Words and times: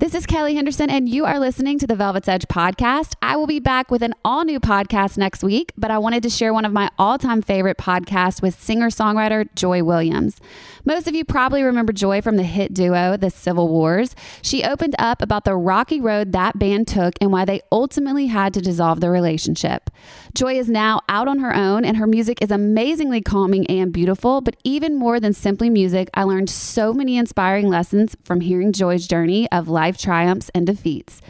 This 0.00 0.14
is 0.14 0.26
Kelly 0.26 0.54
Henderson, 0.54 0.90
and 0.90 1.08
you 1.08 1.24
are 1.24 1.40
listening 1.40 1.76
to 1.80 1.86
the 1.88 1.96
Velvet's 1.96 2.28
Edge 2.28 2.46
podcast. 2.46 3.14
I 3.20 3.34
will 3.34 3.48
be 3.48 3.58
back 3.58 3.90
with 3.90 4.00
an 4.02 4.14
all 4.24 4.44
new 4.44 4.60
podcast 4.60 5.18
next 5.18 5.42
week, 5.42 5.72
but 5.76 5.90
I 5.90 5.98
wanted 5.98 6.22
to 6.22 6.30
share 6.30 6.54
one 6.54 6.64
of 6.64 6.72
my 6.72 6.88
all 7.00 7.18
time 7.18 7.42
favorite 7.42 7.78
podcasts 7.78 8.40
with 8.40 8.54
singer 8.54 8.90
songwriter 8.90 9.52
Joy 9.56 9.82
Williams. 9.82 10.40
Most 10.84 11.08
of 11.08 11.16
you 11.16 11.24
probably 11.24 11.64
remember 11.64 11.92
Joy 11.92 12.22
from 12.22 12.36
the 12.36 12.44
hit 12.44 12.72
duo, 12.72 13.16
The 13.16 13.28
Civil 13.28 13.66
Wars. 13.66 14.14
She 14.40 14.62
opened 14.62 14.94
up 15.00 15.20
about 15.20 15.44
the 15.44 15.56
rocky 15.56 16.00
road 16.00 16.30
that 16.30 16.60
band 16.60 16.86
took 16.86 17.14
and 17.20 17.32
why 17.32 17.44
they 17.44 17.60
ultimately 17.72 18.28
had 18.28 18.54
to 18.54 18.60
dissolve 18.60 19.00
the 19.00 19.10
relationship. 19.10 19.90
Joy 20.32 20.60
is 20.60 20.68
now 20.68 21.00
out 21.08 21.26
on 21.26 21.40
her 21.40 21.52
own, 21.52 21.84
and 21.84 21.96
her 21.96 22.06
music 22.06 22.40
is 22.40 22.52
amazingly 22.52 23.20
calming 23.20 23.66
and 23.66 23.92
beautiful. 23.92 24.42
But 24.42 24.54
even 24.62 24.94
more 24.94 25.18
than 25.18 25.32
simply 25.32 25.70
music, 25.70 26.08
I 26.14 26.22
learned 26.22 26.50
so 26.50 26.94
many 26.94 27.16
inspiring 27.16 27.68
lessons 27.68 28.16
from 28.22 28.42
hearing 28.42 28.72
Joy's 28.72 29.08
journey 29.08 29.50
of 29.50 29.66
life 29.68 29.87
triumphs 29.96 30.50
and 30.54 30.66
defeats. 30.66 31.22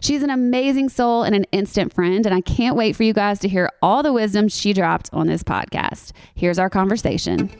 She's 0.00 0.22
an 0.22 0.30
amazing 0.30 0.88
soul 0.88 1.24
and 1.24 1.34
an 1.34 1.44
instant 1.52 1.92
friend, 1.92 2.24
and 2.26 2.34
I 2.34 2.40
can't 2.40 2.76
wait 2.76 2.94
for 2.96 3.02
you 3.02 3.12
guys 3.12 3.40
to 3.40 3.48
hear 3.48 3.70
all 3.82 4.02
the 4.02 4.12
wisdom 4.12 4.48
she 4.48 4.72
dropped 4.72 5.10
on 5.12 5.26
this 5.26 5.42
podcast. 5.42 6.12
Here's 6.34 6.58
our 6.58 6.70
conversation. 6.70 7.50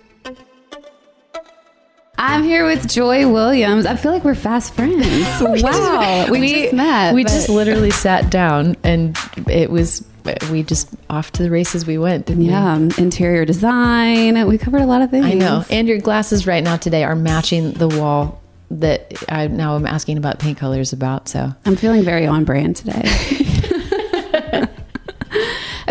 I'm 2.18 2.44
here 2.44 2.64
with 2.64 2.88
Joy 2.88 3.30
Williams. 3.30 3.84
I 3.84 3.96
feel 3.96 4.12
like 4.12 4.24
we're 4.24 4.34
fast 4.34 4.74
friends. 4.74 5.06
wow, 5.40 6.26
we, 6.30 6.48
just 6.48 6.72
met. 6.72 7.14
We 7.14 7.24
but- 7.24 7.32
just 7.32 7.48
literally 7.48 7.90
sat 7.90 8.30
down, 8.30 8.76
and 8.82 9.18
it 9.48 9.70
was 9.70 10.04
we 10.50 10.62
just 10.62 10.88
off 11.08 11.30
to 11.32 11.42
the 11.42 11.50
races 11.50 11.86
we 11.86 11.98
went. 11.98 12.26
Didn't 12.26 12.44
yeah, 12.44 12.72
um, 12.72 12.90
interior 12.98 13.44
design. 13.44 14.46
We 14.46 14.58
covered 14.58 14.82
a 14.82 14.86
lot 14.86 15.02
of 15.02 15.10
things. 15.10 15.26
I 15.26 15.34
know. 15.34 15.64
And 15.70 15.86
your 15.86 15.98
glasses 15.98 16.46
right 16.46 16.64
now 16.64 16.76
today 16.76 17.04
are 17.04 17.14
matching 17.14 17.72
the 17.72 17.88
wall 17.88 18.40
that 18.70 19.14
I 19.28 19.46
now 19.46 19.76
I'm 19.76 19.86
asking 19.86 20.18
about 20.18 20.38
paint 20.38 20.58
colors 20.58 20.92
about. 20.92 21.28
So 21.28 21.50
I'm 21.64 21.76
feeling 21.76 22.02
very 22.02 22.26
on 22.26 22.44
brand 22.44 22.76
today. 22.76 23.02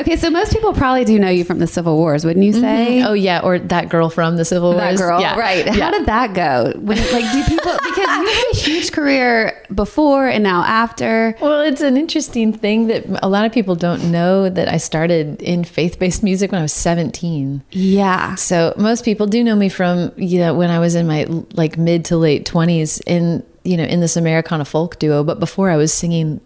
okay, 0.05 0.17
so 0.17 0.29
most 0.29 0.53
people 0.53 0.71
probably 0.73 1.03
do 1.03 1.17
know 1.17 1.29
you 1.29 1.43
from 1.43 1.57
the 1.57 1.67
Civil 1.67 1.97
Wars, 1.97 2.25
wouldn't 2.25 2.45
you 2.45 2.51
mm-hmm. 2.51 2.61
say? 2.61 3.03
oh 3.03 3.13
yeah, 3.13 3.41
or 3.43 3.57
that 3.57 3.89
girl 3.89 4.09
from 4.09 4.37
the 4.37 4.45
Civil 4.45 4.71
War. 4.71 4.81
That 4.81 4.97
girl, 4.97 5.19
right? 5.19 5.67
How 5.67 5.91
did 5.91 6.05
that 6.05 6.33
go? 6.33 6.73
When, 6.79 6.97
like, 7.11 7.31
do 7.31 7.43
people 7.43 7.71
because 7.83 7.97
you 7.97 8.27
had 8.27 8.45
a 8.53 8.55
huge 8.55 8.91
career 8.91 9.63
before 9.73 10.27
and 10.27 10.43
now 10.43 10.63
after? 10.63 11.35
Well, 11.41 11.61
it's 11.61 11.81
an 11.81 11.97
interesting 11.97 12.53
thing 12.53 12.87
that 12.87 13.05
a 13.23 13.29
lot 13.29 13.45
of 13.45 13.51
people 13.51 13.75
don't 13.75 14.11
know 14.11 14.49
that 14.49 14.67
I 14.67 14.77
started 14.77 15.41
in 15.41 15.63
faith-based 15.63 16.21
music 16.23 16.51
when 16.51 16.59
I 16.59 16.63
was 16.63 16.73
17. 16.73 17.63
Yeah, 17.71 18.35
So 18.35 18.73
most 18.77 19.03
people 19.03 19.25
do 19.25 19.43
know 19.43 19.55
me 19.55 19.69
from 19.69 20.11
you 20.17 20.39
know 20.39 20.53
when 20.53 20.69
I 20.69 20.79
was 20.79 20.95
in 20.95 21.07
my 21.07 21.25
like 21.53 21.77
mid 21.77 22.05
to 22.05 22.17
late 22.17 22.45
twenties 22.45 22.99
in 23.01 23.43
you 23.63 23.77
know 23.77 23.83
in 23.83 24.01
this 24.01 24.15
Americana 24.15 24.65
folk 24.65 24.99
duo. 24.99 25.23
But 25.23 25.39
before 25.39 25.69
I 25.69 25.77
was 25.77 25.91
singing 25.91 26.41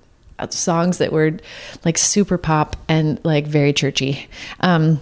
songs 0.49 0.97
that 0.99 1.11
were 1.11 1.37
like 1.85 1.97
super 1.97 2.37
pop 2.37 2.75
and 2.87 3.19
like 3.23 3.47
very 3.47 3.73
churchy. 3.73 4.27
Um, 4.59 4.99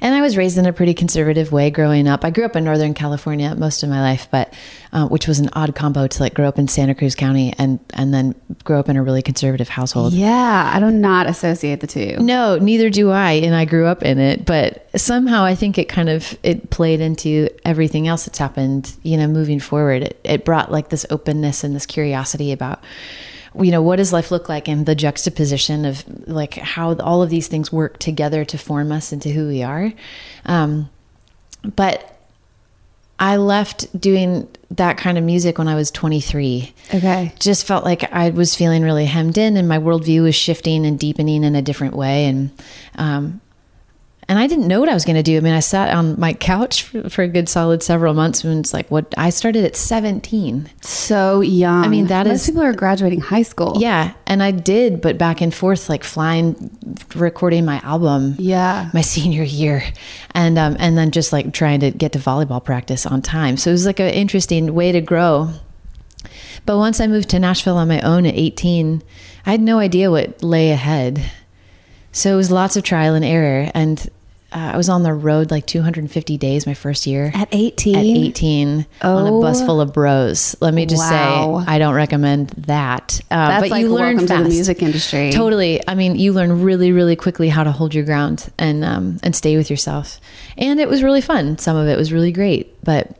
and 0.00 0.14
I 0.14 0.20
was 0.20 0.36
raised 0.36 0.58
in 0.58 0.66
a 0.66 0.72
pretty 0.72 0.94
conservative 0.94 1.50
way 1.50 1.70
growing 1.70 2.06
up. 2.06 2.24
I 2.24 2.30
grew 2.30 2.44
up 2.44 2.54
in 2.54 2.62
Northern 2.64 2.94
California 2.94 3.54
most 3.56 3.82
of 3.82 3.88
my 3.88 4.00
life, 4.00 4.28
but 4.30 4.54
uh, 4.92 5.08
which 5.08 5.26
was 5.26 5.40
an 5.40 5.50
odd 5.54 5.74
combo 5.74 6.06
to 6.06 6.22
like 6.22 6.34
grow 6.34 6.46
up 6.46 6.58
in 6.58 6.68
Santa 6.68 6.94
Cruz 6.94 7.16
County 7.16 7.52
and 7.58 7.80
and 7.94 8.14
then 8.14 8.34
grow 8.62 8.78
up 8.78 8.88
in 8.88 8.96
a 8.96 9.02
really 9.02 9.22
conservative 9.22 9.68
household. 9.68 10.12
yeah. 10.12 10.70
I 10.72 10.78
do 10.78 10.90
not 10.90 11.26
associate 11.26 11.80
the 11.80 11.88
two. 11.88 12.16
No, 12.20 12.58
neither 12.58 12.90
do 12.90 13.10
I, 13.10 13.32
and 13.32 13.54
I 13.54 13.64
grew 13.64 13.86
up 13.86 14.04
in 14.04 14.18
it. 14.18 14.46
But 14.46 14.88
somehow, 14.98 15.42
I 15.42 15.56
think 15.56 15.78
it 15.78 15.88
kind 15.88 16.08
of 16.08 16.38
it 16.44 16.70
played 16.70 17.00
into 17.00 17.48
everything 17.64 18.06
else 18.06 18.24
that's 18.24 18.38
happened. 18.38 18.94
You 19.02 19.16
know, 19.16 19.26
moving 19.26 19.58
forward, 19.58 20.04
it, 20.04 20.20
it 20.22 20.44
brought 20.44 20.70
like 20.70 20.90
this 20.90 21.06
openness 21.10 21.64
and 21.64 21.74
this 21.74 21.86
curiosity 21.86 22.52
about, 22.52 22.84
you 23.54 23.70
know, 23.70 23.82
what 23.82 23.96
does 23.96 24.12
life 24.12 24.30
look 24.30 24.48
like, 24.48 24.68
and 24.68 24.86
the 24.86 24.94
juxtaposition 24.94 25.84
of 25.84 26.04
like 26.28 26.54
how 26.54 26.94
all 26.96 27.22
of 27.22 27.30
these 27.30 27.48
things 27.48 27.72
work 27.72 27.98
together 27.98 28.44
to 28.44 28.58
form 28.58 28.92
us 28.92 29.12
into 29.12 29.30
who 29.30 29.48
we 29.48 29.62
are. 29.62 29.92
Um, 30.44 30.90
but 31.76 32.14
I 33.18 33.36
left 33.36 33.98
doing 34.00 34.48
that 34.70 34.96
kind 34.96 35.18
of 35.18 35.24
music 35.24 35.58
when 35.58 35.66
I 35.66 35.74
was 35.74 35.90
23 35.90 36.72
Okay. 36.94 37.32
just 37.40 37.66
felt 37.66 37.84
like 37.84 38.12
I 38.12 38.30
was 38.30 38.54
feeling 38.54 38.82
really 38.82 39.06
hemmed 39.06 39.38
in, 39.38 39.56
and 39.56 39.68
my 39.68 39.78
worldview 39.78 40.22
was 40.22 40.34
shifting 40.34 40.86
and 40.86 40.98
deepening 40.98 41.42
in 41.42 41.54
a 41.56 41.62
different 41.62 41.94
way. 41.94 42.26
And 42.26 42.50
um, 42.96 43.40
and 44.28 44.38
I 44.38 44.46
didn't 44.46 44.66
know 44.68 44.78
what 44.80 44.88
I 44.90 44.94
was 44.94 45.04
going 45.06 45.16
to 45.16 45.22
do. 45.22 45.38
I 45.38 45.40
mean, 45.40 45.54
I 45.54 45.60
sat 45.60 45.94
on 45.94 46.20
my 46.20 46.34
couch 46.34 46.82
for, 46.82 47.08
for 47.08 47.22
a 47.22 47.28
good 47.28 47.48
solid 47.48 47.82
several 47.82 48.12
months, 48.12 48.44
and 48.44 48.60
it's 48.60 48.74
like 48.74 48.90
what 48.90 49.14
I 49.16 49.30
started 49.30 49.64
at 49.64 49.74
seventeen. 49.74 50.68
So 50.82 51.40
young. 51.40 51.84
I 51.84 51.88
mean, 51.88 52.08
that 52.08 52.26
most 52.26 52.42
is- 52.42 52.46
people 52.46 52.62
are 52.62 52.72
graduating 52.74 53.20
high 53.20 53.42
school. 53.42 53.76
Yeah, 53.78 54.12
and 54.26 54.42
I 54.42 54.50
did, 54.50 55.00
but 55.00 55.16
back 55.18 55.40
and 55.40 55.54
forth, 55.54 55.88
like 55.88 56.04
flying, 56.04 56.70
recording 57.14 57.64
my 57.64 57.80
album. 57.82 58.36
Yeah. 58.38 58.90
my 58.92 59.00
senior 59.00 59.42
year, 59.44 59.82
and 60.32 60.58
um, 60.58 60.76
and 60.78 60.98
then 60.98 61.10
just 61.10 61.32
like 61.32 61.52
trying 61.52 61.80
to 61.80 61.90
get 61.90 62.12
to 62.12 62.18
volleyball 62.18 62.62
practice 62.62 63.06
on 63.06 63.22
time. 63.22 63.56
So 63.56 63.70
it 63.70 63.74
was 63.74 63.86
like 63.86 64.00
an 64.00 64.10
interesting 64.12 64.74
way 64.74 64.92
to 64.92 65.00
grow. 65.00 65.50
But 66.66 66.76
once 66.76 67.00
I 67.00 67.06
moved 67.06 67.30
to 67.30 67.38
Nashville 67.38 67.78
on 67.78 67.88
my 67.88 68.00
own 68.02 68.26
at 68.26 68.34
18, 68.34 69.02
I 69.46 69.50
had 69.52 69.60
no 69.62 69.78
idea 69.78 70.10
what 70.10 70.42
lay 70.42 70.70
ahead. 70.70 71.30
So 72.12 72.34
it 72.34 72.36
was 72.36 72.50
lots 72.50 72.76
of 72.76 72.82
trial 72.82 73.14
and 73.14 73.24
error, 73.24 73.70
and 73.74 74.06
uh, 74.50 74.70
I 74.72 74.76
was 74.78 74.88
on 74.88 75.02
the 75.02 75.12
road 75.12 75.50
like 75.50 75.66
250 75.66 76.38
days 76.38 76.66
my 76.66 76.72
first 76.74 77.06
year. 77.06 77.30
At 77.34 77.48
18? 77.52 77.96
At 77.96 78.02
18, 78.04 78.86
on 79.02 79.26
a 79.26 79.40
bus 79.42 79.60
Oh. 79.60 79.66
full 79.66 79.80
of 79.80 79.92
bros. 79.92 80.56
Let 80.60 80.72
me 80.72 80.86
just 80.86 81.02
Wow. 81.02 81.62
say, 81.66 81.72
I 81.72 81.78
don't 81.78 81.94
recommend 81.94 82.48
that. 82.66 83.20
Uh, 83.30 83.48
That's 83.48 83.62
but 83.64 83.70
like 83.70 83.80
you 83.82 83.88
learn 83.92 84.16
welcome 84.16 84.36
to 84.38 84.42
the 84.44 84.48
music 84.48 84.82
industry. 84.82 85.30
Totally. 85.32 85.80
I 85.86 85.94
mean, 85.94 86.16
you 86.16 86.32
learn 86.32 86.62
really, 86.62 86.92
really 86.92 87.14
quickly 87.16 87.48
how 87.50 87.62
to 87.62 87.70
hold 87.72 87.94
your 87.94 88.04
ground 88.04 88.48
and 88.58 88.84
um, 88.84 89.18
and 89.22 89.36
stay 89.36 89.56
with 89.56 89.68
yourself. 89.70 90.18
And 90.56 90.80
it 90.80 90.88
was 90.88 91.02
really 91.02 91.20
fun. 91.20 91.58
Some 91.58 91.76
of 91.76 91.86
it 91.86 91.98
was 91.98 92.12
really 92.12 92.32
great. 92.32 92.82
But 92.82 93.10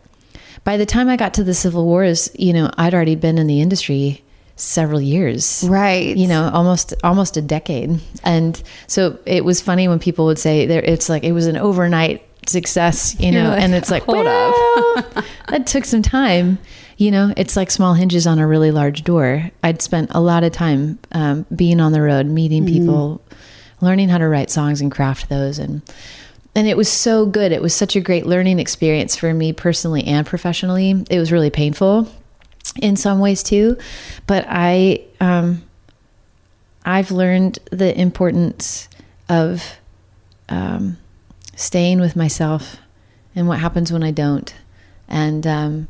by 0.64 0.76
the 0.78 0.86
time 0.86 1.08
I 1.08 1.16
got 1.16 1.34
to 1.34 1.44
the 1.44 1.54
Civil 1.54 1.84
Wars, 1.84 2.30
you 2.38 2.52
know, 2.52 2.70
I'd 2.78 2.94
already 2.94 3.16
been 3.16 3.36
in 3.38 3.46
the 3.46 3.60
industry 3.60 4.22
several 4.58 5.00
years 5.00 5.64
Right. 5.68 6.16
you 6.16 6.26
know 6.26 6.50
almost 6.52 6.92
almost 7.02 7.36
a 7.36 7.42
decade 7.42 8.00
and 8.24 8.62
so 8.86 9.18
it 9.24 9.44
was 9.44 9.60
funny 9.62 9.88
when 9.88 9.98
people 9.98 10.26
would 10.26 10.38
say 10.38 10.66
there 10.66 10.82
it's 10.82 11.08
like 11.08 11.24
it 11.24 11.32
was 11.32 11.46
an 11.46 11.56
overnight 11.56 12.22
success, 12.48 13.18
you 13.20 13.30
know, 13.30 13.50
like, 13.50 13.60
and 13.62 13.74
it's 13.74 13.90
like, 13.90 14.02
hold 14.04 14.24
well, 14.24 15.04
that 15.48 15.66
took 15.66 15.84
some 15.84 16.02
time. 16.02 16.58
You 16.96 17.10
know, 17.10 17.32
it's 17.36 17.56
like 17.56 17.70
small 17.70 17.94
hinges 17.94 18.26
on 18.26 18.38
a 18.38 18.46
really 18.46 18.70
large 18.70 19.04
door. 19.04 19.50
I'd 19.62 19.82
spent 19.82 20.10
a 20.12 20.20
lot 20.20 20.42
of 20.44 20.52
time 20.52 20.98
um, 21.12 21.46
being 21.54 21.78
on 21.80 21.92
the 21.92 22.02
road, 22.02 22.26
meeting 22.26 22.66
people, 22.66 23.22
learning 23.80 24.08
how 24.08 24.18
to 24.18 24.26
write 24.28 24.50
songs 24.50 24.80
and 24.80 24.90
craft 24.90 25.28
those, 25.28 25.58
and 25.58 25.82
and 26.54 26.66
it 26.66 26.76
was 26.76 26.90
so 26.90 27.24
good. 27.26 27.52
It 27.52 27.62
was 27.62 27.74
such 27.74 27.94
a 27.94 28.00
great 28.00 28.26
learning 28.26 28.58
experience 28.58 29.14
for 29.14 29.32
me 29.32 29.52
personally 29.52 30.04
and 30.04 30.26
professionally. 30.26 31.04
It 31.10 31.18
was 31.18 31.30
really 31.30 31.50
painful 31.50 32.08
in 32.76 32.96
some 32.96 33.18
ways 33.20 33.42
too, 33.42 33.76
but 34.26 34.44
I 34.48 35.02
um, 35.20 35.62
I've 36.84 37.10
learned 37.10 37.58
the 37.70 37.98
importance 37.98 38.88
of 39.28 39.76
um, 40.48 40.96
staying 41.56 42.00
with 42.00 42.16
myself 42.16 42.76
and 43.34 43.46
what 43.48 43.58
happens 43.58 43.92
when 43.92 44.02
I 44.02 44.10
don't, 44.10 44.54
and 45.08 45.46
um, 45.46 45.88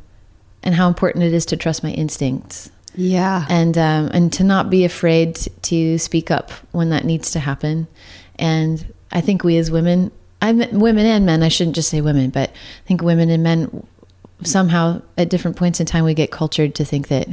and 0.62 0.74
how 0.74 0.88
important 0.88 1.24
it 1.24 1.32
is 1.32 1.46
to 1.46 1.56
trust 1.56 1.82
my 1.82 1.90
instincts 1.92 2.70
Yeah. 2.94 3.46
and 3.48 3.76
um, 3.78 4.10
and 4.12 4.32
to 4.34 4.44
not 4.44 4.70
be 4.70 4.84
afraid 4.84 5.36
to 5.62 5.98
speak 5.98 6.30
up 6.30 6.50
when 6.72 6.90
that 6.90 7.04
needs 7.04 7.30
to 7.32 7.40
happen. 7.40 7.86
And 8.38 8.92
I 9.12 9.20
think 9.20 9.44
we 9.44 9.56
as 9.58 9.70
women, 9.70 10.10
I 10.42 10.52
mean, 10.52 10.78
women 10.80 11.06
and 11.06 11.24
men, 11.26 11.42
I 11.42 11.48
shouldn't 11.48 11.76
just 11.76 11.90
say 11.90 12.00
women, 12.00 12.30
but 12.30 12.50
I 12.50 12.86
think 12.86 13.02
women 13.02 13.30
and 13.30 13.42
men 13.42 13.86
somehow 14.42 15.02
at 15.16 15.28
different 15.28 15.56
points 15.56 15.80
in 15.80 15.86
time 15.86 16.04
we 16.04 16.14
get 16.14 16.30
cultured 16.30 16.74
to 16.76 16.84
think 16.84 17.08
that 17.08 17.28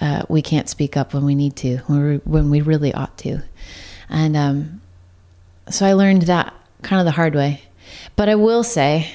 uh, 0.00 0.22
we 0.28 0.42
can't 0.42 0.68
speak 0.68 0.96
up 0.96 1.12
when 1.12 1.24
we 1.24 1.34
need 1.34 1.56
to, 1.56 1.78
when 1.86 2.08
we, 2.08 2.16
when 2.18 2.50
we 2.50 2.60
really 2.60 2.94
ought 2.94 3.16
to. 3.18 3.42
And 4.08 4.36
um, 4.36 4.80
so 5.68 5.86
I 5.86 5.94
learned 5.94 6.22
that 6.22 6.54
kind 6.82 7.00
of 7.00 7.06
the 7.06 7.12
hard 7.12 7.34
way. 7.34 7.62
But 8.16 8.28
I 8.28 8.34
will 8.36 8.62
say 8.62 9.10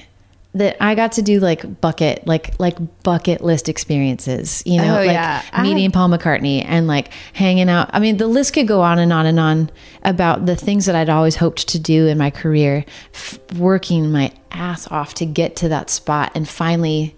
that 0.55 0.81
I 0.81 0.95
got 0.95 1.11
to 1.13 1.21
do 1.21 1.39
like 1.39 1.81
bucket, 1.81 2.25
like 2.25 2.59
like 2.59 2.77
bucket 3.03 3.41
list 3.41 3.69
experiences. 3.69 4.63
You 4.65 4.77
know, 4.81 4.95
Oh, 4.95 5.05
like 5.05 5.11
yeah. 5.11 5.43
I- 5.51 5.61
meeting 5.61 5.91
Paul 5.91 6.09
McCartney 6.09 6.63
and 6.65 6.87
like 6.87 7.11
hanging 7.33 7.69
out. 7.69 7.89
I 7.93 7.99
mean, 7.99 8.17
the 8.17 8.27
list 8.27 8.53
could 8.53 8.67
go 8.67 8.81
on 8.81 8.97
and 8.97 9.11
on 9.13 9.25
and 9.25 9.39
on 9.39 9.69
about 10.03 10.45
the 10.45 10.55
things 10.55 10.85
that 10.85 10.95
I'd 10.95 11.09
always 11.09 11.35
hoped 11.35 11.67
to 11.69 11.79
do 11.79 12.07
in 12.07 12.17
my 12.17 12.31
career, 12.31 12.85
f- 13.13 13.37
working 13.53 14.11
my 14.11 14.31
ass 14.51 14.89
off 14.91 15.13
to 15.15 15.25
get 15.25 15.57
to 15.57 15.69
that 15.69 15.89
spot 15.89 16.31
and 16.33 16.47
finally 16.47 17.15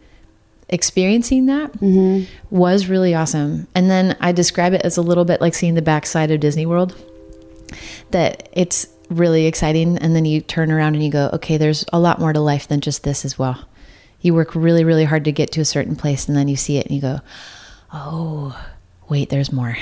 experiencing 0.69 1.45
that 1.45 1.71
mm-hmm. 1.73 2.25
was 2.49 2.87
really 2.87 3.13
awesome. 3.15 3.67
And 3.73 3.89
then 3.89 4.17
I 4.19 4.31
describe 4.31 4.73
it 4.73 4.81
as 4.81 4.97
a 4.97 5.01
little 5.01 5.23
bit 5.25 5.39
like 5.39 5.53
seeing 5.53 5.75
the 5.75 5.81
backside 5.81 6.31
of 6.31 6.39
Disney 6.39 6.65
World 6.65 6.95
that 8.11 8.49
it's 8.51 8.87
really 9.09 9.45
exciting. 9.45 9.97
And 9.97 10.15
then 10.15 10.25
you 10.25 10.41
turn 10.41 10.71
around 10.71 10.95
and 10.95 11.03
you 11.03 11.11
go 11.11 11.29
okay 11.33 11.57
there's 11.57 11.85
a 11.93 11.99
lot 11.99 12.19
more 12.19 12.33
to 12.33 12.39
life 12.39 12.67
than 12.67 12.81
just 12.81 13.03
this 13.03 13.25
as 13.25 13.37
well. 13.37 13.67
You 14.21 14.33
work 14.33 14.55
really 14.55 14.83
really 14.83 15.05
hard 15.05 15.25
to 15.25 15.31
get 15.31 15.51
to 15.53 15.61
a 15.61 15.65
certain 15.65 15.95
place 15.95 16.27
and 16.27 16.37
then 16.37 16.47
you 16.47 16.55
see 16.55 16.77
it 16.77 16.85
and 16.85 16.95
you 16.95 17.01
go 17.01 17.19
oh 17.93 18.59
wait 19.09 19.29
there's 19.29 19.51
more. 19.51 19.77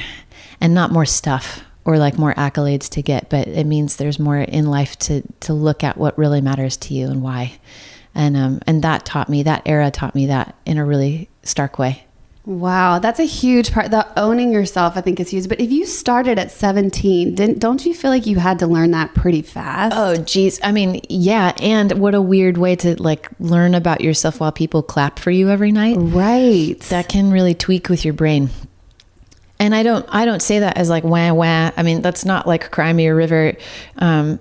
And 0.62 0.74
not 0.74 0.92
more 0.92 1.06
stuff 1.06 1.64
or 1.84 1.98
like 1.98 2.18
more 2.18 2.34
accolades 2.34 2.90
to 2.90 3.02
get 3.02 3.30
but 3.30 3.48
it 3.48 3.66
means 3.66 3.96
there's 3.96 4.20
more 4.20 4.38
in 4.38 4.68
life 4.68 4.98
to 5.00 5.22
to 5.42 5.54
look 5.54 5.84
at 5.84 5.98
what 5.98 6.18
really 6.18 6.42
matters 6.42 6.78
to 6.78 6.94
you 6.94 7.08
and 7.08 7.22
why. 7.22 7.54
And 8.14 8.38
um 8.38 8.60
and 8.68 8.82
that 8.84 9.06
taught 9.06 9.30
me 9.30 9.44
that 9.44 9.64
era 9.66 9.92
taught 9.92 10.16
me 10.16 10.28
that 10.28 10.56
in 10.66 10.78
a 10.78 10.86
really 10.86 11.30
stark 11.44 11.80
way 11.80 12.05
Wow, 12.46 13.00
that's 13.00 13.20
a 13.20 13.26
huge 13.26 13.72
part. 13.72 13.90
The 13.90 14.08
owning 14.20 14.52
yourself, 14.54 14.96
I 14.96 15.02
think, 15.02 15.20
is 15.20 15.32
huge. 15.32 15.50
But 15.50 15.60
if 15.60 15.72
you 15.72 15.88
started 15.88 16.38
at 16.38 16.52
17, 16.52 17.34
didn't 17.34 17.58
don't 17.58 17.84
you 17.84 17.94
feel 17.94 18.12
like 18.12 18.28
you 18.28 18.38
had 18.38 18.60
to 18.60 18.68
learn 18.68 18.92
that 18.92 19.16
pretty 19.16 19.42
fast? 19.42 19.96
Oh, 19.98 20.16
geez. 20.16 20.60
I 20.62 20.72
mean, 20.72 21.02
yeah. 21.10 21.54
And 21.60 21.94
what 21.94 22.14
a 22.14 22.22
weird 22.22 22.58
way 22.58 22.76
to 22.78 23.02
like 23.02 23.30
learn 23.40 23.74
about 23.74 24.02
yourself 24.02 24.40
while 24.40 24.52
people 24.52 24.84
clap 24.84 25.18
for 25.18 25.32
you 25.32 25.50
every 25.50 25.72
night. 25.72 25.98
right. 25.98 26.80
That 26.90 27.10
can 27.10 27.32
really 27.32 27.56
tweak 27.56 27.90
with 27.90 28.06
your 28.06 28.14
brain. 28.14 28.52
And 29.58 29.74
I 29.74 29.82
don't, 29.82 30.06
I 30.10 30.26
don't 30.26 30.42
say 30.42 30.60
that 30.60 30.78
as 30.78 30.88
like 30.88 31.04
wah 31.04 31.34
wah. 31.34 31.72
I 31.76 31.82
mean, 31.82 32.04
that's 32.04 32.26
not 32.26 32.46
like 32.46 32.70
cry 32.70 32.94
me 32.94 33.08
a 33.08 33.16
river. 33.16 33.54
Um, 33.98 34.40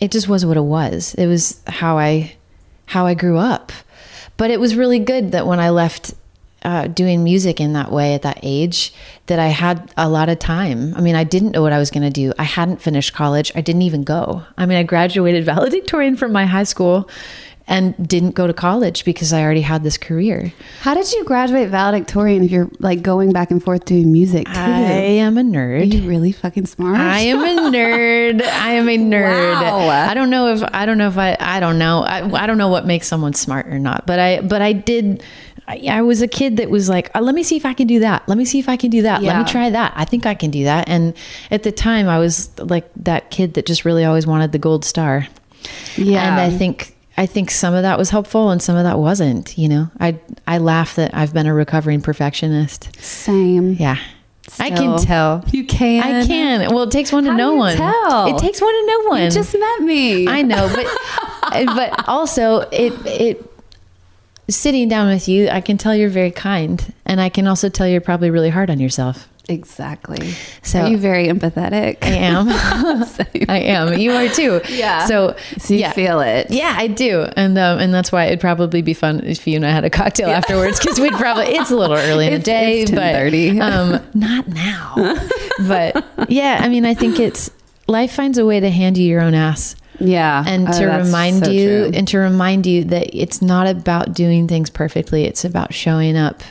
it 0.00 0.10
just 0.10 0.26
was 0.26 0.46
what 0.46 0.56
it 0.56 0.62
was. 0.62 1.14
It 1.14 1.26
was 1.26 1.60
how 1.66 1.98
I, 1.98 2.34
how 2.86 3.04
I 3.04 3.12
grew 3.12 3.36
up. 3.36 3.72
But 4.38 4.50
it 4.50 4.60
was 4.60 4.74
really 4.74 5.00
good 5.00 5.32
that 5.32 5.46
when 5.46 5.60
I 5.60 5.70
left 5.70 6.14
uh, 6.66 6.88
doing 6.88 7.22
music 7.22 7.60
in 7.60 7.74
that 7.74 7.92
way 7.92 8.14
at 8.14 8.22
that 8.22 8.40
age, 8.42 8.92
that 9.26 9.38
I 9.38 9.46
had 9.46 9.92
a 9.96 10.08
lot 10.08 10.28
of 10.28 10.40
time. 10.40 10.94
I 10.96 11.00
mean, 11.00 11.14
I 11.14 11.22
didn't 11.22 11.52
know 11.52 11.62
what 11.62 11.72
I 11.72 11.78
was 11.78 11.92
going 11.92 12.02
to 12.02 12.10
do. 12.10 12.32
I 12.40 12.42
hadn't 12.42 12.82
finished 12.82 13.14
college. 13.14 13.52
I 13.54 13.60
didn't 13.60 13.82
even 13.82 14.02
go. 14.02 14.42
I 14.58 14.66
mean, 14.66 14.76
I 14.76 14.82
graduated 14.82 15.44
valedictorian 15.54 16.16
from 16.16 16.32
my 16.32 16.44
high 16.44 16.64
school 16.64 17.08
and 17.68 17.94
didn't 18.08 18.32
go 18.32 18.46
to 18.46 18.52
college 18.52 19.04
because 19.04 19.32
I 19.32 19.42
already 19.42 19.60
had 19.60 19.82
this 19.82 19.98
career. 19.98 20.52
How 20.80 20.94
did 20.94 21.12
you 21.12 21.24
graduate 21.24 21.68
valedictorian 21.68 22.44
if 22.44 22.50
you're 22.50 22.70
like 22.78 23.02
going 23.02 23.32
back 23.32 23.50
and 23.50 23.62
forth 23.62 23.84
doing 23.84 24.12
music 24.12 24.46
too? 24.46 24.52
I 24.54 24.80
am 24.80 25.36
a 25.36 25.42
nerd. 25.42 25.80
Are 25.80 25.84
you 25.84 26.08
really 26.08 26.32
fucking 26.32 26.66
smart? 26.66 26.98
I 26.98 27.20
am 27.20 27.40
a 27.40 27.70
nerd. 27.76 28.42
I 28.42 28.72
am 28.72 28.88
a 28.88 28.96
nerd. 28.96 29.60
Wow. 29.60 29.88
I 29.88 30.14
don't 30.14 30.30
know 30.30 30.52
if 30.52 30.62
I 30.72 30.86
don't 30.86 30.98
know 30.98 31.08
if 31.08 31.18
I 31.18 31.36
I 31.40 31.58
don't 31.60 31.78
know. 31.78 32.02
I, 32.02 32.42
I 32.42 32.46
don't 32.46 32.58
know 32.58 32.68
what 32.68 32.86
makes 32.86 33.08
someone 33.08 33.34
smart 33.34 33.66
or 33.66 33.78
not. 33.78 34.06
But 34.06 34.18
I 34.18 34.40
but 34.40 34.62
I 34.62 34.72
did. 34.72 35.24
I, 35.68 35.86
I 35.90 36.02
was 36.02 36.22
a 36.22 36.28
kid 36.28 36.58
that 36.58 36.70
was 36.70 36.88
like, 36.88 37.10
uh, 37.14 37.20
let 37.20 37.34
me 37.34 37.42
see 37.42 37.56
if 37.56 37.66
I 37.66 37.74
can 37.74 37.86
do 37.86 38.00
that. 38.00 38.28
Let 38.28 38.38
me 38.38 38.44
see 38.44 38.58
if 38.58 38.68
I 38.68 38.76
can 38.76 38.90
do 38.90 39.02
that. 39.02 39.22
Let 39.22 39.38
me 39.38 39.44
try 39.50 39.70
that. 39.70 39.92
I 39.96 40.04
think 40.04 40.26
I 40.26 40.34
can 40.34 40.50
do 40.50 40.64
that. 40.64 40.88
And 40.88 41.14
at 41.50 41.62
the 41.62 41.72
time, 41.72 42.08
I 42.08 42.18
was 42.18 42.56
like 42.58 42.88
that 42.96 43.30
kid 43.30 43.54
that 43.54 43.66
just 43.66 43.84
really 43.84 44.04
always 44.04 44.26
wanted 44.26 44.52
the 44.52 44.58
gold 44.58 44.84
star. 44.84 45.26
Yeah. 45.96 46.30
And 46.30 46.40
I 46.40 46.56
think 46.56 46.96
I 47.16 47.26
think 47.26 47.50
some 47.50 47.74
of 47.74 47.82
that 47.82 47.98
was 47.98 48.10
helpful 48.10 48.50
and 48.50 48.62
some 48.62 48.76
of 48.76 48.84
that 48.84 48.98
wasn't. 48.98 49.56
You 49.58 49.68
know, 49.68 49.90
I 49.98 50.18
I 50.46 50.58
laugh 50.58 50.96
that 50.96 51.14
I've 51.14 51.32
been 51.32 51.46
a 51.46 51.54
recovering 51.54 52.00
perfectionist. 52.00 52.94
Same. 53.00 53.72
Yeah. 53.72 53.98
I 54.60 54.70
can 54.70 54.98
tell. 55.00 55.44
You 55.50 55.64
can. 55.66 56.02
I 56.02 56.24
can. 56.24 56.72
Well, 56.72 56.84
it 56.84 56.92
takes 56.92 57.10
one 57.10 57.24
to 57.24 57.30
How 57.32 57.36
know 57.36 57.52
you 57.54 57.58
one. 57.58 57.76
tell? 57.76 58.34
It 58.34 58.38
takes 58.38 58.60
one 58.60 58.72
to 58.72 58.86
know 58.86 59.08
one. 59.08 59.22
You 59.22 59.30
just 59.30 59.52
met 59.58 59.80
me. 59.80 60.28
I 60.28 60.42
know, 60.42 60.70
but 60.72 61.66
but 61.66 62.08
also 62.08 62.60
it 62.70 62.92
it 63.06 63.55
sitting 64.48 64.88
down 64.88 65.08
with 65.08 65.28
you, 65.28 65.48
I 65.48 65.60
can 65.60 65.76
tell 65.78 65.94
you're 65.94 66.08
very 66.10 66.30
kind, 66.30 66.92
and 67.04 67.20
I 67.20 67.28
can 67.28 67.46
also 67.46 67.68
tell 67.68 67.86
you're 67.88 68.00
probably 68.00 68.30
really 68.30 68.50
hard 68.50 68.70
on 68.70 68.78
yourself. 68.80 69.28
exactly. 69.48 70.32
So- 70.62 70.80
Are 70.82 70.88
you 70.88 70.98
very 70.98 71.28
empathetic? 71.28 71.98
I 72.02 72.08
am. 72.16 72.48
I 73.48 73.58
am. 73.60 73.94
You 73.98 74.10
are 74.12 74.28
too. 74.28 74.60
Yeah. 74.68 75.06
So 75.06 75.36
So 75.58 75.74
you 75.74 75.80
yeah. 75.80 75.92
feel 75.92 76.20
it. 76.20 76.50
Yeah, 76.50 76.74
I 76.76 76.88
do, 76.88 77.22
and 77.36 77.56
um, 77.56 77.78
and 77.78 77.94
that's 77.94 78.10
why 78.10 78.26
it'd 78.26 78.40
probably 78.40 78.82
be 78.82 78.92
fun 78.94 79.20
if 79.24 79.46
you 79.46 79.54
and 79.56 79.64
I 79.66 79.70
had 79.70 79.84
a 79.84 79.90
cocktail 79.90 80.30
afterwards 80.30 80.78
because 80.80 80.98
we'd 80.98 81.12
probably 81.12 81.46
it's 81.46 81.70
a 81.70 81.76
little 81.76 81.96
early 81.96 82.26
in 82.26 82.32
the 82.34 82.38
day, 82.40 82.82
it's 82.82 82.90
but 82.90 83.00
10:30. 83.14 83.60
um, 83.60 84.02
not 84.14 84.48
now. 84.48 84.94
but 85.68 86.04
yeah, 86.28 86.58
I 86.60 86.68
mean, 86.68 86.84
I 86.84 86.94
think 86.94 87.20
it's 87.20 87.50
life 87.86 88.12
finds 88.12 88.38
a 88.38 88.44
way 88.44 88.58
to 88.58 88.68
hand 88.70 88.98
you 88.98 89.06
your 89.06 89.20
own 89.22 89.34
ass 89.34 89.76
Yeah. 89.98 90.44
and 90.46 90.68
Oh, 90.68 90.72
to 90.78 90.86
that's 90.86 91.06
remind 91.06 91.44
so 91.46 91.50
you 91.50 91.68
true. 91.68 91.90
and 91.94 92.08
to 92.08 92.18
remind 92.18 92.66
you 92.66 92.84
that 92.84 93.14
it's 93.16 93.40
not 93.42 93.66
about 93.66 94.12
doing 94.14 94.46
things 94.48 94.70
perfectly 94.70 95.24
it's 95.24 95.44
about 95.44 95.72
showing 95.74 96.16
up 96.16 96.42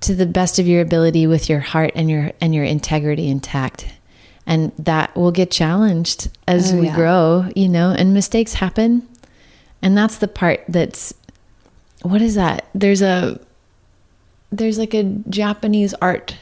to 0.00 0.14
the 0.14 0.26
best 0.26 0.58
of 0.58 0.66
your 0.66 0.80
ability 0.80 1.26
with 1.26 1.48
your 1.48 1.60
heart 1.60 1.92
and 1.94 2.10
your 2.10 2.32
and 2.40 2.54
your 2.54 2.64
integrity 2.64 3.28
intact 3.28 3.86
and 4.46 4.72
that 4.78 5.14
will 5.14 5.30
get 5.30 5.50
challenged 5.50 6.28
as 6.48 6.72
Oh, 6.72 6.78
we 6.80 6.86
yeah. 6.86 6.96
grow 6.96 7.48
you 7.54 7.68
know 7.68 7.90
and 7.90 8.12
mistakes 8.12 8.54
happen 8.54 9.06
and 9.80 9.96
that's 9.96 10.18
the 10.18 10.28
part 10.28 10.64
that's 10.68 11.14
what 12.02 12.20
is 12.20 12.34
that 12.34 12.66
there's 12.74 13.02
a 13.02 13.38
there's 14.50 14.78
like 14.78 14.94
a 14.94 15.04
japanese 15.28 15.94
art 16.02 16.36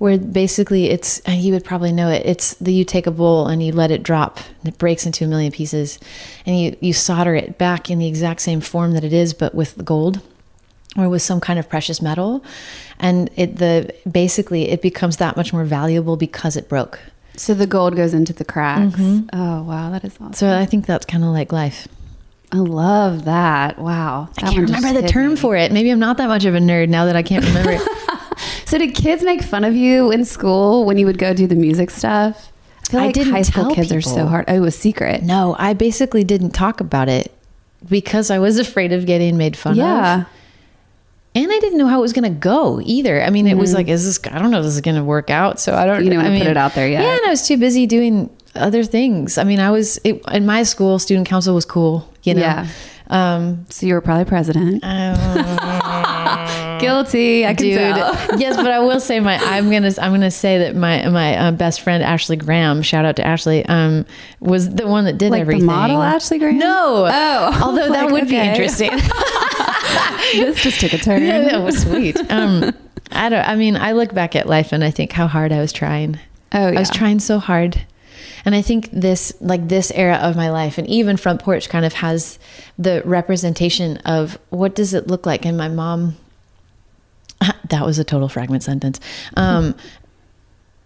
where 0.00 0.16
basically 0.16 0.86
it's 0.88 1.20
and 1.20 1.42
you 1.42 1.52
would 1.52 1.62
probably 1.64 1.92
know 1.92 2.08
it 2.08 2.22
it's 2.24 2.54
the 2.54 2.72
you 2.72 2.84
take 2.86 3.06
a 3.06 3.10
bowl 3.10 3.46
and 3.46 3.62
you 3.62 3.70
let 3.70 3.90
it 3.90 4.02
drop 4.02 4.38
and 4.60 4.72
it 4.72 4.78
breaks 4.78 5.04
into 5.04 5.24
a 5.26 5.28
million 5.28 5.52
pieces 5.52 5.98
and 6.46 6.58
you 6.58 6.74
you 6.80 6.92
solder 6.94 7.34
it 7.34 7.58
back 7.58 7.90
in 7.90 7.98
the 7.98 8.06
exact 8.08 8.40
same 8.40 8.62
form 8.62 8.92
that 8.92 9.04
it 9.04 9.12
is 9.12 9.34
but 9.34 9.54
with 9.54 9.84
gold 9.84 10.20
or 10.96 11.08
with 11.10 11.20
some 11.20 11.38
kind 11.38 11.58
of 11.58 11.68
precious 11.68 12.00
metal 12.00 12.42
and 12.98 13.28
it 13.36 13.56
the 13.56 13.94
basically 14.10 14.70
it 14.70 14.80
becomes 14.80 15.18
that 15.18 15.36
much 15.36 15.52
more 15.52 15.64
valuable 15.64 16.16
because 16.16 16.56
it 16.56 16.66
broke 16.66 16.98
So 17.36 17.52
the 17.54 17.66
gold 17.66 17.94
goes 17.94 18.12
into 18.14 18.32
the 18.32 18.44
cracks. 18.44 18.96
Mm-hmm. 18.96 19.28
Oh 19.32 19.62
wow, 19.64 19.90
that 19.90 20.02
is 20.04 20.14
awesome. 20.16 20.32
so 20.32 20.46
i 20.58 20.64
think 20.64 20.86
that's 20.86 21.04
kind 21.04 21.24
of 21.24 21.30
like 21.30 21.52
life 21.52 21.86
I 22.52 22.56
love 22.56 23.24
that. 23.26 23.78
Wow. 23.78 24.28
i 24.38 24.40
can't 24.52 24.70
remember 24.70 25.00
the 25.00 25.06
term 25.08 25.36
for 25.36 25.56
it 25.56 25.70
maybe 25.72 25.90
i'm 25.90 26.00
not 26.00 26.16
that 26.16 26.26
much 26.28 26.44
of 26.44 26.54
a 26.54 26.58
nerd 26.58 26.88
now 26.88 27.04
that 27.04 27.14
i 27.16 27.22
can't 27.22 27.44
remember 27.44 27.72
it 27.72 27.82
So 28.66 28.78
did 28.78 28.94
kids 28.94 29.24
make 29.24 29.42
fun 29.42 29.64
of 29.64 29.74
you 29.74 30.12
in 30.12 30.24
school 30.24 30.84
when 30.84 30.96
you 30.96 31.04
would 31.06 31.18
go 31.18 31.34
do 31.34 31.48
the 31.48 31.56
music 31.56 31.90
stuff? 31.90 32.52
I 32.86 32.90
feel 32.90 33.00
I 33.00 33.04
like 33.06 33.14
didn't 33.14 33.32
high 33.32 33.42
school 33.42 33.74
kids 33.74 33.92
are 33.92 34.00
so 34.00 34.26
hard. 34.26 34.44
Oh, 34.46 34.54
it 34.54 34.60
was 34.60 34.78
secret. 34.78 35.22
no 35.24 35.56
i 35.58 35.72
basically 35.74 36.22
didn't 36.24 36.50
talk 36.52 36.80
about 36.80 37.08
it 37.08 37.32
because 37.88 38.30
i 38.30 38.38
was 38.38 38.58
afraid 38.58 38.92
of 38.92 39.06
getting 39.06 39.36
made 39.36 39.56
fun 39.56 39.72
of 39.72 39.78
Yeah. 39.78 40.24
and 41.34 41.50
I 41.50 41.58
didn't 41.58 41.78
know 41.78 41.88
how 41.88 41.98
it 41.98 42.02
was 42.02 42.12
going 42.12 42.32
to 42.32 42.38
go 42.38 42.80
either. 42.82 43.22
I 43.22 43.30
mean, 43.30 43.46
it 43.46 43.56
was 43.56 43.72
like, 43.74 43.86
is 43.88 44.04
this? 44.04 44.32
I 44.32 44.38
don't 44.40 44.50
know. 44.50 44.58
if 44.58 44.64
This 44.64 44.74
is 44.74 44.80
going 44.80 44.96
to 44.96 45.04
work 45.04 45.30
out. 45.30 45.60
So 45.60 45.74
I 45.74 45.84
don't. 45.86 45.96
Mm-hmm. 45.96 46.04
You 46.04 46.10
didn't 46.10 46.24
I 46.26 46.28
wanna 46.28 46.38
put 46.40 46.48
it 46.48 46.56
out 46.56 46.74
there 46.74 46.88
yet. 46.88 47.02
Yeah, 47.02 47.16
and 47.16 47.26
I 47.26 47.30
was 47.30 47.46
too 47.46 47.56
busy 47.56 47.86
doing 47.86 48.28
other 48.56 48.82
things. 48.82 49.38
I 49.38 49.44
mean, 49.44 49.60
I 49.60 49.70
was 49.70 49.98
it, 50.02 50.22
in 50.32 50.44
my 50.44 50.64
school. 50.64 50.98
Student 50.98 51.28
council 51.28 51.54
was 51.54 51.64
cool. 51.64 52.09
You 52.22 52.34
know. 52.34 52.40
Yeah. 52.40 52.66
Um, 53.08 53.66
So 53.70 53.86
you 53.86 53.94
were 53.94 54.00
probably 54.00 54.24
president. 54.24 54.82
Guilty. 56.80 57.44
I 57.46 57.54
can 57.54 57.66
dude. 57.66 57.78
tell. 57.78 58.14
yes, 58.38 58.56
but 58.56 58.68
I 58.68 58.78
will 58.80 59.00
say 59.00 59.20
my 59.20 59.36
I'm 59.36 59.70
gonna 59.70 59.90
I'm 60.00 60.12
gonna 60.12 60.30
say 60.30 60.58
that 60.58 60.76
my 60.76 61.06
my 61.08 61.36
uh, 61.36 61.50
best 61.52 61.80
friend 61.82 62.02
Ashley 62.02 62.36
Graham, 62.36 62.82
shout 62.82 63.04
out 63.04 63.16
to 63.16 63.26
Ashley, 63.26 63.66
um, 63.66 64.06
was 64.40 64.70
the 64.70 64.86
one 64.86 65.04
that 65.04 65.18
did 65.18 65.30
Like 65.30 65.38
the 65.38 65.42
everything. 65.42 65.66
model 65.66 66.00
Ashley 66.02 66.38
Graham? 66.38 66.58
No. 66.58 67.06
Oh, 67.10 67.58
although 67.62 67.88
that 67.92 68.04
like, 68.04 68.12
would 68.12 68.28
be 68.28 68.36
okay. 68.38 68.50
interesting. 68.50 68.90
this 70.32 70.62
just 70.62 70.80
took 70.80 70.92
a 70.94 70.98
turn. 70.98 71.22
yeah, 71.24 71.40
that 71.42 71.62
was 71.62 71.82
sweet. 71.82 72.16
Um, 72.30 72.72
I 73.10 73.28
don't. 73.28 73.46
I 73.46 73.56
mean, 73.56 73.76
I 73.76 73.92
look 73.92 74.14
back 74.14 74.34
at 74.36 74.46
life 74.46 74.72
and 74.72 74.82
I 74.84 74.90
think 74.90 75.12
how 75.12 75.26
hard 75.26 75.52
I 75.52 75.60
was 75.60 75.72
trying. 75.72 76.18
Oh, 76.52 76.68
yeah. 76.68 76.76
I 76.78 76.80
was 76.80 76.90
trying 76.90 77.18
so 77.20 77.38
hard. 77.38 77.84
And 78.44 78.54
I 78.54 78.62
think 78.62 78.90
this, 78.92 79.32
like 79.40 79.68
this 79.68 79.90
era 79.92 80.16
of 80.16 80.36
my 80.36 80.50
life, 80.50 80.78
and 80.78 80.86
even 80.88 81.16
front 81.16 81.42
porch, 81.42 81.68
kind 81.68 81.84
of 81.84 81.92
has 81.94 82.38
the 82.78 83.02
representation 83.04 83.98
of 83.98 84.38
what 84.50 84.74
does 84.74 84.94
it 84.94 85.06
look 85.06 85.26
like. 85.26 85.44
And 85.44 85.56
my 85.56 85.68
mom, 85.68 86.16
that 87.68 87.84
was 87.84 87.98
a 87.98 88.04
total 88.04 88.28
fragment 88.28 88.62
sentence. 88.62 89.00
Um, 89.36 89.74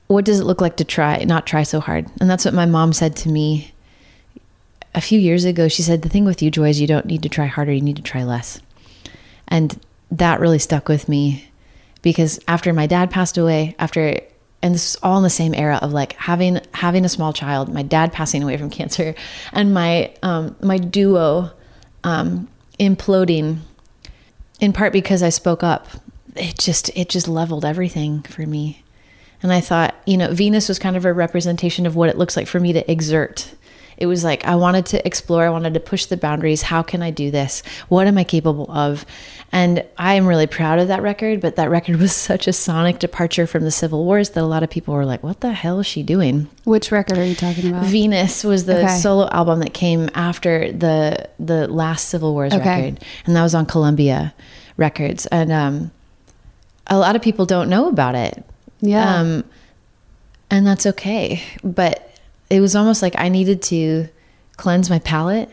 what 0.06 0.25
does 0.25 0.40
it 0.40 0.44
look 0.44 0.61
like 0.61 0.76
to 0.76 0.84
try, 0.84 1.18
not 1.25 1.46
try 1.46 1.62
so 1.62 1.80
hard? 1.80 2.06
And 2.20 2.28
that's 2.28 2.44
what 2.44 2.54
my 2.54 2.66
mom 2.66 2.92
said 2.92 3.16
to 3.16 3.28
me 3.28 3.73
a 4.94 5.00
few 5.00 5.18
years 5.18 5.44
ago. 5.44 5.68
She 5.68 5.82
said, 5.82 6.02
"The 6.02 6.08
thing 6.08 6.25
with 6.25 6.42
you, 6.42 6.50
Joy, 6.50 6.68
is 6.68 6.80
you 6.80 6.87
don't 6.87 7.06
need 7.06 7.23
to 7.23 7.28
try 7.28 7.46
harder. 7.46 7.73
You 7.73 7.80
need 7.80 7.96
to 7.96 8.02
try 8.02 8.23
less." 8.23 8.61
And 9.49 9.78
that 10.11 10.40
really 10.40 10.58
stuck 10.58 10.88
with 10.88 11.08
me 11.08 11.49
because 12.02 12.38
after 12.46 12.73
my 12.73 12.87
dad 12.87 13.11
passed 13.11 13.38
away, 13.38 13.75
after 13.78 14.20
and 14.64 14.75
this 14.75 14.94
is 14.94 14.97
all 15.02 15.18
in 15.18 15.23
the 15.23 15.28
same 15.28 15.52
era 15.54 15.78
of 15.83 15.92
like 15.92 16.14
having 16.14 16.59
having 16.73 17.04
a 17.04 17.09
small 17.11 17.35
child, 17.35 17.73
my 17.73 17.83
dad 17.83 18.14
passing 18.14 18.42
away 18.42 18.56
from 18.56 18.71
cancer, 18.71 19.14
and 19.52 19.75
my 19.75 20.14
um, 20.23 20.56
my 20.62 20.78
duo 20.78 21.50
um, 22.02 22.49
imploding, 22.80 23.59
in 24.61 24.73
part 24.73 24.94
because 24.94 25.23
I 25.23 25.28
spoke 25.28 25.62
up. 25.62 25.87
It 26.35 26.59
just 26.59 26.90
it 26.97 27.11
just 27.11 27.28
leveled 27.28 27.66
everything 27.66 28.23
for 28.23 28.47
me, 28.47 28.83
and 29.42 29.52
I 29.52 29.61
thought 29.61 29.94
you 30.06 30.16
know 30.16 30.33
Venus 30.33 30.66
was 30.71 30.78
kind 30.78 30.97
of 30.97 31.04
a 31.04 31.12
representation 31.12 31.85
of 31.85 31.94
what 31.94 32.09
it 32.09 32.16
looks 32.16 32.35
like 32.35 32.47
for 32.47 32.59
me 32.59 32.73
to 32.73 32.90
exert. 32.90 33.54
It 33.96 34.06
was 34.06 34.24
like 34.24 34.44
I 34.44 34.54
wanted 34.56 34.86
to 34.86 35.06
explore, 35.06 35.44
I 35.44 35.50
wanted 35.50 35.74
to 35.74 35.80
push 35.80 36.06
the 36.06 36.16
boundaries. 36.16 36.62
How 36.62 36.82
can 36.82 37.02
I 37.02 37.10
do 37.10 37.30
this? 37.30 37.62
What 37.88 38.06
am 38.06 38.18
I 38.18 38.24
capable 38.24 38.70
of? 38.70 39.04
And 39.52 39.84
I 39.96 40.14
am 40.14 40.26
really 40.26 40.48
proud 40.48 40.80
of 40.80 40.88
that 40.88 41.00
record, 41.02 41.40
but 41.40 41.54
that 41.56 41.70
record 41.70 41.96
was 42.00 42.12
such 42.12 42.48
a 42.48 42.52
sonic 42.52 42.98
departure 42.98 43.46
from 43.46 43.62
the 43.64 43.70
Civil 43.70 44.04
Wars 44.04 44.30
that 44.30 44.42
a 44.42 44.46
lot 44.46 44.62
of 44.64 44.70
people 44.70 44.94
were 44.94 45.04
like, 45.04 45.22
what 45.22 45.40
the 45.40 45.52
hell 45.52 45.78
is 45.78 45.86
she 45.86 46.02
doing? 46.02 46.48
Which 46.64 46.90
record 46.90 47.18
are 47.18 47.24
you 47.24 47.36
talking 47.36 47.68
about? 47.70 47.84
Venus 47.86 48.42
was 48.42 48.64
the 48.66 48.78
Okay. 48.78 48.88
solo 48.98 49.28
album 49.30 49.60
that 49.60 49.72
came 49.74 50.10
after 50.14 50.72
the 50.72 51.28
the 51.38 51.68
last 51.68 52.08
Civil 52.08 52.32
Wars 52.32 52.52
Okay. 52.52 52.86
record, 52.86 53.04
and 53.26 53.36
that 53.36 53.42
was 53.42 53.54
on 53.54 53.66
Columbia 53.66 54.34
Records. 54.76 55.26
And 55.26 55.52
um, 55.52 55.92
a 56.88 56.98
lot 56.98 57.14
of 57.16 57.22
people 57.22 57.46
don't 57.46 57.68
know 57.68 57.88
about 57.88 58.14
it. 58.16 58.44
Yeah. 58.80 59.20
Um, 59.20 59.44
and 60.50 60.66
that's 60.66 60.84
okay. 60.86 61.42
But 61.62 62.10
it 62.54 62.61
was 62.61 62.76
almost 62.76 63.02
like 63.02 63.14
I 63.18 63.28
needed 63.28 63.61
to 63.62 64.08
cleanse 64.56 64.88
my 64.88 65.00
palate 65.00 65.50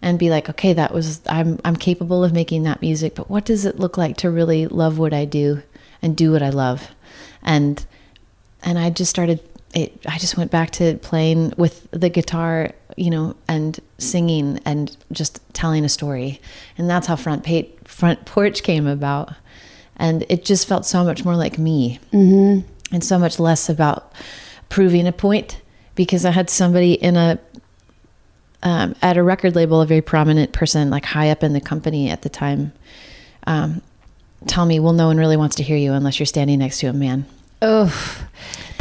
and 0.00 0.18
be 0.18 0.30
like, 0.30 0.48
okay, 0.50 0.72
that 0.72 0.92
was 0.92 1.20
I'm 1.28 1.60
I'm 1.64 1.76
capable 1.76 2.24
of 2.24 2.32
making 2.32 2.64
that 2.64 2.80
music, 2.82 3.14
but 3.14 3.30
what 3.30 3.44
does 3.44 3.64
it 3.64 3.78
look 3.78 3.96
like 3.96 4.16
to 4.18 4.30
really 4.30 4.66
love 4.66 4.98
what 4.98 5.14
I 5.14 5.24
do 5.24 5.62
and 6.02 6.16
do 6.16 6.32
what 6.32 6.42
I 6.42 6.50
love? 6.50 6.90
And 7.42 7.84
and 8.62 8.78
I 8.78 8.90
just 8.90 9.10
started 9.10 9.40
it 9.74 10.00
I 10.06 10.18
just 10.18 10.36
went 10.36 10.50
back 10.50 10.70
to 10.72 10.96
playing 10.98 11.54
with 11.56 11.88
the 11.92 12.08
guitar, 12.10 12.72
you 12.96 13.10
know, 13.10 13.36
and 13.46 13.78
singing 13.98 14.58
and 14.64 14.96
just 15.12 15.40
telling 15.54 15.84
a 15.84 15.88
story. 15.88 16.40
And 16.76 16.90
that's 16.90 17.06
how 17.06 17.14
front 17.16 17.44
pa- 17.44 17.70
front 17.84 18.24
porch 18.24 18.64
came 18.64 18.88
about. 18.88 19.32
And 19.96 20.26
it 20.28 20.44
just 20.44 20.66
felt 20.66 20.84
so 20.84 21.04
much 21.04 21.24
more 21.24 21.36
like 21.36 21.58
me 21.58 22.00
Mm-hmm. 22.12 22.66
and 22.92 23.04
so 23.04 23.18
much 23.20 23.38
less 23.38 23.68
about 23.68 24.12
proving 24.68 25.06
a 25.06 25.12
point 25.12 25.60
because 25.94 26.24
I 26.24 26.30
had 26.30 26.50
somebody 26.50 26.94
in 26.94 27.16
a 27.16 27.38
um, 28.64 28.94
at 29.02 29.16
a 29.16 29.22
record 29.22 29.56
label, 29.56 29.80
a 29.80 29.86
very 29.86 30.02
prominent 30.02 30.52
person, 30.52 30.88
like 30.88 31.04
high 31.04 31.30
up 31.30 31.42
in 31.42 31.52
the 31.52 31.60
company 31.60 32.08
at 32.10 32.22
the 32.22 32.28
time, 32.28 32.72
um, 33.46 33.82
tell 34.46 34.66
me, 34.66 34.78
"Well, 34.78 34.92
no 34.92 35.08
one 35.08 35.16
really 35.16 35.36
wants 35.36 35.56
to 35.56 35.62
hear 35.62 35.76
you 35.76 35.92
unless 35.92 36.18
you're 36.20 36.26
standing 36.26 36.60
next 36.60 36.78
to 36.80 36.86
a 36.86 36.92
man." 36.92 37.26
Oh, 37.60 37.92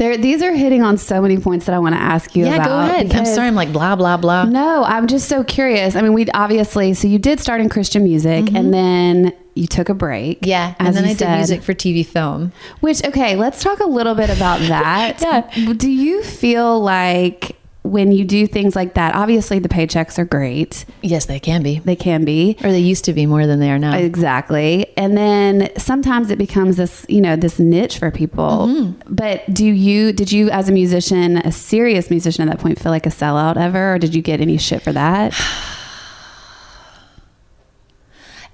there. 0.02 0.18
These 0.18 0.42
are 0.42 0.54
hitting 0.54 0.82
on 0.82 0.98
so 0.98 1.22
many 1.22 1.38
points 1.38 1.68
that 1.68 1.76
I 1.76 1.80
want 1.80 1.94
to 1.94 2.02
ask 2.02 2.36
you 2.36 2.46
yeah, 2.46 2.56
about. 2.56 2.66
go 2.66 2.80
ahead. 2.80 3.14
I'm 3.14 3.26
sorry, 3.26 3.48
I'm 3.48 3.56
like 3.56 3.72
blah 3.72 3.96
blah 3.96 4.18
blah. 4.18 4.46
No, 4.46 4.84
I'm 4.84 5.08
just 5.08 5.30
so 5.30 5.44
curious. 5.44 5.96
I 5.96 6.02
mean, 6.02 6.14
we 6.14 6.28
obviously. 6.32 6.94
So 6.96 7.08
you 7.08 7.20
did 7.20 7.40
start 7.40 7.62
in 7.62 7.70
Christian 7.70 8.04
music, 8.04 8.52
and 8.54 8.74
then 8.74 9.34
you 9.54 9.68
took 9.68 9.90
a 9.90 9.94
break. 9.94 10.42
Mm-hmm. 10.42 10.50
Yeah, 10.50 10.76
and 10.80 10.96
then 10.96 11.06
you 11.06 11.12
I 11.12 11.14
did 11.14 11.30
music 11.30 11.62
for 11.62 11.74
TV 11.74 12.06
film. 12.06 12.52
Which 12.80 13.04
okay, 13.06 13.36
let's 13.36 13.62
talk 13.62 13.80
a 13.80 13.86
little 13.86 14.16
bit 14.16 14.30
about 14.30 14.60
that. 14.68 15.22
Yeah. 15.22 15.74
Do 15.74 15.90
you 15.90 16.24
feel 16.24 16.82
like 16.82 17.61
when 17.84 18.12
you 18.12 18.24
do 18.26 18.46
things 18.46 18.76
like 18.76 18.94
that, 18.94 19.16
obviously 19.16 19.58
the 19.58 19.68
paychecks 19.68 20.20
are 20.20 20.26
great. 20.26 20.86
Yes, 21.02 21.26
they 21.26 21.40
can 21.40 21.64
be, 21.64 21.80
They 21.80 21.96
can 21.96 22.24
be. 22.26 22.56
or 22.64 22.72
they 22.72 22.80
used 22.80 23.06
to 23.06 23.14
be 23.14 23.26
more 23.26 23.48
than 23.48 23.60
they 23.60 23.72
are 23.72 23.80
now. 23.80 23.98
Exactly. 23.98 24.86
And 24.96 25.18
then 25.18 25.70
sometimes 25.78 26.30
it 26.30 26.38
becomes 26.38 26.78
this, 26.78 27.06
you 27.10 27.22
know, 27.22 27.36
this 27.36 27.58
niche 27.58 27.98
for 27.98 28.12
people. 28.12 28.68
Mm-hmm. 28.68 29.14
But 29.16 29.52
do 29.52 29.66
you, 29.66 30.14
did 30.14 30.32
you 30.32 30.52
as 30.52 30.70
a 30.70 30.72
musician, 30.72 31.38
a 31.38 31.52
serious 31.52 32.12
musician 32.12 32.48
at 32.48 32.52
that 32.52 32.62
point, 32.62 32.80
feel 32.80 32.92
like 32.92 33.08
a 33.08 33.10
sellout 33.10 33.58
ever? 33.58 33.96
Or 33.96 33.98
did 33.98 34.14
you 34.14 34.22
get 34.22 34.42
any 34.42 34.58
shit 34.58 34.84
for 34.84 34.94
that? 34.94 35.34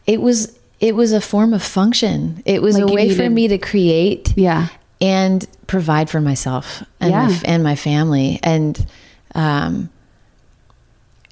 it 0.06 0.22
was 0.22 0.58
it 0.80 0.96
was 0.96 1.12
a 1.12 1.20
form 1.22 1.54
of 1.54 1.64
function. 1.64 2.42
It 2.46 2.62
was 2.62 2.78
Like 2.78 2.90
a 2.90 2.94
way 2.94 3.16
for 3.16 3.30
me 3.30 3.48
to 3.48 3.58
create. 3.58 4.34
Yeah. 4.38 4.68
and 5.02 5.46
provide 5.68 6.10
for 6.10 6.22
myself 6.22 6.82
and 7.02 7.12
my, 7.12 7.42
and 7.46 7.62
my 7.64 7.76
family 7.76 8.40
and 8.42 8.86
um 9.38 9.90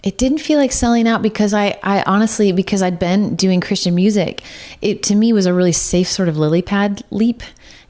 it 0.04 0.20
didn't 0.20 0.38
feel 0.38 0.60
like 0.60 0.72
selling 0.72 1.08
out 1.08 1.24
because 1.24 1.52
I, 1.54 1.80
I 1.82 2.04
honestly 2.04 2.52
because 2.52 2.82
I'd 2.84 3.00
been 3.00 3.36
doing 3.36 3.60
Christian 3.60 3.96
music 3.96 4.42
it 4.82 5.04
to 5.04 5.16
me 5.16 5.34
was 5.34 5.46
a 5.48 5.54
really 5.54 5.72
safe 5.74 6.08
sort 6.08 6.30
of 6.30 6.38
lily 6.38 6.62
pad 6.62 7.04
leap 7.12 7.42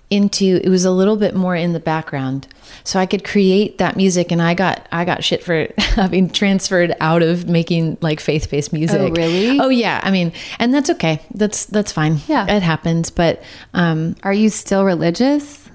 into 0.10 0.62
it 0.64 0.70
was 0.70 0.86
a 0.86 0.92
little 0.92 1.18
bit 1.18 1.36
more 1.36 1.56
in 1.56 1.74
the 1.74 1.80
background 1.80 2.48
so 2.84 3.00
I 3.00 3.06
could 3.08 3.24
create 3.26 3.80
that 3.80 3.98
music 3.98 4.32
and 4.32 4.40
I 4.42 4.54
got 4.54 4.88
I 4.92 5.04
got 5.04 5.24
shit 5.24 5.44
for 5.44 5.68
having 5.78 6.30
transferred 6.30 6.96
out 7.02 7.22
of 7.24 7.50
making 7.50 7.98
like 8.02 8.20
faith-based 8.20 8.72
music 8.72 9.02
oh 9.02 9.10
really? 9.10 9.60
oh 9.60 9.70
yeah 9.70 10.00
I 10.04 10.12
mean 10.12 10.32
and 10.60 10.74
that's 10.74 10.90
okay 10.92 11.22
that's 11.34 11.66
that's 11.66 11.92
fine 11.92 12.20
Yeah. 12.28 12.46
it 12.56 12.62
happens 12.64 13.10
but 13.10 13.42
um 13.74 14.16
Are 14.24 14.34
you 14.34 14.50
still 14.50 14.86
religious? 14.86 15.68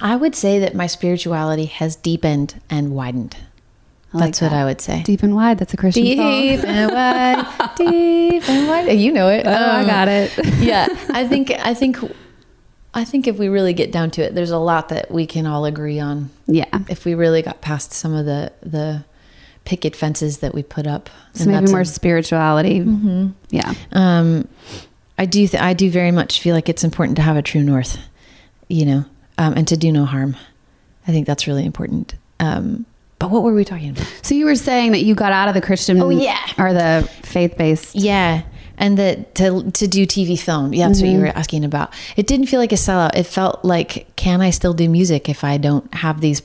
I 0.00 0.16
would 0.16 0.34
say 0.34 0.58
that 0.60 0.74
my 0.74 0.86
spirituality 0.86 1.66
has 1.66 1.96
deepened 1.96 2.60
and 2.68 2.94
widened. 2.94 3.36
I 4.14 4.18
like 4.18 4.26
That's 4.28 4.40
what 4.42 4.50
that. 4.50 4.60
I 4.60 4.64
would 4.64 4.80
say. 4.80 5.02
Deep 5.02 5.22
and 5.24 5.34
wide. 5.34 5.58
That's 5.58 5.74
a 5.74 5.76
Christian 5.76 6.04
song. 6.16 6.30
Deep 6.40 6.64
and 6.64 6.92
wide, 6.94 7.70
deep 7.76 8.48
and 8.48 8.68
wide. 8.68 8.92
You 8.92 9.12
know 9.12 9.28
it. 9.28 9.44
Oh, 9.46 9.50
I 9.52 9.84
got 9.84 10.06
it. 10.08 10.32
yeah, 10.60 10.86
I 11.10 11.26
think 11.26 11.50
I 11.50 11.74
think 11.74 11.98
I 12.94 13.04
think 13.04 13.26
if 13.26 13.38
we 13.38 13.48
really 13.48 13.72
get 13.74 13.90
down 13.90 14.10
to 14.12 14.22
it, 14.22 14.34
there's 14.34 14.52
a 14.52 14.58
lot 14.58 14.88
that 14.90 15.10
we 15.10 15.26
can 15.26 15.46
all 15.46 15.64
agree 15.64 15.98
on. 15.98 16.30
Yeah. 16.46 16.66
If 16.88 17.04
we 17.04 17.14
really 17.14 17.42
got 17.42 17.60
past 17.60 17.92
some 17.92 18.14
of 18.14 18.24
the 18.24 18.52
the 18.62 19.04
picket 19.64 19.96
fences 19.96 20.38
that 20.38 20.54
we 20.54 20.62
put 20.62 20.86
up, 20.86 21.10
So 21.32 21.50
maybe 21.50 21.70
more 21.72 21.80
a- 21.80 21.84
spirituality. 21.86 22.84
Yeah. 23.50 23.74
um, 23.92 24.46
I 25.18 25.26
do. 25.26 25.46
Th- 25.48 25.60
I 25.62 25.74
do 25.74 25.90
very 25.90 26.10
much 26.12 26.40
feel 26.40 26.54
like 26.54 26.68
it's 26.68 26.84
important 26.84 27.16
to 27.16 27.22
have 27.22 27.36
a 27.36 27.42
true 27.42 27.62
north, 27.62 27.98
you 28.68 28.84
know, 28.86 29.04
um, 29.38 29.54
and 29.54 29.66
to 29.68 29.76
do 29.76 29.90
no 29.90 30.04
harm. 30.04 30.36
I 31.08 31.10
think 31.12 31.26
that's 31.26 31.46
really 31.46 31.64
important. 31.64 32.14
Um, 32.40 32.84
but 33.18 33.30
what 33.30 33.42
were 33.42 33.54
we 33.54 33.64
talking 33.64 33.90
about? 33.90 34.06
So 34.22 34.34
you 34.34 34.44
were 34.44 34.54
saying 34.56 34.92
that 34.92 35.02
you 35.02 35.14
got 35.14 35.32
out 35.32 35.48
of 35.48 35.54
the 35.54 35.60
Christian 35.62 36.00
Oh, 36.00 36.10
yeah. 36.10 36.38
or 36.58 36.72
the 36.72 37.08
faith 37.22 37.56
based. 37.56 37.94
Yeah, 37.94 38.42
and 38.76 38.98
that 38.98 39.34
to 39.36 39.70
to 39.70 39.86
do 39.86 40.06
TV 40.06 40.38
film. 40.38 40.74
Yeah, 40.74 40.88
that's 40.88 41.00
what 41.00 41.10
you 41.10 41.20
were 41.20 41.26
asking 41.28 41.64
about. 41.64 41.92
It 42.16 42.26
didn't 42.26 42.46
feel 42.46 42.60
like 42.60 42.72
a 42.72 42.76
sellout. 42.76 43.14
It 43.16 43.24
felt 43.24 43.64
like, 43.64 44.14
can 44.16 44.40
I 44.40 44.50
still 44.50 44.74
do 44.74 44.88
music 44.88 45.28
if 45.28 45.44
I 45.44 45.56
don't 45.58 45.92
have 45.94 46.20
these 46.20 46.42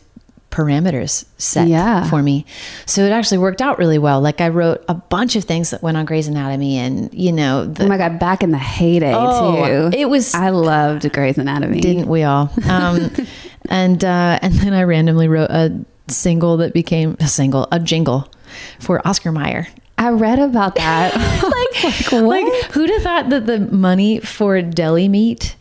parameters 0.52 1.26
set 1.38 1.68
Yeah. 1.68 2.08
for 2.10 2.22
me? 2.24 2.46
So 2.86 3.04
it 3.04 3.12
actually 3.12 3.38
worked 3.40 3.62
out 3.62 3.78
really 3.78 3.98
well. 3.98 4.22
Like 4.22 4.42
I 4.42 4.50
wrote 4.50 4.84
a 4.88 4.94
bunch 4.94 5.36
of 5.36 5.44
things 5.46 5.70
that 5.72 5.82
went 5.82 5.98
on 5.98 6.06
Grey's 6.06 6.28
Anatomy, 6.28 6.78
and 6.78 7.14
you 7.14 7.32
know, 7.32 7.66
the, 7.66 7.86
Oh 7.86 7.88
my 7.88 7.98
god, 7.98 8.20
back 8.20 8.44
in 8.44 8.52
the 8.52 8.58
heyday 8.58 9.14
Oh, 9.16 9.90
too. 9.92 9.98
it 9.98 10.06
was- 10.10 10.34
I 10.36 10.50
loved 10.50 11.12
Grey's 11.12 11.38
Anatomy. 11.38 11.82
didn't 11.82 12.08
we 12.08 12.24
all? 12.24 12.52
Um, 12.68 13.12
and 13.70 14.04
uh, 14.04 14.40
and 14.42 14.54
then 14.56 14.74
I 14.74 14.84
randomly 14.84 15.28
wrote 15.28 15.50
a 15.50 15.74
single 16.10 16.58
that 16.58 16.74
became 16.74 17.18
a 17.20 17.28
single, 17.28 17.68
a 17.72 17.80
jingle 17.80 18.32
for 18.80 19.06
Oscar 19.08 19.32
Mayer. 19.32 19.68
I 19.98 20.10
read 20.12 20.40
about 20.40 20.76
that. 20.76 21.14
like, 22.12 22.12
like 22.22 22.72
who'd 22.72 22.90
have 22.90 23.02
thought 23.02 23.30
that 23.30 23.46
the 23.46 23.60
money 23.60 24.20
for 24.20 24.62
deli 24.62 25.08
meat 25.08 25.56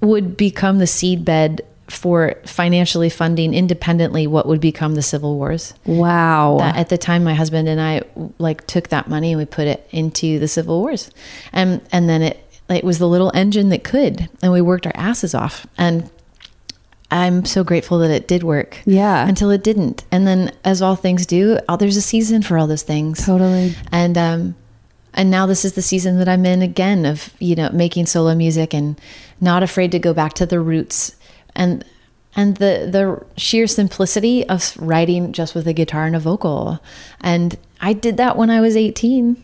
would 0.00 0.36
become 0.36 0.78
the 0.78 0.86
seed 0.86 1.24
bed 1.24 1.62
for 1.90 2.36
financially 2.46 3.10
funding 3.10 3.52
independently 3.52 4.26
what 4.26 4.46
would 4.46 4.60
become 4.60 4.94
the 4.94 5.02
civil 5.02 5.34
wars. 5.36 5.74
Wow. 5.84 6.58
That 6.60 6.76
at 6.76 6.88
the 6.88 6.96
time, 6.96 7.24
my 7.24 7.34
husband 7.34 7.68
and 7.68 7.80
I 7.80 8.02
like 8.38 8.66
took 8.66 8.88
that 8.88 9.08
money 9.08 9.32
and 9.32 9.38
we 9.38 9.44
put 9.44 9.66
it 9.66 9.86
into 9.90 10.38
the 10.38 10.48
civil 10.48 10.80
wars, 10.80 11.10
and 11.52 11.80
and 11.92 12.08
then 12.08 12.22
it 12.22 12.46
it 12.68 12.84
was 12.84 12.98
the 12.98 13.08
little 13.08 13.32
engine 13.34 13.70
that 13.70 13.82
could, 13.82 14.28
and 14.42 14.52
we 14.52 14.60
worked 14.60 14.86
our 14.86 14.92
asses 14.94 15.34
off. 15.34 15.66
And 15.76 16.08
I'm 17.10 17.44
so 17.44 17.64
grateful 17.64 17.98
that 17.98 18.10
it 18.10 18.28
did 18.28 18.42
work. 18.42 18.78
Yeah. 18.84 19.26
Until 19.26 19.50
it 19.50 19.64
didn't, 19.64 20.04
and 20.12 20.26
then 20.26 20.52
as 20.64 20.80
all 20.80 20.96
things 20.96 21.26
do, 21.26 21.58
all, 21.68 21.76
there's 21.76 21.96
a 21.96 22.02
season 22.02 22.42
for 22.42 22.56
all 22.56 22.66
those 22.66 22.82
things. 22.82 23.24
Totally. 23.24 23.74
And 23.90 24.16
um, 24.16 24.54
and 25.14 25.30
now 25.30 25.46
this 25.46 25.64
is 25.64 25.72
the 25.74 25.82
season 25.82 26.18
that 26.18 26.28
I'm 26.28 26.46
in 26.46 26.62
again 26.62 27.04
of 27.04 27.32
you 27.38 27.54
know 27.56 27.70
making 27.70 28.06
solo 28.06 28.34
music 28.34 28.74
and 28.74 29.00
not 29.40 29.62
afraid 29.62 29.92
to 29.92 29.98
go 29.98 30.14
back 30.14 30.34
to 30.34 30.46
the 30.46 30.60
roots 30.60 31.16
and 31.54 31.84
and 32.36 32.56
the 32.56 32.88
the 32.90 33.24
sheer 33.36 33.66
simplicity 33.66 34.48
of 34.48 34.76
writing 34.78 35.32
just 35.32 35.54
with 35.54 35.66
a 35.66 35.72
guitar 35.72 36.06
and 36.06 36.14
a 36.14 36.20
vocal 36.20 36.80
and 37.20 37.58
I 37.80 37.92
did 37.92 38.16
that 38.18 38.36
when 38.36 38.50
I 38.50 38.60
was 38.60 38.76
18 38.76 39.42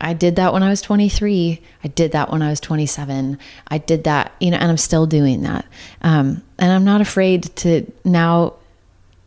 I 0.00 0.12
did 0.12 0.36
that 0.36 0.52
when 0.52 0.62
I 0.62 0.70
was 0.70 0.80
23 0.82 1.60
I 1.82 1.88
did 1.88 2.12
that 2.12 2.30
when 2.30 2.42
I 2.42 2.50
was 2.50 2.60
27 2.60 3.38
I 3.68 3.78
did 3.78 4.04
that 4.04 4.32
you 4.40 4.50
know 4.50 4.56
and 4.58 4.68
I'm 4.70 4.76
still 4.76 5.06
doing 5.06 5.42
that 5.42 5.64
um, 6.02 6.42
and 6.58 6.72
I'm 6.72 6.84
not 6.84 7.00
afraid 7.00 7.44
to 7.56 7.90
now 8.04 8.54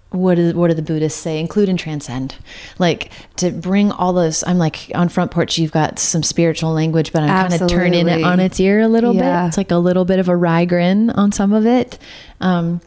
what 0.10 0.40
is 0.40 0.54
what 0.54 0.70
do 0.70 0.74
the 0.74 0.82
Buddhists 0.82 1.20
say? 1.20 1.38
Include 1.38 1.68
and 1.68 1.78
transcend. 1.78 2.36
Like 2.80 3.12
to 3.38 3.52
bring 3.52 3.92
all 3.92 4.14
those. 4.14 4.42
I'm 4.48 4.58
like 4.58 4.90
on 4.96 5.10
front 5.10 5.32
porch. 5.32 5.58
You've 5.58 5.74
got 5.74 6.00
some 6.00 6.24
spiritual 6.24 6.72
language, 6.72 7.12
but 7.12 7.24
I'm 7.24 7.50
kind 7.50 7.62
of 7.62 7.70
turning 7.70 8.08
it 8.08 8.24
on 8.24 8.40
its 8.40 8.58
ear 8.58 8.80
a 8.80 8.88
little 8.88 9.14
Yeah. 9.14 9.42
bit. 9.44 9.48
It's 9.50 9.58
like 9.58 9.70
a 9.70 9.76
little 9.78 10.06
bit 10.06 10.20
of 10.20 10.30
a 10.30 10.36
wry 10.36 10.64
grin 10.64 11.10
on 11.10 11.34
some 11.34 11.52
of 11.52 11.66
it. 11.66 12.00
Um, 12.40 12.80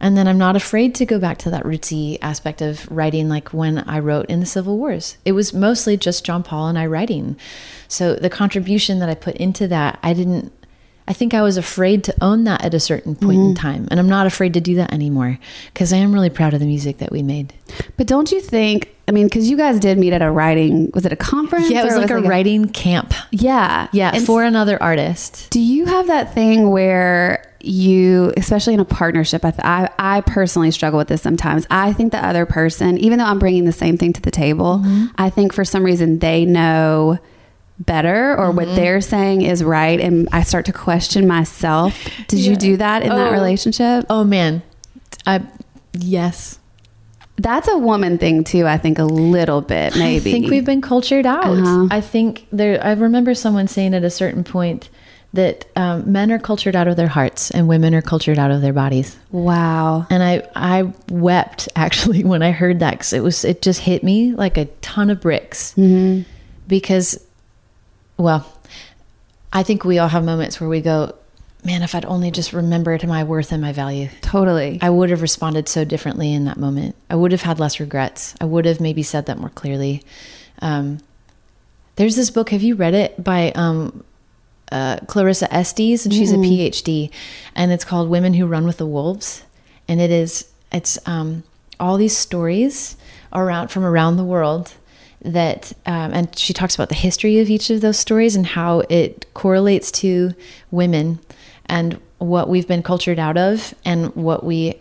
and 0.00 0.16
then 0.16 0.28
I'm 0.28 0.38
not 0.38 0.56
afraid 0.56 0.94
to 0.96 1.06
go 1.06 1.18
back 1.18 1.38
to 1.38 1.50
that 1.50 1.64
rootsy 1.64 2.18
aspect 2.20 2.60
of 2.60 2.90
writing, 2.90 3.28
like 3.28 3.54
when 3.54 3.78
I 3.78 3.98
wrote 3.98 4.26
in 4.26 4.40
the 4.40 4.46
Civil 4.46 4.76
Wars. 4.76 5.16
It 5.24 5.32
was 5.32 5.54
mostly 5.54 5.96
just 5.96 6.24
John 6.24 6.42
Paul 6.42 6.68
and 6.68 6.78
I 6.78 6.86
writing. 6.86 7.36
So 7.88 8.14
the 8.14 8.30
contribution 8.30 8.98
that 8.98 9.08
I 9.08 9.14
put 9.14 9.36
into 9.36 9.68
that, 9.68 9.98
I 10.02 10.12
didn't. 10.12 10.52
I 11.06 11.12
think 11.12 11.34
I 11.34 11.42
was 11.42 11.56
afraid 11.58 12.02
to 12.04 12.14
own 12.22 12.44
that 12.44 12.64
at 12.64 12.72
a 12.74 12.80
certain 12.80 13.14
point 13.14 13.38
Mm-hmm. 13.38 13.48
in 13.50 13.54
time, 13.54 13.88
and 13.90 14.00
I'm 14.00 14.08
not 14.08 14.26
afraid 14.26 14.54
to 14.54 14.60
do 14.60 14.74
that 14.76 14.92
anymore 14.92 15.38
because 15.72 15.92
I 15.92 15.98
am 15.98 16.12
really 16.14 16.30
proud 16.30 16.54
of 16.54 16.60
the 16.60 16.66
music 16.66 16.98
that 16.98 17.12
we 17.12 17.22
made. 17.22 17.52
But 17.96 18.06
don't 18.06 18.32
you 18.32 18.40
think? 18.40 18.90
I 19.06 19.12
mean, 19.12 19.26
because 19.26 19.50
you 19.50 19.56
guys 19.58 19.78
did 19.78 19.98
meet 19.98 20.14
at 20.14 20.22
a 20.22 20.30
writing. 20.30 20.90
Was 20.94 21.04
it 21.04 21.12
a 21.12 21.16
conference? 21.16 21.68
Yeah, 21.68 21.82
it 21.82 21.84
was 21.84 21.96
like 21.96 22.10
a 22.10 22.20
writing 22.22 22.68
camp. 22.70 23.12
Yeah. 23.30 23.88
Yeah, 23.92 24.12
And 24.14 24.24
for 24.24 24.42
another 24.44 24.82
artist. 24.82 25.50
Do 25.50 25.60
you 25.60 25.84
have 25.84 26.06
that 26.06 26.32
thing 26.32 26.70
where 26.70 27.50
you, 27.60 28.32
especially 28.38 28.72
in 28.72 28.80
a 28.80 28.84
partnership, 28.86 29.44
I, 29.44 29.50
th- 29.50 29.60
I, 29.64 29.90
I 29.98 30.20
personally 30.22 30.70
struggle 30.70 30.96
with 30.98 31.08
this 31.08 31.20
sometimes. 31.20 31.66
I 31.70 31.92
think 31.92 32.12
the 32.12 32.24
other 32.24 32.46
person, 32.46 32.96
even 32.96 33.18
though 33.18 33.24
I'm 33.26 33.38
bringing 33.38 33.64
the 33.66 33.72
same 33.72 33.98
thing 33.98 34.14
to 34.14 34.22
the 34.22 34.30
table, 34.30 34.80
Mm-hmm. 34.82 35.06
I 35.18 35.28
think 35.28 35.52
for 35.52 35.64
some 35.66 35.82
reason 35.84 36.18
they 36.20 36.46
know 36.46 37.18
better 37.78 38.36
or 38.36 38.48
Mm-hmm. 38.48 38.56
what 38.56 38.76
they're 38.76 39.00
saying 39.00 39.42
is 39.42 39.64
right. 39.64 40.00
And 40.00 40.28
I 40.32 40.42
start 40.42 40.66
to 40.66 40.72
question 40.72 41.26
myself. 41.26 42.08
Did 42.28 42.40
you 42.40 42.56
do 42.56 42.76
that 42.76 43.02
in 43.02 43.08
that 43.08 43.28
Oh. 43.30 43.32
relationship? 43.32 44.06
Oh 44.08 44.24
man, 44.24 44.62
I 45.26 45.42
yes. 45.98 46.58
That's 47.36 47.66
a 47.66 47.76
woman 47.76 48.16
thing 48.18 48.44
too, 48.44 48.64
I 48.66 48.78
think 48.78 49.00
a 49.00 49.04
little 49.04 49.60
bit, 49.60 49.96
maybe. 49.96 50.30
I 50.30 50.32
think 50.32 50.50
we've 50.50 50.64
been 50.64 50.80
cultured 50.80 51.26
out. 51.26 51.46
Uh-huh. 51.58 51.88
I 51.90 52.00
think 52.00 52.46
there. 52.52 52.78
I 52.82 52.92
remember 52.92 53.34
someone 53.34 53.66
saying 53.66 53.92
at 53.92 54.04
a 54.04 54.10
certain 54.10 54.44
point 54.44 54.88
that 55.32 55.64
um, 55.74 56.12
men 56.12 56.30
are 56.30 56.38
cultured 56.38 56.76
out 56.76 56.86
of 56.86 56.94
their 56.94 57.08
hearts 57.08 57.50
and 57.50 57.66
women 57.66 57.92
are 57.92 58.02
cultured 58.02 58.38
out 58.38 58.52
of 58.52 58.60
their 58.62 58.72
bodies. 58.72 59.16
Wow. 59.32 60.06
And 60.10 60.22
I 60.22 60.46
I 60.54 60.92
wept 61.10 61.68
actually 61.76 62.22
when 62.22 62.40
I 62.40 62.52
heard 62.52 62.78
that 62.78 62.92
because 62.92 63.12
it 63.12 63.20
was 63.24 63.44
it 63.44 63.62
just 63.62 63.80
hit 63.80 64.04
me 64.04 64.32
like 64.32 64.56
a 64.56 64.66
ton 64.80 65.10
of 65.10 65.20
bricks 65.20 65.74
because 66.68 67.18
well 68.16 68.46
I 69.52 69.62
think 69.62 69.84
we 69.84 69.98
all 69.98 70.08
have 70.08 70.24
moments 70.24 70.60
where 70.60 70.68
we 70.68 70.80
go 70.80 71.14
man 71.64 71.82
if 71.82 71.94
I'd 71.94 72.04
only 72.04 72.30
just 72.30 72.52
remembered 72.52 73.06
my 73.06 73.24
worth 73.24 73.50
and 73.50 73.62
my 73.62 73.72
value. 73.72 74.08
Totally. 74.20 74.78
I 74.82 74.90
would 74.90 75.10
have 75.10 75.22
responded 75.22 75.68
so 75.68 75.84
differently 75.84 76.32
in 76.32 76.44
that 76.44 76.58
moment. 76.58 76.94
I 77.08 77.14
would 77.14 77.32
have 77.32 77.42
had 77.42 77.58
less 77.58 77.80
regrets. 77.80 78.34
I 78.40 78.44
would 78.44 78.66
have 78.66 78.80
maybe 78.80 79.02
said 79.02 79.26
that 79.26 79.38
more 79.38 79.48
clearly. 79.48 80.02
Um, 80.60 80.98
there's 81.96 82.16
this 82.16 82.30
book 82.30 82.50
have 82.50 82.62
you 82.62 82.74
read 82.74 82.94
it 82.94 83.22
by 83.22 83.52
um, 83.52 84.04
uh, 84.70 84.98
Clarissa 85.06 85.52
Estes, 85.52 86.04
and 86.04 86.12
she's 86.12 86.32
a 86.32 86.36
PhD, 86.36 87.10
and 87.54 87.70
it's 87.70 87.84
called 87.84 88.08
"Women 88.08 88.34
Who 88.34 88.46
Run 88.46 88.66
with 88.66 88.78
the 88.78 88.86
Wolves," 88.86 89.44
and 89.86 90.00
it 90.00 90.10
is 90.10 90.50
it's 90.72 90.98
um, 91.06 91.44
all 91.78 91.96
these 91.96 92.16
stories 92.16 92.96
around 93.32 93.68
from 93.68 93.84
around 93.84 94.16
the 94.16 94.24
world 94.24 94.74
that, 95.24 95.72
um, 95.86 96.12
and 96.12 96.38
she 96.38 96.52
talks 96.52 96.74
about 96.74 96.88
the 96.88 96.94
history 96.94 97.38
of 97.38 97.50
each 97.50 97.70
of 97.70 97.80
those 97.80 97.98
stories 97.98 98.36
and 98.36 98.46
how 98.46 98.80
it 98.88 99.26
correlates 99.34 99.90
to 99.90 100.34
women 100.70 101.18
and 101.66 102.00
what 102.18 102.48
we've 102.48 102.68
been 102.68 102.82
cultured 102.82 103.18
out 103.18 103.36
of 103.36 103.74
and 103.84 104.14
what 104.14 104.44
we 104.44 104.74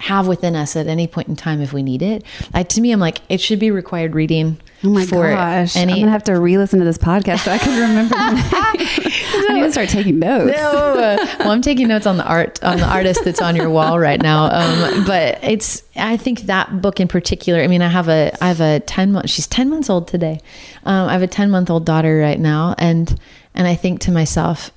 have 0.00 0.26
within 0.26 0.56
us 0.56 0.76
at 0.76 0.86
any 0.86 1.06
point 1.06 1.28
in 1.28 1.36
time 1.36 1.60
if 1.60 1.72
we 1.72 1.82
need 1.82 2.02
it. 2.02 2.24
I, 2.54 2.62
to 2.62 2.80
me, 2.80 2.92
I'm 2.92 3.00
like 3.00 3.20
it 3.28 3.40
should 3.40 3.58
be 3.58 3.70
required 3.70 4.14
reading. 4.14 4.58
Oh 4.82 4.88
my 4.88 5.04
for 5.04 5.28
gosh. 5.30 5.76
any 5.76 5.92
I'm 5.92 5.98
going 5.98 6.06
to 6.06 6.12
have 6.12 6.24
to 6.24 6.40
re 6.40 6.56
listen 6.56 6.78
to 6.78 6.84
this 6.86 6.96
podcast 6.96 7.40
so 7.44 7.52
I 7.52 7.58
can 7.58 7.78
remember. 7.80 8.14
I 8.16 9.52
need 9.52 9.62
to 9.62 9.72
start 9.72 9.88
taking 9.90 10.18
notes. 10.18 10.56
No. 10.56 11.16
well, 11.38 11.50
I'm 11.50 11.60
taking 11.62 11.88
notes 11.88 12.06
on 12.06 12.16
the 12.16 12.24
art 12.26 12.62
on 12.62 12.78
the 12.78 12.86
artist 12.88 13.20
that's 13.24 13.42
on 13.42 13.56
your 13.56 13.68
wall 13.68 13.98
right 13.98 14.20
now. 14.20 14.44
Um, 14.46 15.04
but 15.04 15.38
it's 15.42 15.82
I 15.96 16.16
think 16.16 16.42
that 16.42 16.80
book 16.80 16.98
in 17.00 17.08
particular. 17.08 17.60
I 17.60 17.66
mean, 17.66 17.82
I 17.82 17.88
have 17.88 18.08
a 18.08 18.32
I 18.40 18.48
have 18.48 18.60
a 18.60 18.80
ten 18.80 19.12
month. 19.12 19.28
She's 19.28 19.46
ten 19.46 19.68
months 19.68 19.90
old 19.90 20.08
today. 20.08 20.40
Um, 20.84 21.08
I 21.08 21.12
have 21.12 21.22
a 21.22 21.26
ten 21.26 21.50
month 21.50 21.68
old 21.70 21.84
daughter 21.84 22.18
right 22.18 22.40
now, 22.40 22.74
and 22.78 23.18
and 23.54 23.66
I 23.66 23.74
think 23.74 24.00
to 24.02 24.12
myself, 24.12 24.70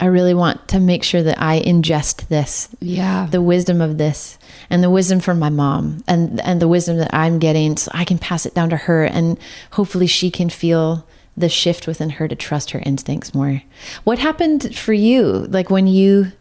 I 0.00 0.06
really 0.06 0.34
want 0.34 0.66
to 0.68 0.80
make 0.80 1.04
sure 1.04 1.22
that 1.22 1.40
I 1.40 1.60
ingest 1.60 2.26
this 2.28 2.68
Yeah. 2.80 3.28
the 3.30 3.40
wisdom 3.42 3.80
of 3.80 3.98
this 3.98 4.38
and 4.74 4.82
the 4.82 4.90
wisdom 4.90 5.20
from 5.20 5.38
my 5.38 5.50
mom 5.50 6.02
and 6.08 6.40
and 6.40 6.60
the 6.60 6.66
wisdom 6.66 6.96
that 6.96 7.14
I'm 7.14 7.38
getting 7.38 7.76
so 7.76 7.92
I 7.94 8.04
can 8.04 8.18
pass 8.18 8.44
it 8.44 8.54
down 8.54 8.70
to 8.70 8.76
her 8.76 9.04
and 9.04 9.38
hopefully 9.70 10.08
she 10.08 10.32
can 10.32 10.50
feel 10.50 11.06
the 11.36 11.48
shift 11.48 11.86
within 11.86 12.10
her 12.10 12.26
to 12.26 12.34
trust 12.34 12.72
her 12.72 12.82
instincts 12.84 13.32
more. 13.32 13.62
What 14.02 14.18
happened 14.18 14.76
for 14.76 14.92
you 14.92 15.46
like 15.48 15.70
when 15.70 15.86
you 15.86 16.32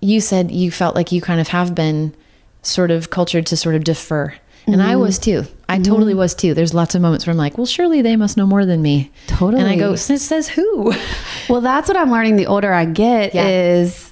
you 0.00 0.22
said 0.22 0.50
you 0.50 0.70
felt 0.70 0.96
like 0.96 1.12
you 1.12 1.20
kind 1.20 1.38
of 1.38 1.48
have 1.48 1.74
been 1.74 2.14
sort 2.62 2.90
of 2.90 3.10
cultured 3.10 3.44
to 3.46 3.56
sort 3.56 3.74
of 3.74 3.84
defer. 3.84 4.34
And 4.66 4.82
I 4.82 4.92
mm-hmm. 4.92 5.02
was 5.02 5.18
too. 5.18 5.44
I 5.68 5.74
mm-hmm. 5.74 5.82
totally 5.82 6.14
was 6.14 6.34
too. 6.34 6.54
There's 6.54 6.72
lots 6.72 6.94
of 6.94 7.02
moments 7.02 7.26
where 7.26 7.32
I'm 7.32 7.36
like, 7.36 7.58
well, 7.58 7.66
surely 7.66 8.00
they 8.00 8.16
must 8.16 8.38
know 8.38 8.46
more 8.46 8.64
than 8.64 8.80
me. 8.80 9.12
Totally. 9.26 9.60
And 9.60 9.70
I 9.70 9.76
go, 9.76 9.94
says 9.94 10.48
who? 10.48 10.94
Well, 11.48 11.60
that's 11.60 11.86
what 11.86 11.96
I'm 11.96 12.10
learning 12.10 12.34
the 12.34 12.46
older 12.46 12.72
I 12.72 12.86
get 12.86 13.32
Yeah. 13.32 13.46
is 13.46 14.05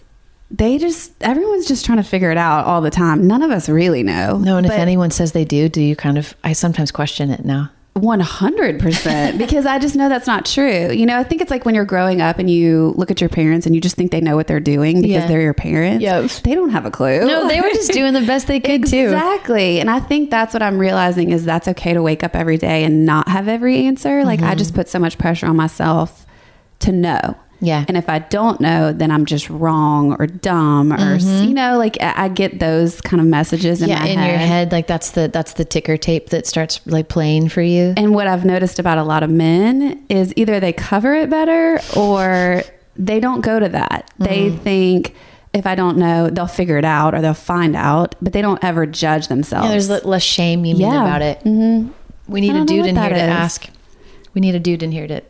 they 0.56 0.78
just, 0.78 1.12
everyone's 1.20 1.66
just 1.66 1.84
trying 1.84 1.98
to 1.98 2.04
figure 2.04 2.30
it 2.30 2.38
out 2.38 2.64
all 2.64 2.80
the 2.80 2.90
time. 2.90 3.26
None 3.26 3.42
of 3.42 3.50
us 3.50 3.68
really 3.68 4.02
know. 4.02 4.38
No, 4.38 4.56
and 4.56 4.66
if 4.66 4.72
anyone 4.72 5.10
says 5.10 5.32
they 5.32 5.44
do, 5.44 5.68
do 5.68 5.82
you 5.82 5.96
kind 5.96 6.18
of, 6.18 6.34
I 6.44 6.52
sometimes 6.52 6.90
question 6.90 7.30
it 7.30 7.44
now. 7.44 7.70
100% 7.96 9.38
because 9.38 9.66
I 9.66 9.78
just 9.78 9.94
know 9.94 10.08
that's 10.08 10.26
not 10.26 10.44
true. 10.44 10.90
You 10.90 11.06
know, 11.06 11.16
I 11.16 11.22
think 11.22 11.40
it's 11.40 11.50
like 11.50 11.64
when 11.64 11.76
you're 11.76 11.84
growing 11.84 12.20
up 12.20 12.40
and 12.40 12.50
you 12.50 12.92
look 12.96 13.12
at 13.12 13.20
your 13.20 13.30
parents 13.30 13.66
and 13.66 13.74
you 13.74 13.80
just 13.80 13.94
think 13.94 14.10
they 14.10 14.20
know 14.20 14.34
what 14.34 14.48
they're 14.48 14.58
doing 14.58 14.96
because 14.96 15.10
Yeah. 15.22 15.26
they're 15.28 15.40
your 15.40 15.54
parents. 15.54 16.02
Yep. 16.02 16.30
They 16.42 16.56
don't 16.56 16.70
have 16.70 16.86
a 16.86 16.90
clue. 16.90 17.24
No, 17.24 17.46
they 17.46 17.60
were 17.60 17.70
just 17.70 17.92
doing 17.92 18.12
the 18.12 18.22
best 18.22 18.48
they 18.48 18.58
could 18.58 18.84
too. 18.84 18.96
Exactly. 18.96 19.78
And 19.78 19.88
I 19.88 20.00
think 20.00 20.30
that's 20.30 20.52
what 20.52 20.62
I'm 20.62 20.78
realizing 20.78 21.30
is 21.30 21.44
that's 21.44 21.68
okay 21.68 21.94
to 21.94 22.02
wake 22.02 22.24
up 22.24 22.34
every 22.34 22.58
day 22.58 22.82
and 22.82 23.06
not 23.06 23.28
have 23.28 23.46
every 23.46 23.86
answer. 23.86 24.24
Like 24.24 24.42
I 24.42 24.50
mm-hmm. 24.50 24.58
just 24.58 24.74
put 24.74 24.88
so 24.88 24.98
much 24.98 25.16
pressure 25.16 25.46
on 25.46 25.54
myself 25.54 26.26
to 26.80 26.90
know. 26.90 27.36
Yeah. 27.64 27.84
And 27.88 27.96
if 27.96 28.08
I 28.08 28.18
don't 28.20 28.60
know, 28.60 28.92
then 28.92 29.10
I'm 29.10 29.24
just 29.24 29.48
wrong 29.50 30.14
or 30.18 30.26
dumb 30.26 30.92
or 30.92 31.16
you 31.16 31.54
know, 31.54 31.78
like 31.78 31.96
I, 32.00 32.28
get 32.28 32.58
those 32.60 33.00
kind 33.00 33.20
of 33.20 33.26
messages 33.26 33.80
in 33.82 33.88
yeah, 33.88 34.00
my 34.00 34.06
in 34.08 34.18
head. 34.18 34.28
your 34.28 34.38
head, 34.38 34.72
like 34.72 34.86
that's 34.86 35.12
the 35.12 35.28
that's 35.28 35.54
the 35.54 35.64
ticker 35.64 35.96
tape 35.96 36.30
that 36.30 36.46
starts 36.46 36.80
like 36.86 37.08
playing 37.08 37.48
for 37.48 37.62
you. 37.62 37.94
And 37.96 38.14
what 38.14 38.26
I've 38.26 38.44
noticed 38.44 38.78
about 38.78 38.98
a 38.98 39.04
lot 39.04 39.22
of 39.22 39.30
men 39.30 40.04
is 40.08 40.32
either 40.36 40.60
they 40.60 40.72
cover 40.72 41.14
it 41.14 41.30
better 41.30 41.80
or 41.96 42.62
they 42.96 43.20
don't 43.20 43.40
go 43.40 43.58
to 43.58 43.68
that. 43.70 44.10
They 44.18 44.50
Mm. 44.50 44.58
think 44.60 45.14
if 45.52 45.66
I 45.66 45.74
don't 45.76 45.96
know, 45.98 46.30
they'll 46.30 46.46
figure 46.48 46.78
it 46.78 46.84
out 46.84 47.14
or 47.14 47.20
they'll 47.20 47.32
find 47.34 47.76
out, 47.76 48.16
but 48.20 48.32
they 48.32 48.42
don't 48.42 48.62
ever 48.64 48.86
judge 48.86 49.28
themselves. 49.28 49.66
Yeah, 49.66 49.70
there's 49.70 49.88
le- 49.88 50.08
less 50.08 50.22
shame 50.22 50.64
you 50.64 50.74
mean 50.74 50.82
Yeah. 50.90 51.00
about 51.06 51.22
it. 51.22 51.38
Mm-hmm. 51.44 51.90
We 52.26 52.40
need 52.40 52.56
a 52.56 52.64
dude 52.64 52.86
in 52.86 52.96
here 52.96 53.08
to 53.10 53.14
is. 53.14 53.20
ask. 53.20 53.68
We 54.34 54.40
need 54.40 54.54
a 54.54 54.60
dude 54.60 54.82
in 54.82 54.90
here 54.92 55.06
to 55.06 55.22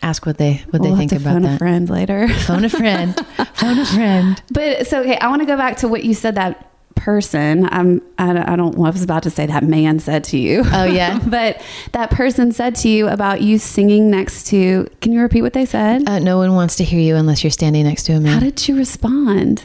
ask 0.00 0.24
what 0.26 0.38
they 0.38 0.62
what 0.70 0.80
We'll 0.82 0.92
they 0.94 1.06
think 1.06 1.12
about 1.12 1.32
phone 1.34 1.42
that. 1.42 1.48
Phone 1.48 1.54
a 1.54 1.58
friend 1.58 1.90
later. 1.90 2.28
Phone 2.28 2.64
a 2.64 2.68
friend. 2.68 3.26
Phone 3.54 3.78
a 3.78 3.86
friend. 3.86 4.42
But 4.50 4.86
so 4.86 5.00
okay, 5.02 5.16
I 5.18 5.28
want 5.28 5.42
to 5.42 5.46
go 5.46 5.56
back 5.56 5.76
to 5.78 5.88
what 5.88 6.04
you 6.04 6.14
said 6.14 6.34
that 6.36 6.68
person. 6.94 7.68
I'm 7.72 8.00
I, 8.18 8.32
don't- 8.32 8.48
I 8.48 8.56
don't 8.56 8.76
I 8.76 8.90
was 8.90 9.02
about 9.02 9.24
to 9.24 9.30
say 9.30 9.44
that 9.46 9.64
man 9.64 9.98
said 9.98 10.24
to 10.24 10.38
you. 10.38 10.62
Oh, 10.72 10.84
yeah? 10.84 11.18
but 11.26 11.60
that 11.92 12.10
person 12.10 12.52
said 12.52 12.74
to 12.76 12.88
you 12.88 13.08
about 13.08 13.40
you 13.42 13.58
singing 13.58 14.10
next 14.10 14.46
to. 14.48 14.88
Can 15.00 15.12
you 15.12 15.20
repeat 15.20 15.42
what 15.42 15.52
they 15.52 15.66
said? 15.66 16.08
Uh, 16.08 16.18
no 16.20 16.38
one 16.38 16.54
wants 16.54 16.76
to 16.76 16.84
hear 16.84 17.00
you 17.00 17.16
unless 17.16 17.42
you're 17.44 17.50
standing 17.50 17.84
next 17.84 18.04
to 18.04 18.12
a 18.14 18.20
man. 18.20 18.32
How 18.34 18.40
did 18.40 18.66
you 18.68 18.76
respond? 18.76 19.64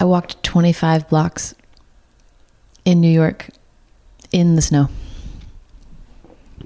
I 0.00 0.04
walked 0.04 0.42
25 0.42 1.08
blocks 1.08 1.54
in 2.84 3.00
New 3.00 3.10
York 3.10 3.48
in 4.32 4.56
the 4.56 4.62
snow. 4.62 4.88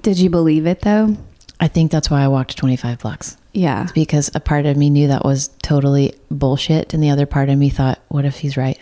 Did 0.01 0.19
you 0.19 0.29
believe 0.29 0.65
it 0.65 0.81
though? 0.81 1.17
I 1.59 1.67
think 1.67 1.91
that's 1.91 2.09
why 2.09 2.23
I 2.23 2.27
walked 2.27 2.57
25 2.57 2.99
blocks 2.99 3.37
Yeah. 3.53 3.87
because 3.93 4.31
a 4.33 4.39
part 4.39 4.65
of 4.65 4.75
me 4.77 4.89
knew 4.89 5.07
that 5.09 5.23
was 5.23 5.49
totally 5.61 6.15
bullshit, 6.31 6.93
and 6.93 7.03
the 7.03 7.11
other 7.11 7.27
part 7.27 7.49
of 7.49 7.57
me 7.57 7.69
thought, 7.69 7.99
what 8.07 8.25
if 8.25 8.39
he's 8.39 8.57
right? 8.57 8.79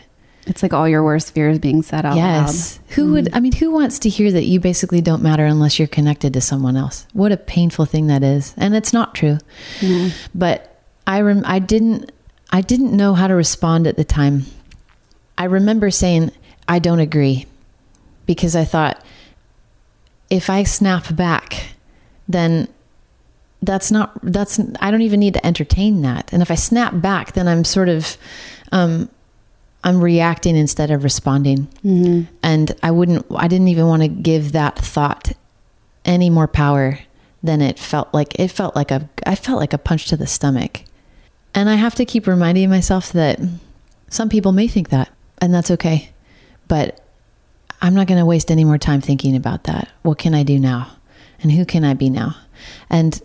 It's 0.48 0.64
like 0.64 0.74
all 0.74 0.88
your 0.88 1.04
worst 1.04 1.34
fears 1.34 1.60
being 1.60 1.82
said 1.82 2.06
out 2.06 2.16
yes. 2.16 2.80
loud. 2.80 2.96
Who 2.96 3.12
would, 3.12 3.26
mm-hmm. 3.26 3.36
I 3.36 3.40
mean, 3.42 3.52
who 3.52 3.70
wants 3.72 4.00
to 4.00 4.10
hear 4.10 4.32
that 4.32 4.46
you 4.46 4.60
basically 4.60 5.02
don't 5.02 5.22
matter 5.22 5.46
unless 5.46 5.78
you're 5.78 5.90
connected 5.90 6.34
to 6.34 6.42
someone 6.42 6.78
else? 6.78 7.06
What 7.14 7.32
a 7.32 7.38
painful 7.38 7.86
thing 7.86 8.08
that 8.08 8.24
is. 8.24 8.56
And 8.58 8.74
it's 8.74 8.94
not 8.94 9.14
true. 9.14 9.38
Mm-hmm. 9.80 10.16
But 10.34 10.82
I, 11.06 11.22
rem- 11.22 11.44
I 11.46 11.60
didn't, 11.60 12.12
I 12.50 12.62
didn't 12.62 12.96
know 12.96 13.14
how 13.14 13.28
to 13.28 13.36
respond 13.36 13.86
at 13.86 13.98
the 13.98 14.04
time. 14.04 14.46
I 15.38 15.44
remember 15.44 15.92
saying, 15.92 16.32
I 16.68 16.80
don't 16.80 17.00
agree 17.00 17.46
because 18.26 18.56
I 18.56 18.66
thought 18.66 19.04
if 20.30 20.50
I 20.50 20.64
snap 20.64 21.16
back, 21.16 21.74
then 22.28 22.68
that's 23.62 23.92
not, 23.92 24.14
that's, 24.24 24.60
I 24.80 24.92
don't 24.92 25.02
even 25.02 25.20
need 25.20 25.34
to 25.34 25.46
entertain 25.46 26.02
that. 26.04 26.32
And 26.32 26.42
if 26.42 26.52
I 26.52 26.56
snap 26.56 27.02
back, 27.02 27.34
then 27.34 27.48
I'm 27.48 27.64
sort 27.64 27.90
of, 27.90 28.18
um, 28.72 29.10
I'm 29.84 30.02
reacting 30.02 30.56
instead 30.56 30.92
of 30.92 31.04
responding. 31.04 31.68
And 32.44 32.76
I 32.84 32.92
wouldn't, 32.92 33.26
I 33.36 33.48
didn't 33.48 33.70
even 33.70 33.88
want 33.88 34.02
to 34.04 34.08
give 34.08 34.52
that 34.52 34.78
thought 34.78 35.34
any 36.06 36.30
more 36.30 36.48
power 36.48 37.00
than 37.42 37.62
it 37.62 37.80
felt 37.80 38.14
like. 38.14 38.40
It 38.40 38.50
felt 38.50 38.76
like 38.76 38.92
a, 38.92 39.10
I 39.26 39.36
felt 39.36 39.60
like 39.60 39.74
a 39.74 39.78
punch 39.78 40.08
to 40.08 40.18
the 40.18 40.28
stomach. 40.28 40.84
And 41.56 41.70
I 41.70 41.76
have 41.76 41.96
to 41.96 42.06
keep 42.06 42.28
reminding 42.28 42.70
myself 42.70 43.12
that 43.14 43.40
some 44.10 44.30
people 44.30 44.52
may 44.52 44.68
think 44.68 44.90
that, 44.90 45.10
and 45.42 45.54
that's 45.54 45.72
okay. 45.72 46.12
But 46.68 47.02
I'm 47.82 47.94
not 47.94 48.08
going 48.08 48.20
to 48.20 48.26
waste 48.26 48.52
any 48.52 48.66
more 48.66 48.78
time 48.78 49.02
thinking 49.02 49.36
about 49.36 49.64
that. 49.66 49.90
What 50.02 50.18
can 50.18 50.34
I 50.34 50.44
do 50.44 50.60
now? 50.60 50.92
And 51.42 51.52
who 51.52 51.66
can 51.66 51.84
I 51.84 51.94
be 51.94 52.10
now? 52.10 52.36
And 52.90 53.20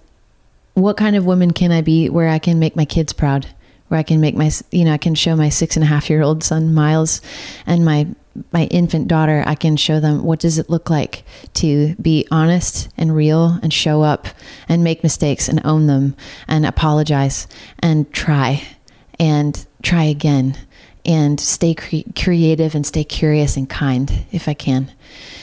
what 0.75 0.97
kind 0.97 1.17
of 1.17 1.27
woman 1.27 1.53
can 1.53 1.73
I 1.73 1.81
be 1.81 2.09
where 2.09 2.29
I 2.29 2.38
can 2.38 2.59
make 2.59 2.77
my 2.77 2.85
kids 2.85 3.12
proud? 3.12 3.47
Where 3.88 3.99
I 3.99 4.03
can 4.05 4.21
make 4.21 4.35
my, 4.35 4.51
you 4.71 4.85
know, 4.85 4.93
I 4.93 4.99
can 4.99 5.14
show 5.14 5.37
my 5.37 5.49
six 5.49 5.77
and 5.77 5.83
a 5.83 5.88
half 5.88 6.09
year 6.09 6.23
old 6.23 6.43
son 6.43 6.75
Miles 6.75 7.21
and 7.67 7.85
my 7.85 8.07
my 8.51 8.64
infant 8.64 9.07
daughter. 9.07 9.45
I 9.47 9.55
can 9.55 9.77
show 9.77 10.01
them 10.01 10.25
what 10.25 10.40
does 10.40 10.59
it 10.59 10.69
look 10.69 10.90
like 10.90 11.25
to 11.55 11.95
be 11.97 12.27
honest 12.33 12.88
and 12.97 13.14
real 13.14 13.61
and 13.62 13.73
show 13.73 14.03
up 14.03 14.27
and 14.69 14.83
make 14.83 15.05
mistakes 15.05 15.49
and 15.49 15.61
own 15.64 15.87
them 15.87 16.17
and 16.49 16.67
apologize 16.67 17.47
and 17.79 18.12
try 18.12 18.62
and 19.21 19.64
try 19.83 20.03
again 20.05 20.57
and 21.05 21.38
stay 21.38 21.75
cre- 21.75 22.09
creative 22.17 22.75
and 22.75 22.87
stay 22.87 23.05
curious 23.05 23.57
and 23.57 23.69
kind 23.69 24.27
if 24.33 24.49
I 24.49 24.55
can. 24.55 24.90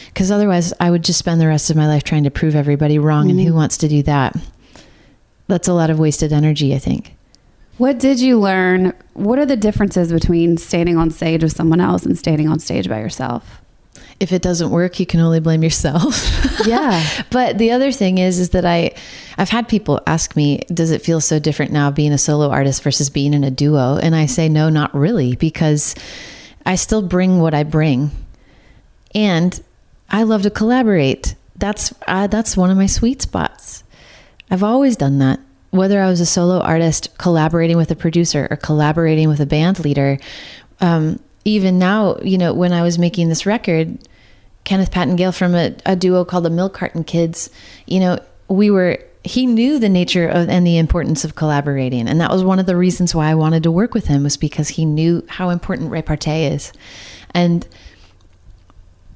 Because 0.07 0.31
otherwise, 0.31 0.73
I 0.79 0.91
would 0.91 1.03
just 1.03 1.19
spend 1.19 1.39
the 1.39 1.47
rest 1.47 1.69
of 1.69 1.77
my 1.77 1.87
life 1.87 2.03
trying 2.03 2.25
to 2.25 2.31
prove 2.31 2.55
everybody 2.55 2.99
wrong. 2.99 3.29
And 3.29 3.39
who 3.39 3.47
mm-hmm. 3.47 3.55
wants 3.55 3.77
to 3.77 3.87
do 3.87 4.03
that? 4.03 4.35
That's 5.47 5.67
a 5.67 5.73
lot 5.73 5.89
of 5.89 5.99
wasted 5.99 6.33
energy, 6.33 6.75
I 6.75 6.79
think. 6.79 7.15
What 7.77 7.97
did 7.97 8.19
you 8.19 8.39
learn? 8.39 8.93
What 9.13 9.39
are 9.39 9.45
the 9.45 9.57
differences 9.57 10.11
between 10.11 10.57
standing 10.57 10.97
on 10.97 11.09
stage 11.11 11.43
with 11.43 11.53
someone 11.53 11.79
else 11.79 12.05
and 12.05 12.17
standing 12.17 12.47
on 12.47 12.59
stage 12.59 12.89
by 12.89 12.99
yourself? 12.99 13.60
If 14.21 14.31
it 14.31 14.43
doesn't 14.43 14.69
work, 14.69 14.99
you 14.99 15.05
can 15.05 15.19
only 15.19 15.39
blame 15.39 15.63
yourself. 15.63 16.29
Yeah. 16.67 17.03
but 17.31 17.57
the 17.57 17.71
other 17.71 17.91
thing 17.91 18.19
is, 18.19 18.37
is 18.37 18.51
that 18.51 18.65
I, 18.65 18.91
I've 19.35 19.49
had 19.49 19.67
people 19.67 19.99
ask 20.05 20.35
me, 20.35 20.59
does 20.71 20.91
it 20.91 21.01
feel 21.01 21.19
so 21.19 21.39
different 21.39 21.71
now 21.71 21.89
being 21.89 22.11
a 22.13 22.19
solo 22.19 22.51
artist 22.51 22.83
versus 22.83 23.09
being 23.09 23.33
in 23.33 23.43
a 23.43 23.49
duo? 23.49 23.97
And 23.97 24.15
I 24.15 24.27
say, 24.27 24.47
no, 24.47 24.69
not 24.69 24.93
really, 24.93 25.35
because 25.35 25.95
I 26.65 26.75
still 26.75 27.01
bring 27.01 27.39
what 27.39 27.55
I 27.55 27.63
bring, 27.63 28.11
and 29.15 29.59
I 30.09 30.21
love 30.23 30.43
to 30.43 30.51
collaborate. 30.51 31.33
That's 31.55 31.93
uh, 32.07 32.27
that's 32.27 32.55
one 32.55 32.69
of 32.69 32.77
my 32.77 32.85
sweet 32.85 33.23
spots. 33.23 33.83
I've 34.51 34.63
always 34.63 34.95
done 34.95 35.17
that. 35.19 35.39
Whether 35.71 35.99
I 36.01 36.09
was 36.09 36.19
a 36.19 36.25
solo 36.25 36.59
artist 36.59 37.17
collaborating 37.17 37.77
with 37.77 37.89
a 37.89 37.95
producer 37.95 38.47
or 38.51 38.57
collaborating 38.57 39.29
with 39.29 39.39
a 39.39 39.45
band 39.45 39.79
leader, 39.79 40.19
um, 40.79 41.19
even 41.45 41.79
now, 41.79 42.17
you 42.21 42.37
know, 42.37 42.53
when 42.53 42.73
I 42.73 42.83
was 42.83 42.99
making 42.99 43.29
this 43.29 43.45
record, 43.45 43.97
Kenneth 44.63 44.91
Pattengale 44.91 45.35
from 45.35 45.55
a, 45.55 45.75
a 45.85 45.95
duo 45.95 46.23
called 46.23 46.45
the 46.45 46.49
Milk 46.49 46.73
Carton 46.73 47.03
Kids, 47.03 47.49
you 47.87 47.99
know, 47.99 48.19
we 48.47 48.69
were 48.69 48.99
he 49.23 49.45
knew 49.45 49.77
the 49.77 49.89
nature 49.89 50.27
of 50.27 50.49
and 50.49 50.65
the 50.65 50.77
importance 50.77 51.23
of 51.23 51.35
collaborating, 51.35 52.07
and 52.07 52.19
that 52.21 52.31
was 52.31 52.43
one 52.43 52.59
of 52.59 52.65
the 52.65 52.75
reasons 52.75 53.13
why 53.13 53.29
I 53.29 53.35
wanted 53.35 53.63
to 53.63 53.71
work 53.71 53.93
with 53.93 54.07
him 54.07 54.23
was 54.23 54.37
because 54.37 54.69
he 54.69 54.85
knew 54.85 55.23
how 55.27 55.49
important 55.49 55.91
repartee 55.91 56.45
is, 56.45 56.73
and 57.33 57.67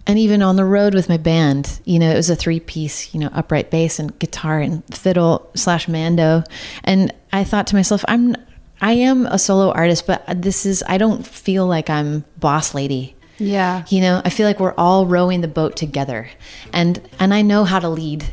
and 0.08 0.20
even 0.20 0.42
on 0.42 0.56
the 0.56 0.66
road 0.66 0.94
with 0.94 1.10
my 1.10 1.18
band, 1.18 1.80
you 1.86 1.98
know, 1.98 2.12
it 2.12 2.16
was 2.16 2.30
a 2.30 2.36
three 2.36 2.60
piece, 2.60 3.14
you 3.14 3.20
know, 3.20 3.30
upright 3.34 3.72
bass 3.72 3.98
and 3.98 4.18
guitar 4.20 4.60
and 4.60 4.84
fiddle 4.94 5.50
slash 5.56 5.88
mando. 5.88 6.44
And 6.84 7.12
I 7.34 7.44
thought 7.44 7.68
to 7.68 7.76
myself, 7.76 8.06
I'm, 8.08 8.36
I 8.82 8.94
am 8.94 9.26
a 9.26 9.40
solo 9.40 9.72
artist, 9.72 10.06
but 10.06 10.24
this 10.42 10.66
is, 10.66 10.84
I 10.88 11.00
don't 11.00 11.26
feel 11.26 11.66
like 11.66 11.90
I'm 11.90 12.24
boss 12.38 12.76
lady. 12.76 13.16
Yeah. 13.38 13.86
You 13.90 14.02
know, 14.02 14.22
I 14.24 14.30
feel 14.30 14.48
like 14.48 14.60
we're 14.60 14.76
all 14.78 15.06
rowing 15.06 15.42
the 15.42 15.48
boat 15.48 15.76
together. 15.76 16.30
And, 16.74 17.02
and 17.20 17.34
I 17.34 17.42
know 17.42 17.64
how 17.64 17.80
to 17.80 17.90
lead 17.90 18.26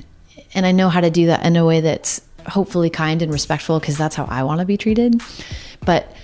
and 0.54 0.66
I 0.66 0.72
know 0.72 0.88
how 0.88 1.00
to 1.00 1.10
do 1.10 1.26
that 1.26 1.44
in 1.44 1.56
a 1.56 1.64
way 1.64 1.80
that's 1.80 2.20
hopefully 2.46 2.90
kind 2.90 3.22
and 3.22 3.32
respectful 3.32 3.80
because 3.80 3.96
that's 3.96 4.14
how 4.14 4.24
I 4.24 4.42
want 4.42 4.60
to 4.60 4.66
be 4.66 4.76
treated. 4.76 5.20
But 5.84 6.14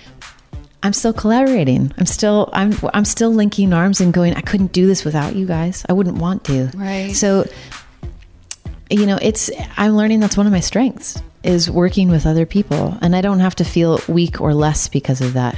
I'm 0.83 0.93
still 0.93 1.13
collaborating. 1.13 1.93
I'm 1.97 2.05
still 2.05 2.49
I'm 2.53 2.73
I'm 2.93 3.05
still 3.05 3.31
linking 3.31 3.73
arms 3.73 3.99
and 3.99 4.13
going. 4.13 4.35
I 4.35 4.41
couldn't 4.41 4.71
do 4.71 4.87
this 4.87 5.03
without 5.03 5.35
you 5.35 5.45
guys. 5.45 5.85
I 5.89 5.93
wouldn't 5.93 6.17
want 6.17 6.45
to. 6.45 6.71
Right. 6.75 7.13
So, 7.15 7.45
you 8.89 9.05
know, 9.05 9.17
it's 9.21 9.49
I'm 9.77 9.95
learning 9.95 10.19
that's 10.19 10.37
one 10.37 10.45
of 10.45 10.53
my 10.53 10.61
strengths 10.61 11.21
is 11.41 11.71
working 11.71 12.09
with 12.09 12.25
other 12.25 12.45
people, 12.45 12.97
and 13.01 13.15
I 13.15 13.21
don't 13.21 13.39
have 13.39 13.55
to 13.55 13.63
feel 13.63 14.01
weak 14.07 14.41
or 14.41 14.53
less 14.53 14.87
because 14.87 15.21
of 15.21 15.33
that. 15.33 15.57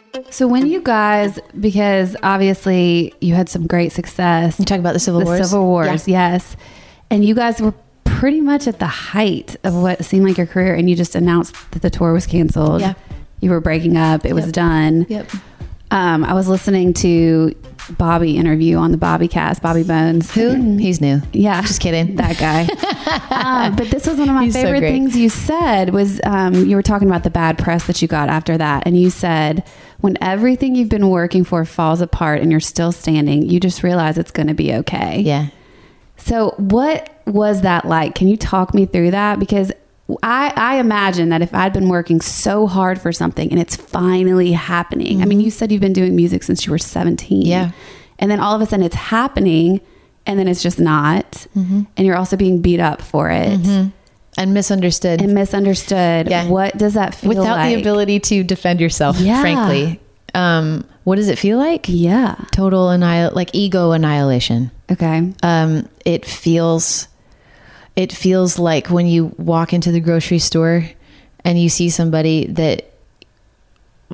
So 0.29 0.47
when 0.47 0.67
you 0.67 0.81
guys, 0.81 1.39
because 1.59 2.15
obviously 2.23 3.13
you 3.21 3.33
had 3.35 3.49
some 3.49 3.67
great 3.67 3.91
success. 3.91 4.59
You 4.59 4.65
talk 4.65 4.79
about 4.79 4.93
the 4.93 4.99
Civil 4.99 5.19
the 5.21 5.25
Wars? 5.25 5.49
Civil 5.49 5.65
Wars, 5.65 6.07
yes. 6.07 6.55
And 7.09 7.23
you 7.25 7.35
guys 7.35 7.61
were 7.61 7.73
pretty 8.03 8.41
much 8.41 8.67
at 8.67 8.79
the 8.79 8.87
height 8.87 9.55
of 9.63 9.73
what 9.75 10.03
seemed 10.05 10.25
like 10.27 10.37
your 10.37 10.47
career, 10.47 10.75
and 10.75 10.89
you 10.89 10.95
just 10.95 11.15
announced 11.15 11.55
that 11.71 11.81
the 11.81 11.89
tour 11.89 12.13
was 12.13 12.27
canceled. 12.27 12.81
Yeah. 12.81 12.93
You 13.39 13.49
were 13.49 13.59
breaking 13.61 13.97
up. 13.97 14.25
It 14.25 14.33
was 14.33 14.51
done. 14.51 15.05
Yep. 15.09 15.29
Um, 15.91 16.23
I 16.23 16.33
was 16.33 16.47
listening 16.47 16.93
to 16.95 17.53
Bobby 17.97 18.37
interview 18.37 18.77
on 18.77 18.91
the 18.91 18.97
Bobbycast, 18.97 19.61
Bobby 19.61 19.83
Bones. 19.83 20.31
Who? 20.33 20.77
He's 20.77 21.01
new. 21.01 21.21
Yeah, 21.33 21.61
Just 21.63 21.81
kidding. 21.81 22.15
That 22.21 22.37
guy. 22.37 22.67
um, 23.67 23.75
but 23.75 23.89
this 23.89 24.05
was 24.07 24.17
one 24.17 24.29
of 24.29 24.35
my 24.35 24.45
He's 24.45 24.53
favorite 24.53 24.79
great. 24.79 24.91
things 24.91 25.17
you 25.17 25.27
said 25.29 25.89
was 25.89 26.21
um, 26.23 26.53
you 26.53 26.75
were 26.75 26.83
talking 26.83 27.07
about 27.09 27.23
the 27.23 27.29
bad 27.29 27.57
press 27.57 27.87
that 27.87 28.01
you 28.01 28.07
got 28.07 28.29
after 28.29 28.57
that, 28.57 28.83
and 28.85 28.97
you 28.97 29.09
said 29.09 29.65
when 30.01 30.17
everything 30.21 30.75
you've 30.75 30.89
been 30.89 31.09
working 31.09 31.43
for 31.43 31.63
falls 31.63 32.01
apart 32.01 32.41
and 32.41 32.51
you're 32.51 32.59
still 32.59 32.91
standing, 32.91 33.49
you 33.49 33.59
just 33.59 33.83
realize 33.83 34.17
it's 34.17 34.31
going 34.31 34.47
to 34.47 34.53
be 34.53 34.73
okay. 34.73 35.21
Yeah. 35.21 35.47
So 36.17 36.55
what 36.57 37.21
was 37.25 37.61
that 37.61 37.85
like? 37.85 38.15
Can 38.15 38.27
you 38.27 38.37
talk 38.37 38.73
me 38.73 38.85
through 38.85 39.11
that? 39.11 39.39
Because 39.39 39.71
I, 40.23 40.51
I 40.55 40.75
imagine 40.77 41.29
that 41.29 41.41
if 41.41 41.53
I'd 41.53 41.73
been 41.73 41.87
working 41.87 42.19
so 42.19 42.67
hard 42.67 42.99
for 42.99 43.11
something 43.11 43.49
and 43.49 43.59
it's 43.59 43.75
finally 43.75 44.51
happening. 44.51 45.21
I 45.21 45.25
mean, 45.25 45.39
you 45.39 45.49
said 45.49 45.71
you've 45.71 45.81
been 45.81 45.93
doing 45.93 46.15
music 46.15 46.43
since 46.43 46.65
you 46.65 46.71
were 46.71 46.77
17. 46.77 47.41
Mm-hmm. 47.41 47.47
Yeah. 47.47 47.71
And 48.19 48.29
then 48.29 48.39
all 48.39 48.55
of 48.55 48.61
a 48.61 48.65
sudden 48.65 48.85
it's 48.85 48.95
happening 48.95 49.81
and 50.25 50.37
then 50.37 50.47
it's 50.47 50.61
just 50.61 50.79
not. 50.79 51.31
Mm-hmm. 51.55 51.83
And 51.95 52.07
you're 52.07 52.17
also 52.17 52.37
being 52.37 52.61
beat 52.61 52.79
up 52.79 53.01
for 53.01 53.29
it 53.29 53.91
And 54.37 54.53
misunderstood. 54.53 55.21
and 55.21 55.33
misunderstood. 55.33 56.29
Yeah. 56.29 56.47
What 56.47 56.77
does 56.77 56.93
that 56.93 57.13
feel 57.15 57.29
like? 57.31 57.37
Without 57.39 57.57
like? 57.57 57.75
the 57.75 57.81
ability 57.81 58.19
to 58.21 58.43
defend 58.43 58.79
yourself, 58.79 59.19
Yeah. 59.19 59.41
frankly. 59.41 59.99
Um, 60.33 60.85
what 61.03 61.17
does 61.17 61.27
it 61.27 61.37
feel 61.37 61.57
like? 61.57 61.85
Yeah. 61.89 62.35
Total 62.51 62.89
annihil 62.89 63.31
like 63.33 63.49
ego 63.53 63.91
annihilation. 63.91 64.71
Okay. 64.91 65.33
um, 65.43 65.87
it 66.05 66.25
feels 66.25 67.07
it 67.95 68.13
feels 68.13 68.57
like 68.57 68.87
when 68.87 69.05
you 69.05 69.33
walk 69.37 69.73
into 69.73 69.91
the 69.91 69.99
grocery 69.99 70.39
store 70.39 70.85
and 71.43 71.59
you 71.61 71.67
see 71.69 71.89
somebody 71.89 72.47
that 72.47 72.91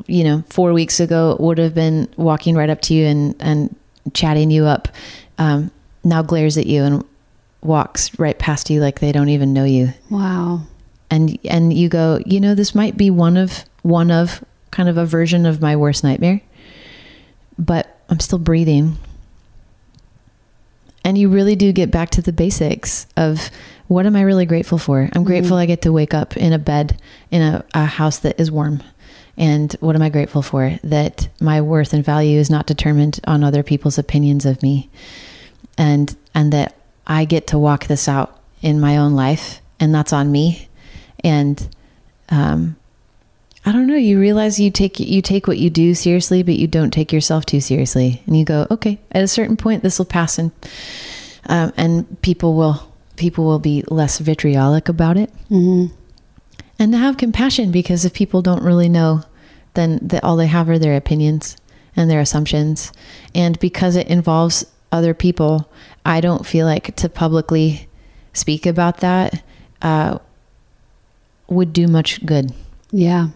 you 0.07 0.23
know 0.23 0.43
four 0.49 0.73
weeks 0.73 0.99
ago 0.99 1.35
would 1.39 1.57
have 1.59 1.73
been 1.75 2.07
walking 2.17 2.55
right 2.55 2.69
up 2.69 2.81
to 2.81 2.93
you 2.93 3.05
and 3.05 3.35
and 3.39 3.75
chatting 4.13 4.49
you 4.51 4.65
up 4.65 4.87
um, 5.37 5.69
now 6.03 6.21
glares 6.23 6.57
at 6.57 6.65
you 6.65 6.83
and 6.83 7.03
walks 7.67 8.17
right 8.17 8.39
past 8.39 8.69
you 8.69 8.81
like 8.81 8.99
they 8.99 9.11
don't 9.11 9.29
even 9.29 9.53
know 9.53 9.65
you. 9.65 9.93
Wow. 10.09 10.61
and 11.11 11.37
and 11.45 11.73
you 11.73 11.89
go 11.89 12.19
you 12.25 12.39
know 12.39 12.55
this 12.55 12.73
might 12.73 12.97
be 12.97 13.09
one 13.09 13.37
of 13.37 13.65
one 13.83 14.09
of 14.11 14.43
kind 14.71 14.89
of 14.89 14.97
a 14.97 15.05
version 15.05 15.45
of 15.45 15.61
my 15.61 15.75
worst 15.75 16.03
nightmare 16.03 16.41
but 17.57 17.99
i'm 18.09 18.19
still 18.19 18.39
breathing. 18.39 18.97
And 21.03 21.17
you 21.17 21.29
really 21.29 21.55
do 21.55 21.71
get 21.71 21.89
back 21.89 22.09
to 22.11 22.21
the 22.21 22.33
basics 22.33 23.07
of 23.15 23.49
what 23.87 24.05
am 24.05 24.15
i 24.15 24.21
really 24.21 24.45
grateful 24.45 24.77
for? 24.77 25.01
I'm 25.01 25.09
mm-hmm. 25.09 25.23
grateful 25.23 25.57
i 25.57 25.65
get 25.65 25.81
to 25.83 25.93
wake 25.93 26.13
up 26.13 26.35
in 26.35 26.53
a 26.53 26.59
bed 26.59 27.01
in 27.31 27.41
a, 27.41 27.63
a 27.73 27.85
house 27.85 28.19
that 28.19 28.39
is 28.39 28.51
warm. 28.51 28.83
And 29.37 29.71
what 29.79 29.95
am 29.95 30.01
i 30.01 30.09
grateful 30.09 30.41
for? 30.41 30.77
That 30.83 31.29
my 31.39 31.61
worth 31.61 31.93
and 31.93 32.03
value 32.03 32.39
is 32.39 32.49
not 32.49 32.67
determined 32.67 33.19
on 33.25 33.43
other 33.43 33.63
people's 33.63 33.97
opinions 33.97 34.45
of 34.45 34.61
me. 34.61 34.89
And 35.77 36.15
and 36.33 36.51
that 36.51 36.76
I 37.07 37.25
get 37.25 37.47
to 37.47 37.57
walk 37.57 37.87
this 37.87 38.07
out 38.07 38.39
in 38.61 38.79
my 38.79 38.97
own 38.97 39.13
life 39.13 39.61
and 39.79 39.93
that's 39.95 40.13
on 40.13 40.31
me. 40.31 40.67
And 41.23 41.67
um 42.29 42.75
I 43.65 43.71
don't 43.71 43.87
know 43.87 43.95
you 43.95 44.19
realize 44.19 44.59
you 44.59 44.71
take 44.71 44.99
you 44.99 45.21
take 45.21 45.47
what 45.47 45.57
you 45.57 45.69
do 45.69 45.93
seriously 45.93 46.43
but 46.43 46.55
you 46.55 46.67
don't 46.67 46.91
take 46.91 47.11
yourself 47.11 47.45
too 47.45 47.61
seriously. 47.61 48.21
And 48.27 48.37
you 48.37 48.45
go 48.45 48.67
okay 48.69 48.99
at 49.11 49.23
a 49.23 49.27
certain 49.27 49.57
point 49.57 49.81
this 49.81 49.97
will 49.97 50.05
pass 50.05 50.37
and 50.37 50.51
um, 51.49 51.71
and 51.77 52.21
people 52.21 52.55
will 52.55 52.91
people 53.15 53.45
will 53.45 53.59
be 53.59 53.83
less 53.87 54.19
vitriolic 54.19 54.89
about 54.89 55.17
it. 55.17 55.31
Mm-hmm. 55.49 55.95
and 56.77 56.91
to 56.91 56.97
have 56.97 57.17
compassion 57.17 57.71
because 57.71 58.05
if 58.05 58.13
people 58.13 58.41
don't 58.41 58.61
really 58.61 58.89
know 58.89 59.23
then 59.77 59.99
that 60.01 60.23
all 60.23 60.35
they 60.35 60.47
have 60.47 60.67
are 60.69 60.79
their 60.79 60.97
opinions 60.97 61.55
and 61.97 62.09
their 62.09 62.19
assumptions. 62.19 62.91
And 63.33 63.59
because 63.59 63.95
it 63.95 64.07
involves 64.07 64.65
other 64.91 65.13
people 65.13 65.69
i 66.07 66.19
don't 66.21 66.45
feel 66.45 66.65
like 66.65 66.95
to 66.95 67.07
publicly 67.09 67.87
speak 68.33 68.65
about 68.65 68.97
that 69.01 69.43
uh, 69.81 70.17
would 71.49 71.71
do 71.73 71.87
much 71.87 72.25
good 72.25 72.51
Yeah. 72.91 73.27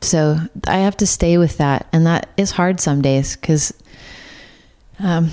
so 0.00 0.36
i 0.66 0.78
have 0.78 0.96
to 0.98 1.06
stay 1.06 1.36
with 1.38 1.58
that 1.58 1.86
and 1.92 2.06
that 2.06 2.28
is 2.36 2.50
hard 2.52 2.80
some 2.80 3.02
days 3.02 3.36
because 3.36 3.72
um, 4.98 5.30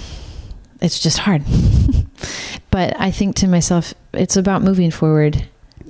it's 0.82 1.00
just 1.00 1.18
hard 1.20 1.44
but 2.72 3.00
i 3.00 3.12
think 3.12 3.36
to 3.38 3.48
myself 3.48 3.94
it's 4.14 4.36
about 4.38 4.62
moving 4.62 4.92
forward 4.92 5.36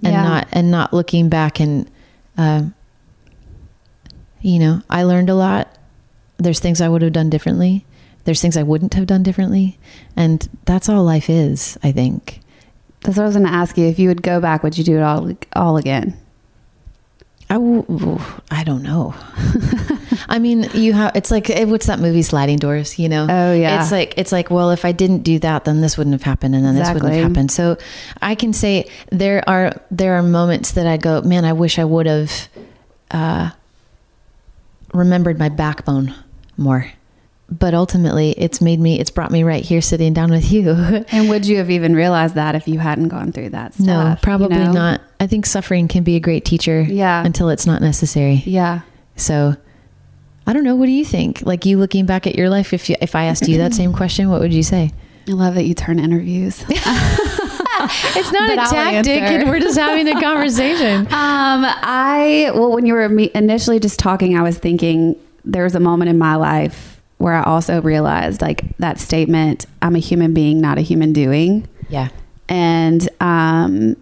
and 0.03 0.13
Yeah. 0.13 0.23
not 0.23 0.47
and 0.51 0.69
not 0.71 0.93
looking 0.93 1.29
back 1.29 1.59
and 1.59 1.89
um, 2.37 2.73
you 4.41 4.59
know 4.59 4.81
i 4.89 5.03
learned 5.03 5.29
a 5.29 5.35
lot 5.35 5.67
there's 6.37 6.59
things 6.59 6.81
i 6.81 6.87
would 6.89 7.01
have 7.01 7.13
done 7.13 7.29
differently 7.29 7.85
there's 8.27 8.41
things 8.41 8.55
i 8.57 8.61
wouldn't 8.63 8.93
have 8.93 9.07
done 9.07 9.23
differently 9.23 9.79
and 10.15 10.47
that's 10.65 10.87
all 10.89 11.03
life 11.03 11.29
is 11.31 11.77
i 11.81 11.91
think 11.91 12.41
That's 13.01 13.15
what 13.17 13.23
I 13.23 13.27
was 13.31 13.35
going 13.37 13.47
to 13.47 13.53
ask 13.53 13.77
you. 13.77 13.85
If 13.87 13.99
you 13.99 14.09
would 14.09 14.21
go 14.21 14.41
back, 14.41 14.63
would 14.63 14.75
you 14.77 14.83
do 14.83 14.97
it 14.97 15.03
all 15.03 15.31
all 15.55 15.77
again? 15.77 16.17
I, 17.49 17.53
w- 17.53 18.19
I 18.51 18.63
don't 18.65 18.83
know. 18.83 19.13
I 20.27 20.39
mean, 20.39 20.67
you 20.73 20.91
have. 20.93 21.15
It's 21.15 21.31
like 21.31 21.47
eh, 21.49 21.63
what's 21.63 21.85
that 21.85 21.99
movie, 21.99 22.23
Sliding 22.23 22.57
Doors? 22.57 22.99
You 22.99 23.07
know. 23.07 23.23
Oh, 23.29 23.53
yeah. 23.53 23.79
It's 23.81 23.91
like 23.93 24.13
it's 24.17 24.33
like 24.33 24.49
well, 24.51 24.71
if 24.71 24.83
I 24.83 24.91
didn't 24.91 25.21
do 25.23 25.39
that, 25.39 25.63
then 25.63 25.79
this 25.79 25.95
wouldn't 25.97 26.15
have 26.15 26.23
happened, 26.23 26.55
and 26.55 26.65
then 26.65 26.75
this 26.75 26.89
wouldn't 26.91 27.05
Exactly. 27.05 27.21
have 27.21 27.31
happened. 27.31 27.51
So, 27.51 27.77
I 28.21 28.35
can 28.35 28.51
say 28.51 28.89
there 29.11 29.47
are 29.47 29.71
there 29.91 30.17
are 30.17 30.23
moments 30.23 30.71
that 30.73 30.87
I 30.87 30.97
go, 30.97 31.21
man, 31.21 31.45
I 31.45 31.53
wish 31.53 31.79
I 31.79 31.85
would 31.85 32.07
have 32.07 32.31
uh, 33.11 33.51
remembered 34.93 35.39
my 35.39 35.49
backbone 35.49 36.13
more. 36.57 36.91
But 37.49 37.73
ultimately, 37.73 38.31
it's 38.31 38.60
made 38.60 38.79
me. 38.79 38.99
It's 38.99 39.10
brought 39.10 39.31
me 39.31 39.43
right 39.43 39.63
here, 39.63 39.79
sitting 39.81 40.13
down 40.13 40.31
with 40.31 40.51
you. 40.51 40.69
And 41.12 41.29
would 41.29 41.45
you 41.45 41.57
have 41.57 41.69
even 41.69 41.95
realized 41.95 42.36
that 42.36 42.55
if 42.55 42.67
you 42.67 42.77
hadn't 42.79 43.07
gone 43.07 43.31
through 43.31 43.49
that 43.51 43.73
stuff? 43.73 43.86
no, 43.86 44.10
you 44.10 44.15
probably 44.21 44.57
know? 44.57 44.71
not. 44.73 45.01
I 45.21 45.27
think 45.27 45.45
suffering 45.45 45.88
can 45.88 46.03
be 46.03 46.17
a 46.17 46.19
great 46.19 46.43
teacher. 46.43 46.81
Yeah. 46.81 47.25
Until 47.25 47.47
it's 47.49 47.65
not 47.65 47.81
necessary. 47.81 48.43
Yeah. 48.45 48.81
So 49.15 49.55
I 50.45 50.53
don't 50.53 50.63
know. 50.65 50.75
What 50.75 50.88
do 50.88 50.91
you 50.91 51.05
think? 51.05 51.41
Like 51.43 51.65
you 51.65 51.77
looking 51.77 52.05
back 52.05 52.27
at 52.27 52.36
your 52.36 52.49
life, 52.49 52.73
if 52.73 52.89
you, 52.89 52.97
if 53.01 53.15
I 53.15 53.23
asked 53.25 53.47
you 53.47 53.57
that 53.60 53.73
same 53.81 53.93
question, 53.93 54.29
what 54.29 54.41
would 54.41 54.53
you 54.53 54.63
say? 54.63 54.91
I 55.29 55.31
love 55.31 55.55
that 55.55 55.63
you 55.63 55.73
turn 55.73 55.99
interviews. 55.99 56.63
It's 58.15 58.31
not 58.31 58.49
But 58.55 58.67
a 58.67 58.69
tactic, 58.69 59.21
and 59.21 59.49
we're 59.49 59.60
just 59.60 59.77
having 59.77 60.07
a 60.10 60.19
conversation. 60.19 61.01
Um, 61.07 61.63
I 61.63 62.51
well, 62.53 62.71
when 62.71 62.86
you 62.86 62.93
were 62.95 63.07
me- 63.07 63.31
initially 63.36 63.79
just 63.79 63.99
talking, 63.99 64.38
I 64.38 64.41
was 64.41 64.57
thinking 64.57 65.15
there 65.45 65.63
was 65.63 65.75
a 65.75 65.79
moment 65.79 66.10
in 66.10 66.17
my 66.17 66.36
life 66.36 66.96
where 67.17 67.34
I 67.34 67.43
also 67.43 67.82
realized 67.82 68.41
like 68.41 68.77
that 68.77 68.99
statement, 68.99 69.65
"I'm 69.82 69.95
a 69.95 69.99
human 69.99 70.34
being, 70.34 70.62
not 70.62 70.77
a 70.77 70.82
human 70.82 71.13
doing," 71.13 71.67
Yeah. 71.89 72.10
and 72.49 73.08
um, 73.19 73.95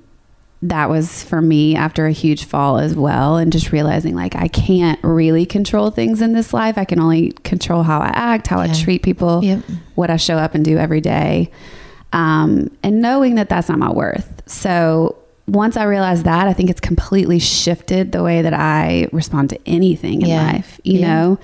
that 0.62 0.90
was 0.90 1.24
for 1.24 1.42
me 1.42 1.76
after 1.76 2.08
a 2.08 2.12
huge 2.12 2.46
fall 2.46 2.78
as 2.80 2.96
well, 2.96 3.38
and 3.38 3.52
just 3.52 3.72
realizing 3.72 4.16
like 4.16 4.36
I 4.36 4.48
can't 4.48 5.00
really 5.04 5.46
control 5.46 5.92
things 5.92 6.22
in 6.22 6.34
this 6.34 6.54
life. 6.54 6.78
I 6.78 6.86
can 6.86 7.00
only 7.00 7.32
control 7.44 7.84
how 7.84 8.00
I 8.00 8.12
act, 8.16 8.48
how 8.48 8.60
I 8.60 8.68
treat 8.74 9.04
people, 9.04 9.44
Yep. 9.44 9.60
what 9.96 10.10
I 10.10 10.18
show 10.18 10.38
up 10.38 10.56
and 10.56 10.66
do 10.66 10.78
every 10.78 11.02
day. 11.02 11.52
Um, 12.14 12.72
and 12.82 13.02
knowing 13.02 13.36
that 13.36 13.50
that's 13.50 13.68
not 13.70 13.78
my 13.78 13.92
worth. 13.92 14.42
So 14.46 15.16
once 15.48 15.78
I 15.78 15.84
realized 15.84 16.24
that, 16.26 16.48
I 16.48 16.54
think 16.54 16.70
it's 16.70 16.80
completely 16.82 17.38
shifted 17.40 18.12
the 18.14 18.24
way 18.24 18.42
that 18.42 18.54
I 18.54 19.08
respond 19.12 19.50
to 19.52 19.60
anything 19.68 20.22
in 20.22 20.30
Yeah. 20.30 20.52
life. 20.54 20.80
You 20.84 21.00
Yeah. 21.00 21.08
know, 21.08 21.40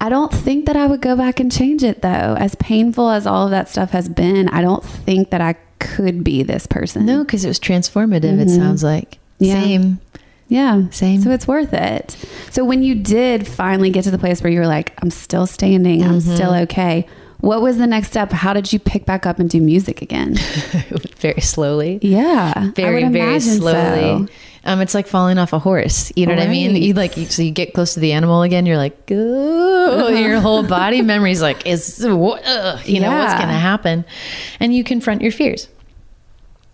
I 0.00 0.08
don't 0.08 0.32
think 0.32 0.66
that 0.66 0.76
I 0.76 0.86
would 0.86 1.00
go 1.00 1.16
back 1.16 1.40
and 1.40 1.50
change 1.50 1.82
it 1.82 2.02
though. 2.02 2.36
As 2.38 2.54
painful 2.56 3.08
as 3.10 3.26
all 3.26 3.44
of 3.46 3.50
that 3.50 3.68
stuff 3.68 3.90
has 3.92 4.08
been, 4.08 4.48
I 4.50 4.60
don't 4.60 4.84
think 4.84 5.30
that 5.30 5.40
I 5.40 5.54
could 5.78 6.22
be 6.22 6.42
this 6.42 6.66
person. 6.66 7.06
No, 7.06 7.24
because 7.24 7.44
it 7.44 7.48
was 7.48 7.58
transformative. 7.60 8.38
It 8.40 8.48
Mhm. 8.48 8.56
sounds 8.56 8.82
like 8.84 9.18
Yeah. 9.38 9.62
same. 9.62 10.00
Yeah. 10.48 10.82
Same. 10.90 11.22
So 11.22 11.30
it's 11.30 11.48
worth 11.48 11.72
it. 11.72 12.14
So 12.50 12.64
when 12.64 12.82
you 12.82 12.94
did 12.94 13.46
finally 13.48 13.90
get 13.90 14.04
to 14.04 14.10
the 14.10 14.18
place 14.18 14.42
where 14.42 14.52
you 14.52 14.60
were 14.60 14.66
like, 14.66 14.92
I'm 15.02 15.10
still 15.10 15.46
standing, 15.46 16.02
I'm 16.04 16.18
Mm-hmm. 16.20 16.34
still 16.34 16.54
okay. 16.54 17.06
What 17.40 17.62
was 17.62 17.78
the 17.78 17.86
next 17.86 18.08
step? 18.08 18.32
How 18.32 18.52
did 18.52 18.72
you 18.72 18.78
pick 18.78 19.04
back 19.06 19.26
up 19.26 19.38
and 19.38 19.48
do 19.50 19.60
music 19.60 20.02
again? 20.02 20.36
very 21.20 21.40
slowly. 21.40 21.98
Yeah. 22.02 22.70
Very 22.74 23.04
very 23.08 23.40
slowly 23.40 23.74
so. 23.74 24.26
Um 24.66 24.80
it's 24.82 24.94
like 24.94 25.06
falling 25.06 25.38
off 25.38 25.52
a 25.52 25.58
horse. 25.58 26.12
You 26.16 26.26
know 26.26 26.34
what 26.34 26.42
i 26.42 26.48
mean? 26.48 26.76
You 26.76 26.92
like 26.92 27.14
so 27.14 27.40
you 27.42 27.50
get 27.52 27.72
close 27.72 27.94
to 27.94 28.00
the 28.00 28.12
animal 28.12 28.42
again 28.42 28.66
you're 28.66 28.76
like 28.76 28.96
oh 29.10 30.08
your 30.08 30.40
whole 30.40 30.62
body 30.62 31.00
memory's 31.12 31.40
like 31.40 31.66
is 31.66 32.04
what 32.06 32.44
uh, 32.44 32.78
you 32.84 33.00
know 33.00 33.10
what's 33.10 33.34
gonna 33.34 33.58
happen? 33.58 34.04
And 34.60 34.74
you 34.74 34.84
confront 34.84 35.22
your 35.22 35.32
fears. 35.32 35.68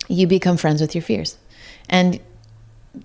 You 0.09 0.27
become 0.27 0.57
friends 0.57 0.81
with 0.81 0.95
your 0.95 1.01
fears. 1.01 1.37
And 1.87 2.19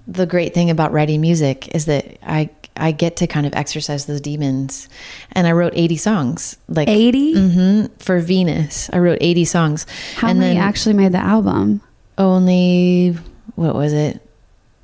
the 0.06 0.26
great 0.26 0.52
thing 0.54 0.68
about 0.70 0.92
writing 0.92 1.20
music 1.20 1.74
is 1.74 1.86
that 1.86 2.18
i 2.22 2.50
i 2.76 2.92
get 2.92 3.16
to 3.16 3.26
kind 3.26 3.46
of 3.46 3.54
exercise 3.54 4.06
those 4.06 4.20
demons. 4.20 4.88
And 5.32 5.46
i 5.46 5.52
wrote 5.52 5.72
80 5.76 5.96
songs 5.96 6.56
like 6.68 6.88
80? 6.88 7.34
hmm 7.34 7.86
for 7.98 8.18
venus 8.20 8.90
i 8.92 8.98
wrote 8.98 9.18
80 9.20 9.44
songs. 9.44 9.86
How 10.16 10.28
and 10.28 10.38
many 10.40 10.54
then 10.54 10.62
actually 10.62 10.94
made 10.94 11.12
the 11.12 11.18
album? 11.18 11.80
only 12.18 13.16
what 13.54 13.74
was 13.76 13.92
it 13.92 14.20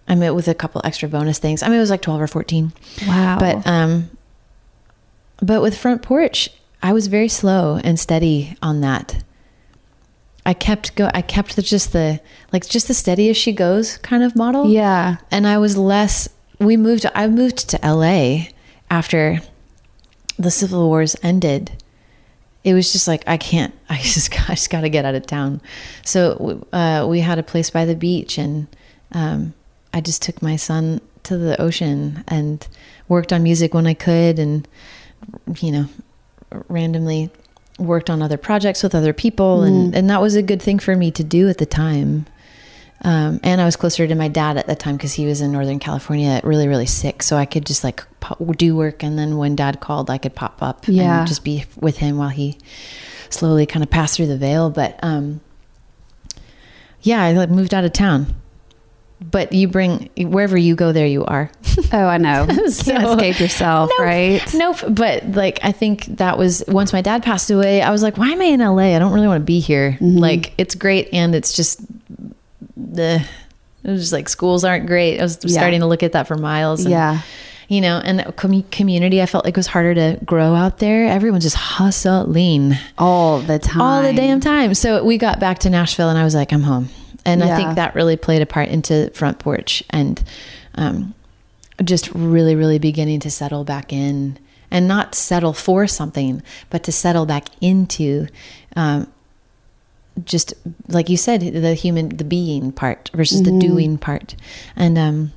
i 0.08 0.14
mean 0.14 0.34
with 0.34 0.48
a 0.48 0.54
couple 0.54 0.80
extra 0.84 1.08
bonus 1.08 1.38
things. 1.38 1.62
I 1.62 1.68
mean 1.68 1.76
it 1.78 1.80
was 1.80 1.90
like 1.90 2.02
12 2.02 2.20
or 2.20 2.26
14 2.26 2.72
Wow. 3.06 3.38
but 3.38 3.66
um 3.66 4.10
but 5.42 5.62
with 5.62 5.76
front 5.76 6.02
porch 6.02 6.50
i 6.82 6.92
was 6.92 7.06
very 7.08 7.28
slow 7.28 7.80
and 7.82 7.98
steady 7.98 8.56
on 8.62 8.80
that. 8.82 9.22
I 10.46 10.52
kept 10.52 10.94
go 10.96 11.10
i 11.14 11.22
kept 11.22 11.56
the 11.56 11.62
just 11.62 11.92
the 11.92 12.20
like 12.52 12.68
just 12.68 12.86
the 12.88 12.94
steady 12.94 13.30
as 13.30 13.36
she 13.36 13.52
goes 13.52 13.96
kind 13.98 14.22
of 14.22 14.36
model. 14.36 14.68
Yeah. 14.70 15.16
and 15.30 15.46
i 15.46 15.56
was 15.58 15.76
less 15.76 16.28
we 16.58 16.76
moved 16.76 17.06
i 17.14 17.26
moved 17.26 17.68
to 17.70 17.78
la 17.82 18.44
after 18.90 19.40
the 20.38 20.50
civil 20.50 20.88
wars 20.88 21.16
ended. 21.22 21.70
It 22.64 22.74
was 22.74 22.92
just 22.92 23.06
like 23.08 23.24
i 23.26 23.36
can't 23.36 23.72
i 23.88 23.96
just 24.02 24.32
i 24.50 24.54
just 24.54 24.68
got 24.70 24.82
to 24.82 24.88
get 24.90 25.04
out 25.04 25.14
of 25.14 25.26
town. 25.26 25.60
So 26.04 26.66
uh, 26.72 27.06
we 27.08 27.20
had 27.20 27.38
a 27.38 27.42
place 27.42 27.70
by 27.70 27.84
the 27.86 27.94
beach 27.96 28.36
and 28.38 28.66
um, 29.12 29.54
i 29.94 30.00
just 30.00 30.20
took 30.20 30.42
my 30.42 30.56
son 30.56 31.00
to 31.22 31.38
the 31.38 31.58
ocean 31.60 32.22
and 32.28 32.68
worked 33.08 33.32
on 33.32 33.42
music 33.42 33.72
when 33.72 33.86
i 33.86 33.94
could 33.94 34.38
and 34.38 34.68
you 35.60 35.72
know 35.72 35.86
randomly 36.68 37.30
worked 37.78 38.10
on 38.10 38.20
other 38.22 38.36
projects 38.36 38.82
with 38.82 38.94
other 38.94 39.12
people 39.12 39.62
and, 39.62 39.94
and 39.96 40.08
that 40.10 40.20
was 40.20 40.34
a 40.36 40.42
good 40.42 40.60
thing 40.62 40.78
for 40.78 40.94
me 40.94 41.10
to 41.10 41.24
do 41.24 41.48
at 41.48 41.58
the 41.58 41.66
time 41.66 42.26
um, 43.02 43.38
and 43.42 43.60
I 43.60 43.66
was 43.66 43.76
closer 43.76 44.06
to 44.06 44.14
my 44.14 44.28
dad 44.28 44.56
at 44.56 44.66
that 44.68 44.78
time 44.78 44.96
because 44.96 45.12
he 45.12 45.26
was 45.26 45.42
in 45.42 45.52
Northern 45.52 45.78
California, 45.78 46.40
really, 46.42 46.66
really 46.68 46.86
sick. 46.86 47.22
So 47.22 47.36
I 47.36 47.44
could 47.44 47.66
just 47.66 47.84
like 47.84 48.02
pop, 48.20 48.38
do 48.56 48.74
work, 48.74 49.02
and 49.02 49.18
then 49.18 49.36
when 49.36 49.54
Dad 49.56 49.80
called, 49.80 50.08
I 50.08 50.16
could 50.16 50.34
pop 50.34 50.62
up 50.62 50.84
Yeah. 50.88 51.18
and 51.18 51.28
just 51.28 51.44
be 51.44 51.66
with 51.78 51.98
him 51.98 52.16
while 52.16 52.30
he 52.30 52.56
slowly 53.28 53.66
kind 53.66 53.82
of 53.82 53.90
passed 53.90 54.16
through 54.16 54.28
the 54.28 54.38
veil. 54.38 54.70
But 54.70 54.98
um, 55.02 55.42
yeah, 57.02 57.22
I 57.22 57.32
like 57.32 57.50
moved 57.50 57.74
out 57.74 57.84
of 57.84 57.92
town. 57.92 58.34
But 59.30 59.52
you 59.52 59.68
bring 59.68 60.10
wherever 60.16 60.56
you 60.56 60.74
go, 60.76 60.92
there 60.92 61.06
you 61.06 61.24
are. 61.24 61.50
Oh, 61.92 62.06
I 62.06 62.18
know. 62.18 62.46
Can't 62.48 62.60
escape 62.66 63.40
yourself, 63.40 63.90
Nope. 63.98 64.06
right? 64.06 64.54
Nope. 64.54 64.76
But 64.88 65.32
like, 65.32 65.58
I 65.62 65.72
think 65.72 66.04
that 66.18 66.38
was 66.38 66.62
once 66.68 66.92
my 66.92 67.00
dad 67.02 67.22
passed 67.24 67.50
away, 67.50 67.82
I 67.82 67.90
was 67.90 68.00
like, 68.02 68.16
why 68.16 68.28
am 68.30 68.40
I 68.40 68.44
in 68.44 68.60
LA? 68.60 68.94
I 68.94 68.98
don't 69.00 69.12
really 69.12 69.26
want 69.26 69.40
to 69.40 69.44
be 69.44 69.58
here. 69.58 69.92
Mm-hmm. 70.00 70.18
Like, 70.18 70.54
it's 70.56 70.74
great. 70.76 71.08
And 71.12 71.34
it's 71.34 71.52
just 71.52 71.80
the, 72.76 73.24
it 73.82 73.90
was 73.90 74.02
just 74.02 74.12
like 74.12 74.28
schools 74.28 74.64
aren't 74.64 74.86
great. 74.86 75.18
I 75.18 75.22
was 75.22 75.38
Yeah. 75.42 75.50
starting 75.58 75.80
to 75.80 75.86
look 75.86 76.02
at 76.04 76.12
that 76.12 76.28
for 76.28 76.36
miles. 76.36 76.82
And, 76.82 76.90
Yeah. 76.90 77.20
You 77.68 77.80
know, 77.80 78.00
and 78.04 78.36
com- 78.36 78.62
community, 78.70 79.20
I 79.22 79.26
felt 79.26 79.44
like 79.44 79.54
it 79.54 79.56
was 79.58 79.66
harder 79.66 79.94
to 79.94 80.18
grow 80.24 80.54
out 80.54 80.78
there. 80.78 81.06
Everyone's 81.08 81.44
just 81.44 81.56
hustling 81.56 82.74
All 82.98 83.40
the 83.40 83.58
time. 83.58 83.80
all 83.80 84.02
the 84.02 84.12
damn 84.12 84.38
time. 84.40 84.74
So 84.74 85.02
we 85.02 85.16
got 85.18 85.40
back 85.40 85.60
to 85.60 85.70
Nashville 85.70 86.10
and 86.10 86.18
I 86.18 86.24
was 86.24 86.34
like, 86.34 86.52
I'm 86.52 86.62
home. 86.62 86.88
And 87.24 87.42
I 87.42 87.56
think 87.56 87.76
that 87.76 87.94
really 87.94 88.16
played 88.16 88.42
a 88.42 88.46
part 88.46 88.68
into 88.68 89.10
front 89.14 89.38
porch 89.38 89.82
and 89.90 90.22
um, 90.74 91.14
just 91.82 92.10
really, 92.14 92.54
really 92.54 92.78
beginning 92.78 93.20
to 93.20 93.30
settle 93.30 93.64
back 93.64 93.92
in 93.92 94.38
and 94.70 94.86
not 94.86 95.14
settle 95.14 95.52
for 95.52 95.86
something, 95.86 96.42
but 96.70 96.82
to 96.84 96.92
settle 96.92 97.26
back 97.26 97.48
into 97.60 98.26
um, 98.76 99.10
just 100.24 100.54
like 100.88 101.08
you 101.08 101.16
said, 101.16 101.40
the 101.40 101.74
human, 101.74 102.10
the 102.10 102.24
being 102.24 102.72
part 102.72 103.10
versus 103.14 103.42
the 103.42 103.58
doing 103.58 103.98
part. 103.98 104.36
And, 104.76 104.98
um, 104.98 105.32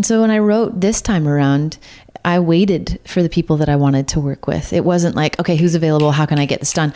and 0.00 0.06
so 0.06 0.22
when 0.22 0.30
I 0.30 0.38
wrote 0.38 0.80
this 0.80 1.02
time 1.02 1.28
around, 1.28 1.76
I 2.24 2.38
waited 2.40 2.98
for 3.04 3.22
the 3.22 3.28
people 3.28 3.58
that 3.58 3.68
I 3.68 3.76
wanted 3.76 4.08
to 4.08 4.20
work 4.20 4.46
with. 4.46 4.72
It 4.72 4.82
wasn't 4.82 5.14
like, 5.14 5.38
okay, 5.38 5.56
who's 5.56 5.74
available? 5.74 6.10
How 6.10 6.24
can 6.24 6.38
I 6.38 6.46
get 6.46 6.58
this 6.58 6.72
done? 6.72 6.94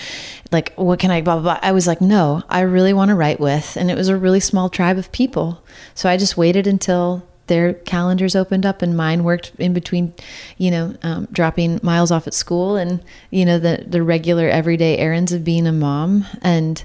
Like, 0.50 0.72
what 0.76 1.00
can 1.00 1.10
I, 1.10 1.20
blah, 1.20 1.34
blah, 1.34 1.42
blah. 1.42 1.58
I 1.60 1.72
was 1.72 1.86
like, 1.86 2.00
no, 2.00 2.42
I 2.48 2.60
really 2.60 2.94
want 2.94 3.10
to 3.10 3.14
write 3.14 3.40
with. 3.40 3.76
And 3.76 3.90
it 3.90 3.94
was 3.94 4.08
a 4.08 4.16
really 4.16 4.40
small 4.40 4.70
tribe 4.70 4.96
of 4.96 5.12
people. 5.12 5.62
So 5.94 6.08
I 6.08 6.16
just 6.16 6.38
waited 6.38 6.66
until 6.66 7.28
their 7.46 7.74
calendars 7.74 8.34
opened 8.34 8.64
up 8.64 8.80
and 8.80 8.96
mine 8.96 9.22
worked 9.22 9.52
in 9.58 9.74
between, 9.74 10.14
you 10.56 10.70
know, 10.70 10.96
um, 11.02 11.28
dropping 11.30 11.80
miles 11.82 12.10
off 12.10 12.26
at 12.26 12.32
school 12.32 12.76
and, 12.76 13.04
you 13.30 13.44
know, 13.44 13.58
the, 13.58 13.84
the 13.86 14.02
regular 14.02 14.48
everyday 14.48 14.96
errands 14.96 15.30
of 15.30 15.44
being 15.44 15.66
a 15.66 15.72
mom 15.72 16.24
and 16.40 16.84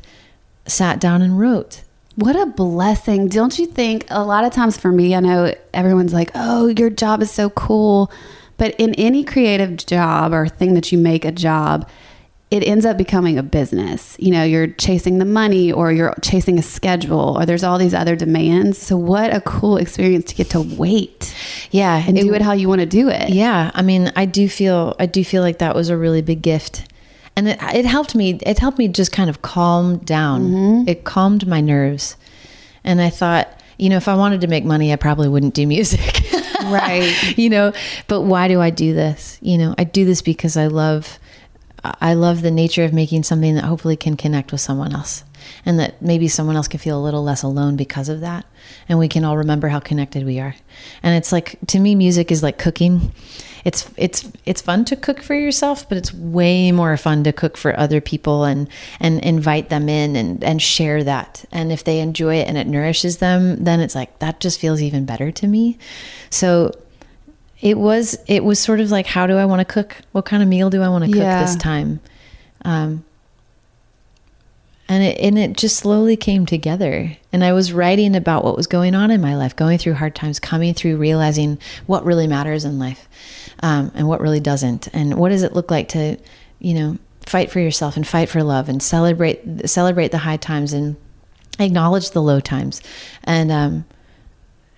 sat 0.66 1.00
down 1.00 1.22
and 1.22 1.40
wrote. 1.40 1.84
What 2.20 2.36
a 2.36 2.46
blessing. 2.46 3.28
Don't 3.30 3.58
you 3.58 3.66
think 3.66 4.06
a 4.10 4.24
lot 4.26 4.44
of 4.44 4.52
times 4.52 4.76
for 4.78 4.92
me, 4.92 5.16
I 5.16 5.22
know 5.22 5.54
everyone's 5.74 6.14
like, 6.14 6.32
oh, 6.36 6.68
your 6.68 6.90
job 6.90 7.22
is 7.22 7.32
so 7.32 7.50
cool. 7.52 8.12
But 8.58 8.76
in 8.78 8.94
any 8.96 9.24
creative 9.24 9.78
job 9.78 10.34
or 10.34 10.48
thing 10.50 10.74
that 10.74 10.92
you 10.92 10.98
make 10.98 11.24
a 11.24 11.32
job, 11.32 11.88
it 12.52 12.62
ends 12.68 12.84
up 12.86 12.98
becoming 12.98 13.38
a 13.38 13.44
business. 13.44 14.18
You 14.20 14.32
know, 14.32 14.44
you're 14.44 14.68
chasing 14.68 15.20
the 15.20 15.24
money 15.26 15.72
or 15.72 15.92
you're 15.94 16.14
chasing 16.22 16.60
a 16.60 16.62
schedule 16.64 17.38
or 17.40 17.46
there's 17.46 17.64
all 17.64 17.78
these 17.78 17.94
other 17.94 18.16
demands. 18.18 18.78
So, 18.80 18.98
what 18.98 19.34
a 19.34 19.40
cool 19.40 19.78
experience 19.78 20.26
to 20.26 20.36
get 20.36 20.50
to 20.50 20.62
wait 20.62 21.34
Yeah. 21.72 22.04
and 22.06 22.18
do 22.18 22.34
it 22.34 22.42
how 22.42 22.52
you 22.54 22.68
want 22.68 22.82
to 22.82 22.88
do 22.88 23.08
it. 23.08 23.30
Yeah, 23.30 23.70
I 23.74 23.82
mean, 23.84 24.12
I 24.16 24.26
do 24.26 24.50
feel 24.50 24.96
I 25.00 25.06
do 25.06 25.24
feel 25.24 25.42
like 25.44 25.60
that 25.60 25.76
was 25.76 25.90
a 25.90 25.96
really 25.96 26.24
big 26.24 26.42
gift, 26.42 26.89
and 27.40 27.48
it 27.48 27.60
it 27.74 27.86
helped 27.86 28.14
me. 28.16 28.38
It 28.46 28.60
helped 28.60 28.78
me 28.78 28.88
just 28.90 29.12
kind 29.12 29.30
of 29.30 29.42
calm 29.42 29.98
down. 30.00 30.50
Mm-hmm. 30.50 30.90
It 30.90 31.04
calmed 31.06 31.48
my 31.48 31.62
nerves, 31.62 32.18
and 32.84 33.02
I 33.02 33.10
thought, 33.10 33.48
you 33.78 33.90
know, 33.90 33.98
if 33.98 34.08
I 34.08 34.16
wanted 34.16 34.42
to 34.42 34.48
make 34.48 34.66
money, 34.66 34.92
I 34.92 34.98
probably 34.98 35.30
wouldn't 35.30 35.54
do 35.54 35.66
music, 35.66 36.22
Right. 36.64 37.38
you 37.38 37.50
know. 37.50 37.72
But 38.08 38.22
why 38.22 38.48
do 38.50 38.60
I 38.62 38.70
do 38.70 38.94
this? 38.94 39.38
You 39.42 39.58
know, 39.58 39.74
I 39.78 39.86
do 39.86 40.04
this 40.06 40.22
because 40.22 40.58
I 40.58 40.68
love 40.68 41.18
I 41.84 42.14
love 42.14 42.42
the 42.42 42.52
nature 42.52 42.84
of 42.84 42.92
making 42.94 43.24
something 43.24 43.56
that 43.56 43.64
hopefully 43.64 43.96
can 43.96 44.18
connect 44.18 44.52
with 44.52 44.62
someone 44.62 44.94
else. 44.94 45.24
And 45.66 45.80
that 45.80 46.02
maybe 46.02 46.28
someone 46.28 46.58
else 46.58 46.68
can 46.68 46.80
feel 46.80 47.00
a 47.00 47.02
little 47.04 47.24
less 47.24 47.44
alone 47.44 47.76
because 47.78 48.10
of 48.10 48.20
that. 48.20 48.46
And 48.90 49.00
we 49.00 49.08
can 49.08 49.24
all 49.24 49.38
remember 49.38 49.70
how 49.70 49.80
connected 49.80 50.26
we 50.26 50.40
are. 50.40 50.54
And 51.02 51.16
it's 51.16 51.32
like 51.32 51.58
to 51.68 51.80
me 51.80 51.96
music 51.96 52.32
is 52.32 52.44
like 52.44 52.58
cooking. 52.58 53.14
It's 53.66 53.90
it's 53.98 54.30
it's 54.46 54.62
fun 54.62 54.86
to 54.86 54.96
cook 54.96 55.22
for 55.22 55.36
yourself, 55.36 55.88
but 55.90 55.98
it's 55.98 56.14
way 56.14 56.72
more 56.72 56.96
fun 56.98 57.24
to 57.26 57.34
cook 57.34 57.58
for 57.58 57.78
other 57.80 58.02
people 58.02 58.44
and 58.44 58.68
and 59.00 59.20
invite 59.24 59.70
them 59.70 59.90
in 59.90 60.16
and 60.16 60.44
and 60.44 60.62
share 60.62 61.04
that. 61.04 61.46
And 61.52 61.72
if 61.72 61.84
they 61.84 62.00
enjoy 62.00 62.36
it 62.36 62.48
and 62.48 62.58
it 62.58 62.68
nourishes 62.68 63.18
them, 63.18 63.64
then 63.64 63.80
it's 63.80 63.96
like 63.96 64.20
that 64.20 64.40
just 64.40 64.60
feels 64.60 64.82
even 64.82 65.06
better 65.06 65.32
to 65.32 65.48
me. 65.48 65.78
So 66.30 66.72
it 67.62 67.78
was 67.78 68.18
it 68.28 68.44
was 68.44 68.60
sort 68.60 68.80
of 68.80 68.90
like 68.90 69.06
how 69.06 69.28
do 69.28 69.36
i 69.36 69.44
want 69.44 69.60
to 69.60 69.66
cook 69.66 69.98
what 70.14 70.24
kind 70.24 70.42
of 70.42 70.48
meal 70.48 70.70
do 70.70 70.82
i 70.82 70.88
want 70.88 71.04
to 71.04 71.12
cook 71.12 71.20
Yeah. 71.20 71.42
this 71.42 71.58
time 71.58 72.00
um 72.64 73.04
and 74.88 75.04
it 75.04 75.18
and 75.20 75.38
it 75.38 75.58
just 75.58 75.76
slowly 75.78 76.16
came 76.16 76.46
together 76.46 77.18
and 77.34 77.44
i 77.44 77.52
was 77.52 77.74
writing 77.74 78.16
about 78.16 78.44
what 78.46 78.56
was 78.56 78.66
going 78.68 78.96
on 78.96 79.12
in 79.12 79.20
my 79.22 79.36
life 79.36 79.56
going 79.56 79.78
through 79.78 79.96
hard 79.96 80.16
times 80.16 80.40
coming 80.40 80.74
through 80.74 80.98
realizing 80.98 81.60
what 81.86 82.06
really 82.06 82.28
matters 82.28 82.64
in 82.64 82.80
life 82.80 83.10
um, 83.62 83.92
and 83.96 84.08
what 84.08 84.22
really 84.22 84.40
doesn't 84.40 84.88
and 84.94 85.16
what 85.16 85.30
does 85.30 85.44
it 85.44 85.54
look 85.54 85.72
like 85.72 85.90
to 85.90 86.18
you 86.60 86.74
know 86.74 86.98
fight 87.26 87.52
for 87.52 87.60
yourself 87.60 87.96
and 87.96 88.08
fight 88.08 88.30
for 88.30 88.44
love 88.44 88.70
and 88.70 88.82
celebrate 88.82 89.70
celebrate 89.70 90.12
the 90.12 90.20
high 90.20 90.38
times 90.38 90.74
and 90.74 90.96
acknowledge 91.60 92.12
the 92.12 92.22
low 92.22 92.40
times 92.40 92.82
and 93.24 93.52
um 93.52 93.86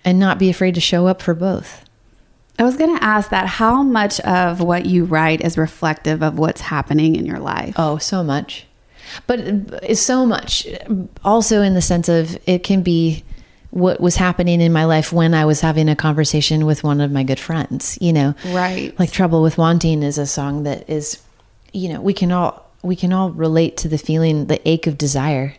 and 0.04 0.18
not 0.18 0.38
be 0.38 0.50
afraid 0.50 0.74
to 0.74 0.80
show 0.80 1.06
up 1.06 1.22
for 1.22 1.34
both 1.34 1.84
I 2.58 2.64
was 2.64 2.76
going 2.76 2.96
to 2.96 3.02
ask 3.02 3.30
that 3.30 3.46
how 3.46 3.82
much 3.82 4.20
of 4.20 4.60
what 4.60 4.86
you 4.86 5.04
write 5.04 5.40
is 5.40 5.56
reflective 5.56 6.22
of 6.22 6.38
what's 6.38 6.60
happening 6.60 7.16
in 7.16 7.24
your 7.24 7.38
life? 7.38 7.74
Oh, 7.78 7.96
so 7.98 8.22
much. 8.22 8.66
But 9.26 9.40
it's 9.82 10.00
so 10.00 10.26
much. 10.26 10.66
Also, 11.24 11.62
in 11.62 11.74
the 11.74 11.82
sense 11.82 12.08
of 12.08 12.38
it 12.46 12.62
can 12.62 12.82
be 12.82 13.24
what 13.72 14.00
was 14.00 14.16
happening 14.16 14.60
in 14.60 14.72
my 14.72 14.84
life 14.84 15.12
when 15.12 15.34
I 15.34 15.44
was 15.44 15.60
having 15.60 15.88
a 15.88 15.96
conversation 15.96 16.66
with 16.66 16.84
one 16.84 17.00
of 17.00 17.10
my 17.10 17.24
good 17.24 17.40
friends, 17.40 17.98
you 18.00 18.12
know. 18.12 18.34
Right. 18.46 18.96
Like 18.98 19.10
Trouble 19.10 19.42
with 19.42 19.58
Wanting 19.58 20.02
is 20.02 20.18
a 20.18 20.26
song 20.26 20.62
that 20.62 20.88
is, 20.88 21.20
you 21.72 21.88
know, 21.92 22.00
we 22.00 22.12
can 22.12 22.30
all 22.30 22.70
we 22.82 22.96
can 22.96 23.12
all 23.12 23.30
relate 23.30 23.76
to 23.78 23.88
the 23.88 23.98
feeling, 23.98 24.46
the 24.46 24.66
ache 24.68 24.86
of 24.86 24.98
desire 24.98 25.54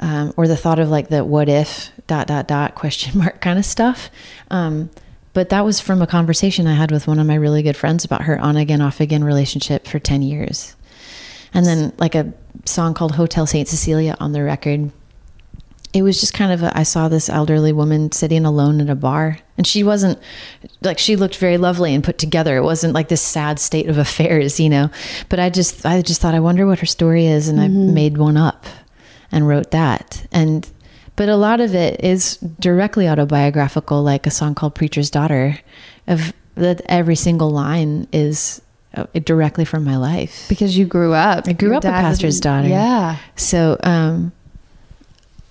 um, 0.00 0.32
or 0.36 0.48
the 0.48 0.56
thought 0.56 0.78
of 0.78 0.88
like 0.88 1.08
the 1.08 1.24
what 1.24 1.48
if 1.48 1.90
dot 2.06 2.26
dot 2.26 2.48
dot 2.48 2.74
question 2.74 3.18
mark 3.18 3.40
kind 3.40 3.58
of 3.58 3.64
stuff. 3.64 4.10
Um, 4.50 4.90
but 5.32 5.50
that 5.50 5.64
was 5.64 5.80
from 5.80 6.02
a 6.02 6.06
conversation 6.06 6.66
I 6.66 6.74
had 6.74 6.90
with 6.90 7.06
one 7.06 7.20
of 7.20 7.26
my 7.26 7.36
really 7.36 7.62
good 7.62 7.76
friends 7.76 8.04
about 8.04 8.22
her 8.22 8.38
on 8.38 8.56
again, 8.56 8.80
off 8.80 9.00
again 9.00 9.22
relationship 9.22 9.86
for 9.86 10.00
10 10.00 10.22
years. 10.22 10.74
And 11.54 11.64
then 11.64 11.92
like 11.98 12.16
a 12.16 12.32
song 12.64 12.94
called 12.94 13.14
Hotel 13.14 13.46
St. 13.46 13.68
Cecilia 13.68 14.16
on 14.18 14.32
the 14.32 14.42
record. 14.42 14.90
It 15.92 16.02
was 16.02 16.20
just 16.20 16.34
kind 16.34 16.52
of 16.52 16.62
a, 16.62 16.76
I 16.76 16.84
saw 16.84 17.08
this 17.08 17.28
elderly 17.28 17.72
woman 17.72 18.12
sitting 18.12 18.44
alone 18.44 18.80
at 18.80 18.88
a 18.88 18.94
bar 18.94 19.38
and 19.56 19.66
she 19.66 19.82
wasn't 19.82 20.18
like 20.82 20.98
she 20.98 21.16
looked 21.16 21.36
very 21.36 21.58
lovely 21.58 21.94
and 21.94 22.04
put 22.04 22.18
together. 22.18 22.56
It 22.56 22.62
wasn't 22.62 22.94
like 22.94 23.08
this 23.08 23.20
sad 23.20 23.58
state 23.58 23.88
of 23.88 23.98
affairs, 24.06 24.60
you 24.60 24.68
know. 24.68 24.90
But 25.28 25.40
I 25.40 25.50
just 25.50 25.84
I 25.84 26.00
just 26.02 26.20
thought 26.20 26.34
I 26.34 26.40
wonder 26.40 26.66
what 26.66 26.78
her 26.80 26.86
story 26.86 27.26
is 27.26 27.48
and 27.48 27.60
I 27.60 27.68
made 27.68 28.18
one 28.18 28.36
up 28.36 28.66
and 29.32 29.46
wrote 29.46 29.70
that. 29.72 30.26
And 30.32 30.68
but 31.16 31.28
a 31.28 31.36
lot 31.36 31.60
of 31.60 31.74
it 31.74 32.02
is 32.02 32.36
directly 32.38 33.08
autobiographical, 33.08 34.02
like 34.02 34.26
a 34.26 34.30
song 34.30 34.54
called 34.54 34.74
Preacher's 34.74 35.10
Daughter, 35.10 35.58
of 36.06 36.32
that 36.54 36.80
every 36.86 37.16
single 37.16 37.50
line 37.50 38.08
is 38.12 38.62
uh, 38.94 39.04
directly 39.24 39.64
from 39.64 39.84
my 39.84 39.96
life. 39.96 40.46
Because 40.48 40.76
you 40.76 40.86
grew 40.86 41.12
up. 41.12 41.46
I 41.46 41.52
grew 41.52 41.68
Your 41.68 41.76
up 41.76 41.84
a 41.84 41.88
pastor's 41.88 42.40
daughter. 42.40 42.68
Yeah. 42.68 43.18
So, 43.36 43.78
um, 43.82 44.32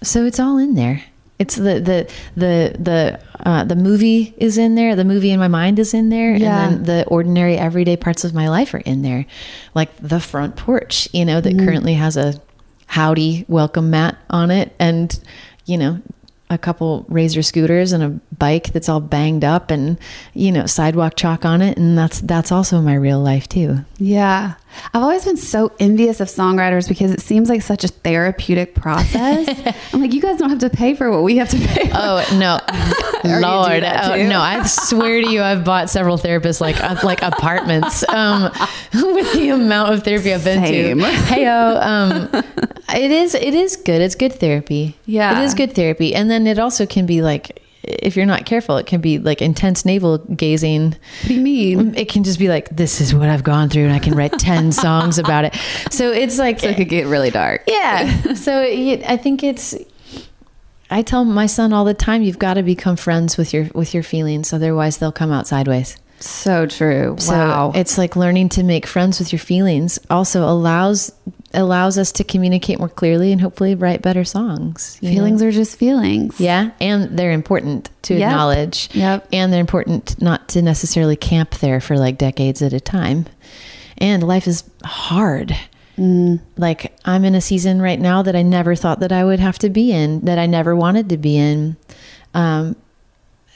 so 0.01 0.25
it's 0.25 0.39
all 0.39 0.57
in 0.57 0.75
there. 0.75 1.03
It's 1.39 1.55
the 1.55 1.79
the 1.79 2.09
the 2.35 2.75
the 2.77 3.19
uh, 3.47 3.63
the 3.63 3.75
movie 3.75 4.33
is 4.37 4.57
in 4.57 4.75
there. 4.75 4.95
The 4.95 5.05
movie 5.05 5.31
in 5.31 5.39
my 5.39 5.47
mind 5.47 5.79
is 5.79 5.93
in 5.93 6.09
there, 6.09 6.35
Yeah. 6.35 6.67
and 6.67 6.85
then 6.85 6.97
the 6.97 7.07
ordinary 7.07 7.55
everyday 7.57 7.95
parts 7.95 8.23
of 8.25 8.33
my 8.33 8.49
life 8.49 8.73
are 8.73 8.79
in 8.85 9.01
there, 9.03 9.25
like 9.73 9.95
the 10.01 10.19
front 10.19 10.57
porch, 10.57 11.07
you 11.13 11.23
know, 11.23 11.39
that 11.39 11.57
currently 11.57 11.93
has 11.93 12.17
a 12.17 12.33
howdy 12.87 13.45
welcome 13.47 13.89
mat 13.89 14.17
on 14.29 14.51
it, 14.51 14.75
and 14.79 15.17
you 15.65 15.77
know, 15.77 16.01
a 16.49 16.57
couple 16.57 17.05
razor 17.07 17.41
scooters 17.43 17.91
and 17.93 18.03
a 18.03 18.09
bike 18.37 18.73
that's 18.73 18.89
all 18.89 18.99
banged 18.99 19.45
up, 19.45 19.71
and 19.71 19.97
you 20.33 20.51
know, 20.51 20.65
sidewalk 20.65 21.15
chalk 21.15 21.45
on 21.45 21.61
it, 21.61 21.77
and 21.77 21.97
that's 21.97 22.19
that's 22.19 22.51
also 22.51 22.81
my 22.81 22.95
real 22.95 23.19
life 23.21 23.47
too. 23.47 23.77
Yeah. 23.97 24.55
I've 24.93 25.01
always 25.01 25.25
been 25.25 25.37
so 25.37 25.71
envious 25.79 26.19
of 26.19 26.27
songwriters 26.27 26.87
because 26.87 27.11
it 27.11 27.21
seems 27.21 27.49
like 27.49 27.61
such 27.61 27.83
a 27.83 27.87
therapeutic 27.87 28.75
process. 28.75 29.47
I'm 29.93 30.01
like, 30.01 30.13
you 30.13 30.21
guys 30.21 30.37
don't 30.39 30.49
have 30.49 30.59
to 30.59 30.69
pay 30.69 30.95
for 30.95 31.11
what 31.11 31.23
we 31.23 31.37
have 31.37 31.49
to 31.49 31.57
pay 31.57 31.87
for. 31.87 31.95
Oh 31.95 32.25
no, 32.33 32.59
Lord! 33.39 33.83
Oh, 33.83 34.27
no, 34.27 34.39
I 34.39 34.63
swear 34.65 35.21
to 35.21 35.29
you, 35.29 35.41
I've 35.41 35.63
bought 35.63 35.89
several 35.89 36.17
therapists 36.17 36.61
like 36.61 36.81
uh, 36.83 36.97
like 37.03 37.21
apartments 37.21 38.07
um, 38.09 38.43
with 38.93 39.33
the 39.33 39.49
amount 39.49 39.93
of 39.93 40.03
therapy 40.03 40.33
I've 40.33 40.43
been 40.43 40.65
Same. 40.65 40.99
to. 40.99 41.05
Hey, 41.05 41.45
um, 41.45 42.29
it 42.95 43.11
is 43.11 43.35
it 43.35 43.53
is 43.53 43.75
good. 43.75 44.01
It's 44.01 44.15
good 44.15 44.33
therapy. 44.33 44.97
Yeah. 45.05 45.39
it 45.39 45.43
is 45.43 45.53
good 45.53 45.73
therapy, 45.73 46.15
and 46.15 46.29
then 46.29 46.47
it 46.47 46.59
also 46.59 46.85
can 46.85 47.05
be 47.05 47.21
like. 47.21 47.61
If 47.89 48.15
you're 48.15 48.25
not 48.25 48.45
careful, 48.45 48.77
it 48.77 48.85
can 48.85 49.01
be 49.01 49.17
like 49.17 49.41
intense 49.41 49.83
navel 49.83 50.19
gazing. 50.19 50.91
What 50.91 51.27
do 51.27 51.33
you 51.33 51.41
mean? 51.41 51.95
It 51.95 52.07
can 52.09 52.23
just 52.23 52.39
be 52.39 52.47
like, 52.47 52.69
"This 52.69 53.01
is 53.01 53.13
what 53.13 53.29
I've 53.29 53.43
gone 53.43 53.69
through," 53.69 53.85
and 53.85 53.93
I 53.93 53.99
can 53.99 54.15
write 54.15 54.33
ten 54.39 54.71
songs 54.71 55.17
about 55.17 55.45
it. 55.45 55.55
So 55.91 56.11
it's 56.11 56.37
like, 56.37 56.59
So 56.59 56.69
it 56.69 56.77
could 56.77 56.89
get 56.89 57.07
really 57.07 57.31
dark. 57.31 57.63
yeah. 57.67 58.33
so 58.35 58.61
it, 58.61 59.03
I 59.05 59.17
think 59.17 59.43
it's. 59.43 59.75
I 60.91 61.03
tell 61.03 61.23
my 61.23 61.45
son 61.45 61.71
all 61.71 61.85
the 61.85 61.93
time, 61.93 62.23
you've 62.23 62.39
got 62.39 62.55
to 62.55 62.63
become 62.63 62.95
friends 62.95 63.37
with 63.37 63.53
your 63.53 63.69
with 63.73 63.93
your 63.93 64.03
feelings, 64.03 64.53
otherwise 64.53 64.97
they'll 64.97 65.11
come 65.11 65.31
out 65.31 65.47
sideways. 65.47 65.97
So 66.19 66.65
true. 66.65 67.15
So 67.17 67.33
wow. 67.33 67.71
it's 67.73 67.97
like 67.97 68.15
learning 68.15 68.49
to 68.49 68.63
make 68.63 68.85
friends 68.85 69.19
with 69.19 69.31
your 69.31 69.39
feelings 69.39 69.99
also 70.09 70.43
allows 70.43 71.11
allows 71.53 71.97
us 71.97 72.11
to 72.13 72.23
communicate 72.23 72.77
more 72.79 72.89
clearly 72.89 73.31
and 73.31 73.41
hopefully 73.41 73.73
write 73.75 74.01
better 74.01 74.23
songs. 74.23 74.97
feelings 74.97 75.41
know? 75.41 75.47
are 75.47 75.51
just 75.51 75.77
feelings. 75.77 76.39
yeah, 76.39 76.71
and 76.79 77.17
they're 77.17 77.31
important 77.31 77.89
to 78.03 78.13
Yep. 78.15 78.29
acknowledge. 78.31 78.89
Yep. 78.93 79.27
and 79.33 79.51
they're 79.51 79.59
important 79.59 80.21
not 80.21 80.47
to 80.49 80.61
necessarily 80.61 81.15
camp 81.15 81.55
there 81.55 81.79
for 81.81 81.97
like 81.97 82.17
decades 82.17 82.61
at 82.61 82.73
a 82.73 82.79
time. 82.79 83.25
And 83.97 84.23
life 84.23 84.47
is 84.47 84.63
hard. 84.83 85.55
Like 86.57 86.93
I'm 87.03 87.25
in 87.25 87.35
a 87.35 87.41
season 87.41 87.81
right 87.81 87.99
now 87.99 88.21
that 88.21 88.33
I 88.35 88.41
never 88.41 88.73
thought 88.73 89.01
that 89.01 89.11
I 89.11 89.25
would 89.25 89.41
have 89.41 89.59
to 89.59 89.69
be 89.69 89.91
in, 89.91 90.21
that 90.21 90.37
I 90.39 90.45
never 90.45 90.73
wanted 90.73 91.09
to 91.09 91.17
be 91.17 91.35
in. 91.35 91.75
Um, 92.33 92.77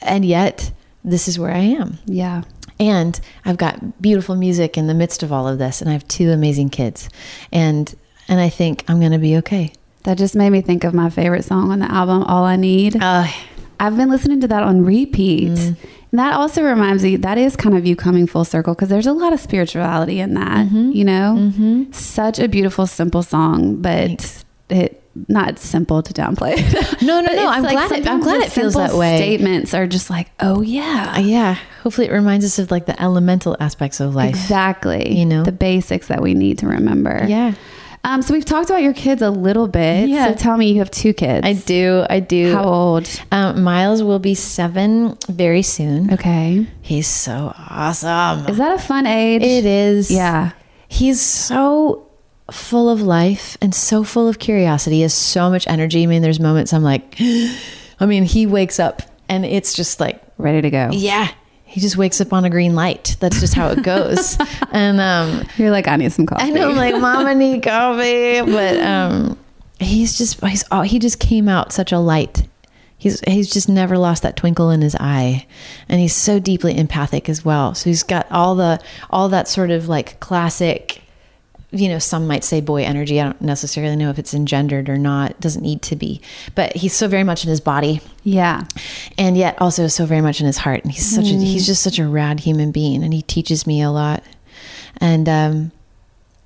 and 0.02 0.26
yet 0.26 0.70
this 1.02 1.26
is 1.26 1.38
where 1.38 1.52
I 1.52 1.60
am. 1.60 1.98
Yeah. 2.04 2.42
And 2.80 3.18
I've 3.44 3.56
got 3.56 4.02
beautiful 4.02 4.34
music 4.36 4.76
in 4.76 4.86
the 4.86 4.94
midst 4.94 5.22
of 5.22 5.32
all 5.32 5.46
of 5.46 5.58
this, 5.58 5.80
and 5.80 5.88
I 5.88 5.92
have 5.92 6.06
two 6.08 6.30
amazing 6.30 6.70
kids. 6.70 7.08
And 7.52 7.94
and 8.28 8.40
I 8.40 8.48
think 8.48 8.84
I'm 8.88 9.00
gonna 9.00 9.18
be 9.18 9.36
okay. 9.38 9.72
That 10.04 10.18
just 10.18 10.34
made 10.34 10.50
me 10.50 10.60
think 10.60 10.84
of 10.84 10.92
my 10.94 11.08
favorite 11.10 11.44
song 11.44 11.70
on 11.70 11.78
the 11.78 11.90
album, 11.90 12.22
All 12.24 12.44
I 12.44 12.56
Need. 12.56 12.96
Uh, 13.00 13.26
I've 13.80 13.96
been 13.96 14.10
listening 14.10 14.40
to 14.42 14.48
that 14.48 14.62
on 14.62 14.84
repeat. 14.84 15.50
Mm. 15.52 15.76
And 16.12 16.18
that 16.20 16.34
also 16.34 16.62
reminds 16.62 17.02
me, 17.02 17.16
that 17.16 17.38
is 17.38 17.56
kind 17.56 17.76
of 17.76 17.84
you 17.86 17.96
coming 17.96 18.26
full 18.26 18.44
circle 18.44 18.74
because 18.74 18.88
there's 18.88 19.06
a 19.06 19.12
lot 19.12 19.32
of 19.32 19.40
spirituality 19.40 20.20
in 20.20 20.34
that, 20.34 20.66
Mm-hmm. 20.66 20.92
you 20.92 21.04
know? 21.04 21.86
Such 21.90 22.38
a 22.38 22.48
beautiful, 22.48 22.86
simple 22.86 23.22
song, 23.22 23.82
but 23.82 24.44
it 24.70 25.02
not 25.28 25.58
simple 25.58 26.02
to 26.02 26.12
downplay. 26.12 26.56
No, 27.02 27.20
no, 27.20 27.32
no, 27.34 27.48
I'm 27.48 27.62
glad 27.62 27.92
it- 27.92 28.06
I'm 28.08 28.20
glad 28.20 28.42
it 28.42 28.50
feels 28.52 28.74
that 28.74 28.94
way. 28.94 29.16
Statements 29.16 29.72
are 29.74 29.86
just 29.86 30.10
like, 30.10 30.30
oh 30.40 30.60
yeah. 30.62 31.14
uh, 31.16 31.20
yeah. 31.20 31.58
Hopefully, 31.82 32.08
it 32.08 32.12
reminds 32.12 32.44
us 32.44 32.58
of 32.58 32.70
like 32.70 32.86
the 32.86 33.00
elemental 33.00 33.56
aspects 33.60 34.00
of 34.00 34.14
life. 34.14 34.30
Exactly. 34.30 35.16
You 35.16 35.26
know? 35.26 35.42
the 35.44 35.52
basics 35.52 36.08
that 36.08 36.20
we 36.22 36.34
need 36.34 36.58
to 36.58 36.66
remember. 36.66 37.24
Yeah, 37.28 37.54
Um, 38.04 38.22
so 38.22 38.34
we've 38.34 38.44
talked 38.44 38.68
about 38.70 38.82
your 38.82 38.92
kids 38.94 39.22
a 39.22 39.30
little 39.30 39.68
bit. 39.68 40.08
Yeah. 40.08 40.28
So 40.28 40.34
tell 40.34 40.56
me, 40.56 40.70
you 40.72 40.78
have 40.78 40.90
two 40.90 41.12
kids. 41.14 41.46
I 41.46 41.52
do. 41.54 42.04
I 42.10 42.20
do. 42.20 42.52
How 42.52 42.64
old? 42.64 43.08
Um, 43.32 43.62
Miles 43.62 44.02
will 44.02 44.18
be 44.18 44.34
seven 44.34 45.16
very 45.28 45.62
soon. 45.62 46.12
Okay. 46.12 46.66
He's 46.82 47.06
so 47.06 47.54
awesome. 47.70 48.46
Is 48.48 48.58
that 48.58 48.78
a 48.78 48.82
fun 48.82 49.06
age? 49.06 49.42
It 49.42 49.64
is. 49.64 50.10
Yeah. 50.10 50.52
He's 50.88 51.20
so 51.20 52.06
full 52.50 52.88
of 52.90 53.00
life 53.00 53.56
and 53.60 53.74
so 53.74 54.04
full 54.04 54.28
of 54.28 54.38
curiosity. 54.38 54.96
He 54.96 55.02
has 55.02 55.14
so 55.14 55.50
much 55.50 55.66
energy. 55.66 56.02
I 56.02 56.06
mean, 56.06 56.22
there's 56.22 56.40
moments 56.40 56.72
I'm 56.72 56.82
like, 56.82 57.16
I 57.20 58.06
mean, 58.06 58.24
he 58.24 58.46
wakes 58.46 58.78
up 58.78 59.02
and 59.28 59.44
it's 59.44 59.74
just 59.74 60.00
like, 60.00 60.20
Ready 60.36 60.62
to 60.62 60.70
go. 60.70 60.90
yeah, 60.92 61.28
he 61.64 61.80
just 61.80 61.96
wakes 61.96 62.20
up 62.20 62.32
on 62.32 62.44
a 62.44 62.50
green 62.50 62.74
light. 62.74 63.16
That's 63.20 63.38
just 63.40 63.54
how 63.54 63.68
it 63.68 63.82
goes. 63.84 64.36
and 64.72 65.00
um, 65.00 65.46
You're 65.56 65.70
like, 65.70 65.86
I 65.88 65.96
need 65.96 66.12
some 66.12 66.26
coffee. 66.26 66.42
I 66.42 66.50
know, 66.50 66.70
I'm 66.70 66.76
like, 66.76 67.00
Mom, 67.00 67.26
I 67.26 67.34
need 67.34 67.62
coffee. 67.62 68.40
But 68.40 68.78
um, 68.80 69.38
he's 69.78 70.18
just, 70.18 70.44
he's, 70.44 70.64
oh, 70.72 70.82
he 70.82 70.98
just 70.98 71.20
came 71.20 71.48
out 71.48 71.72
such 71.72 71.92
a 71.92 71.98
light. 71.98 72.48
He's, 72.98 73.20
he's 73.20 73.48
just 73.48 73.68
never 73.68 73.96
lost 73.96 74.22
that 74.24 74.36
twinkle 74.36 74.70
in 74.70 74.82
his 74.82 74.96
eye. 74.98 75.46
And 75.88 76.00
he's 76.00 76.14
so 76.14 76.38
deeply 76.40 76.76
empathic 76.76 77.28
as 77.28 77.44
well. 77.44 77.74
So 77.74 77.90
he's 77.90 78.02
got 78.02 78.26
all 78.30 78.54
the, 78.56 78.80
all 79.10 79.28
that 79.28 79.46
sort 79.46 79.70
of 79.70 79.88
like 79.88 80.18
classic, 80.20 81.00
you 81.74 81.88
know, 81.88 81.98
some 81.98 82.26
might 82.26 82.44
say 82.44 82.60
boy 82.60 82.84
energy. 82.84 83.20
I 83.20 83.24
don't 83.24 83.40
necessarily 83.42 83.96
know 83.96 84.10
if 84.10 84.18
it's 84.18 84.32
engendered 84.34 84.88
or 84.88 84.96
not. 84.96 85.32
It 85.32 85.40
doesn't 85.40 85.62
need 85.62 85.82
to 85.82 85.96
be. 85.96 86.20
But 86.54 86.76
he's 86.76 86.94
so 86.94 87.08
very 87.08 87.24
much 87.24 87.44
in 87.44 87.50
his 87.50 87.60
body 87.60 88.00
Yeah. 88.22 88.64
and 89.18 89.36
yet 89.36 89.60
also 89.60 89.88
so 89.88 90.06
very 90.06 90.20
much 90.20 90.40
in 90.40 90.46
his 90.46 90.58
heart. 90.58 90.82
And 90.84 90.92
he's 90.92 91.14
such 91.14 91.24
a 91.26 91.34
he's 91.34 91.66
just 91.66 91.82
such 91.82 91.98
a 91.98 92.06
rad 92.06 92.40
human 92.40 92.70
being, 92.72 93.02
and 93.02 93.12
he 93.12 93.22
teaches 93.22 93.66
me 93.66 93.82
a 93.82 93.90
lot. 93.90 94.22
And 95.00 95.28
um, 95.28 95.72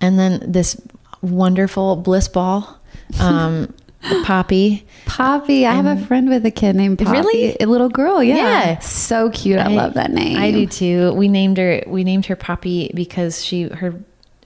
and 0.01 0.19
then 0.19 0.43
this 0.51 0.81
wonderful 1.21 1.97
bliss 1.97 2.29
ball, 2.29 2.79
um, 3.21 3.75
Poppy. 4.25 4.87
Poppy. 5.07 5.67
I 5.67 5.75
have 5.75 5.87
a 5.87 6.01
friend 6.07 6.29
with 6.29 6.47
a 6.47 6.51
kid 6.53 6.77
named 6.77 6.99
Poppy. 6.99 7.11
Really? 7.11 7.57
A 7.61 7.67
little 7.67 7.89
girl. 7.89 8.23
Yeah. 8.23 8.37
Yeah. 8.37 8.79
So 8.79 9.29
cute. 9.31 9.59
I, 9.59 9.67
love 9.69 9.95
that 9.95 10.13
name. 10.13 10.37
I 10.39 10.53
do 10.53 10.67
too. 10.67 11.13
We 11.15 11.27
named 11.29 11.59
her 11.59 11.83
we 11.87 12.05
named 12.05 12.27
her 12.27 12.37
Poppy 12.37 12.93
because 12.95 13.45
she 13.45 13.65
her 13.65 14.01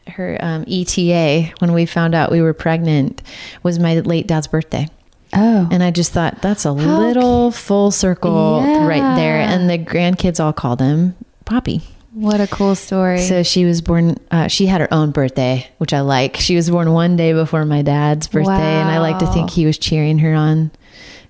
her 0.09 0.37
um, 0.41 0.65
ETA 0.69 1.53
when 1.59 1.73
we 1.73 1.87
found 1.87 2.15
out 2.15 2.31
we 2.31 2.43
were 2.43 2.55
pregnant 2.55 3.23
was 3.63 3.79
my 3.79 4.01
late 4.01 4.27
dad's 4.27 4.47
birthday. 4.47 4.89
Oh. 5.35 5.69
And 5.71 5.83
I 5.83 5.91
just 5.91 6.13
thought 6.13 6.43
that's 6.43 6.65
a 6.65 6.73
little 6.73 7.51
full 7.51 7.91
circle 7.91 8.61
right 8.61 9.17
there. 9.17 9.37
And 9.37 9.71
the 9.71 9.79
grandkids 9.79 10.43
all 10.45 10.53
called 10.53 10.81
him 10.81 11.17
Poppy. 11.47 11.81
what 12.13 12.41
a 12.41 12.47
cool 12.47 12.75
story. 12.75 13.21
So 13.21 13.43
she 13.43 13.65
was 13.65 13.81
born, 13.81 14.19
uh, 14.31 14.49
she 14.49 14.67
had 14.67 14.83
her 14.83 14.93
own 14.93 15.11
birthday, 15.11 15.67
which 15.79 15.95
I 15.95 16.01
like. 16.01 16.37
She 16.37 16.55
was 16.55 16.69
born 16.69 16.93
one 16.93 17.17
day 17.17 17.33
before 17.33 17.65
my 17.65 17.81
dad's 17.81 18.29
birthday, 18.29 18.53
and 18.53 18.91
I 18.91 18.99
like 18.99 19.19
to 19.21 19.27
think 19.33 19.51
he 19.51 19.65
was 19.65 19.79
cheering 19.79 20.19
her 20.19 20.35
on. 20.35 20.71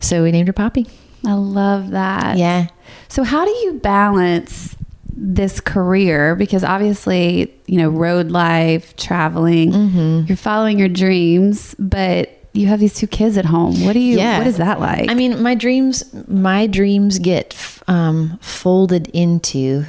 So 0.01 0.25
we 0.25 0.33
named 0.33 0.49
her 0.49 0.53
Poppy. 0.53 0.89
I 1.25 1.35
love 1.35 1.91
that. 1.91 2.37
Yeah. 2.37 2.67
So 3.07 3.23
how 3.23 3.45
do 3.45 3.51
you 3.53 3.75
balance 3.75 4.75
this 5.13 5.61
career? 5.61 6.35
Because 6.37 6.65
obviously, 6.65 7.53
you 7.67 7.79
know, 7.79 7.89
road 7.91 8.31
life, 8.31 8.97
traveling, 8.97 9.73
Mm-hmm. 9.73 10.23
you're 10.27 10.37
following 10.37 10.79
your 10.79 10.89
dreams, 10.89 11.75
but 11.79 12.31
you 12.55 12.67
have 12.67 12.81
these 12.81 12.95
two 12.95 13.07
kids 13.07 13.37
at 13.39 13.45
home. 13.47 13.85
What 13.85 13.95
do 13.95 13.99
you, 14.01 14.19
Yeah. 14.19 14.39
what 14.39 14.47
is 14.47 14.59
that 14.59 14.79
like? 14.81 15.11
I 15.11 15.15
mean, 15.15 15.43
my 15.43 15.55
dreams, 15.55 16.05
my 16.29 16.67
dreams 16.67 17.19
get 17.19 17.57
um, 17.89 18.39
folded 18.43 19.09
into 19.09 19.85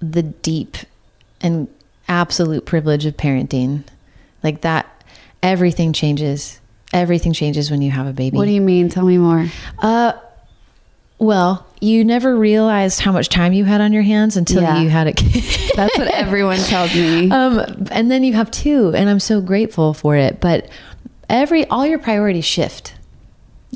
the 0.00 0.22
deep 0.22 0.76
and 1.40 1.66
absolute 2.08 2.66
privilege 2.66 3.06
of 3.06 3.16
parenting. 3.16 3.84
Like 4.42 4.60
that, 4.62 4.86
everything 5.42 5.92
changes. 5.94 6.60
everything 6.92 7.32
changes 7.32 7.70
when 7.72 7.82
you 7.82 7.90
have 7.90 8.06
a 8.06 8.12
baby. 8.12 8.36
What 8.36 8.44
do 8.44 8.52
you 8.52 8.60
mean? 8.60 8.88
Tell 8.88 9.04
me 9.04 9.18
more. 9.18 9.46
Uh, 9.80 10.12
Well, 11.18 11.66
you 11.84 12.04
never 12.04 12.34
realized 12.36 13.00
how 13.00 13.12
much 13.12 13.28
time 13.28 13.52
you 13.52 13.64
had 13.64 13.80
on 13.80 13.92
your 13.92 14.02
hands 14.02 14.36
until 14.36 14.62
Yeah. 14.62 14.80
you 14.80 14.88
had 14.88 15.06
a 15.06 15.12
kid. 15.12 15.44
That's 15.76 15.96
what 15.98 16.08
everyone 16.08 16.58
tells 16.58 16.94
me. 16.94 17.30
um, 17.30 17.86
and 17.90 18.10
then 18.10 18.24
you 18.24 18.32
have 18.32 18.50
two, 18.50 18.92
and 18.94 19.08
I'm 19.10 19.20
so 19.20 19.40
grateful 19.40 19.92
for 19.94 20.16
it. 20.16 20.40
But 20.40 20.68
every 21.28 21.66
all 21.66 21.86
your 21.86 21.98
priorities 21.98 22.44
shift. 22.44 22.94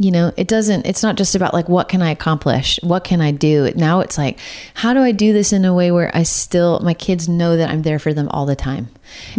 You 0.00 0.12
know, 0.12 0.32
it 0.36 0.46
doesn't. 0.46 0.86
It's 0.86 1.02
not 1.02 1.16
just 1.16 1.34
about 1.34 1.52
like 1.52 1.68
what 1.68 1.88
can 1.88 2.02
I 2.02 2.11
accomplish, 2.12 2.78
what 2.84 3.02
can 3.02 3.20
I 3.20 3.32
do. 3.32 3.72
Now 3.74 3.98
it's 3.98 4.16
like, 4.16 4.38
how 4.74 4.94
do 4.94 5.00
I 5.00 5.11
do 5.11 5.32
this 5.32 5.52
in 5.52 5.64
a 5.64 5.74
way 5.74 5.90
where 5.90 6.11
I 6.16 6.22
still 6.22 6.78
my 6.80 6.94
kids 6.94 7.28
know 7.28 7.56
that 7.56 7.68
I'm 7.68 7.82
there 7.82 7.98
for 7.98 8.14
them 8.14 8.28
all 8.28 8.46
the 8.46 8.54
time. 8.54 8.88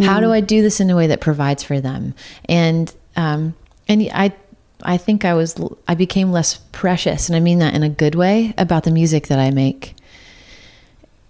How 0.01 0.19
do 0.19 0.33
I 0.33 0.41
do 0.41 0.61
this 0.61 0.81
in 0.81 0.89
a 0.89 0.97
way 0.97 1.07
that 1.07 1.21
provides 1.21 1.63
for 1.63 1.79
them? 1.79 2.13
And 2.49 2.93
um, 3.15 3.55
and 3.87 4.09
I 4.13 4.33
I 4.83 4.97
think 4.97 5.25
I 5.25 5.33
was 5.33 5.55
I 5.87 5.95
became 5.95 6.31
less 6.31 6.57
precious, 6.71 7.29
and 7.29 7.35
I 7.35 7.39
mean 7.39 7.59
that 7.59 7.73
in 7.73 7.83
a 7.83 7.89
good 7.89 8.15
way 8.15 8.53
about 8.57 8.83
the 8.83 8.91
music 8.91 9.27
that 9.27 9.39
I 9.39 9.51
make 9.51 9.95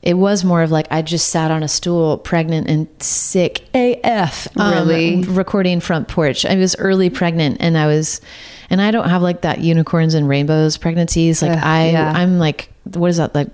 it 0.02 0.14
was 0.14 0.46
more 0.46 0.62
of 0.62 0.72
like 0.72 0.88
I 0.92 1.02
just 1.02 1.28
sat 1.30 1.52
on 1.52 1.62
a 1.62 1.68
stool, 1.68 2.18
pregnant 2.18 2.70
and 2.70 2.88
sick 3.04 3.68
AF. 3.74 4.48
um, 4.58 4.72
Really? 4.74 5.24
recording 5.24 5.82
front 5.82 6.08
porch. 6.08 6.46
I 6.46 6.56
was 6.56 6.76
early 6.78 7.10
pregnant, 7.10 7.58
and 7.60 7.78
I 7.78 7.86
was, 7.88 8.22
and 8.70 8.82
I 8.82 8.92
don't 8.92 9.10
have 9.10 9.22
like 9.22 9.42
that 9.42 9.60
unicorns 9.60 10.14
and 10.14 10.28
rainbows 10.28 10.78
pregnancies. 10.78 11.42
Like 11.42 11.52
Ugh, 11.52 11.64
I, 11.64 11.90
yeah. 11.90 12.14
I'm 12.16 12.40
like, 12.40 12.70
what 12.94 13.08
is 13.08 13.18
that 13.18 13.36
like? 13.36 13.54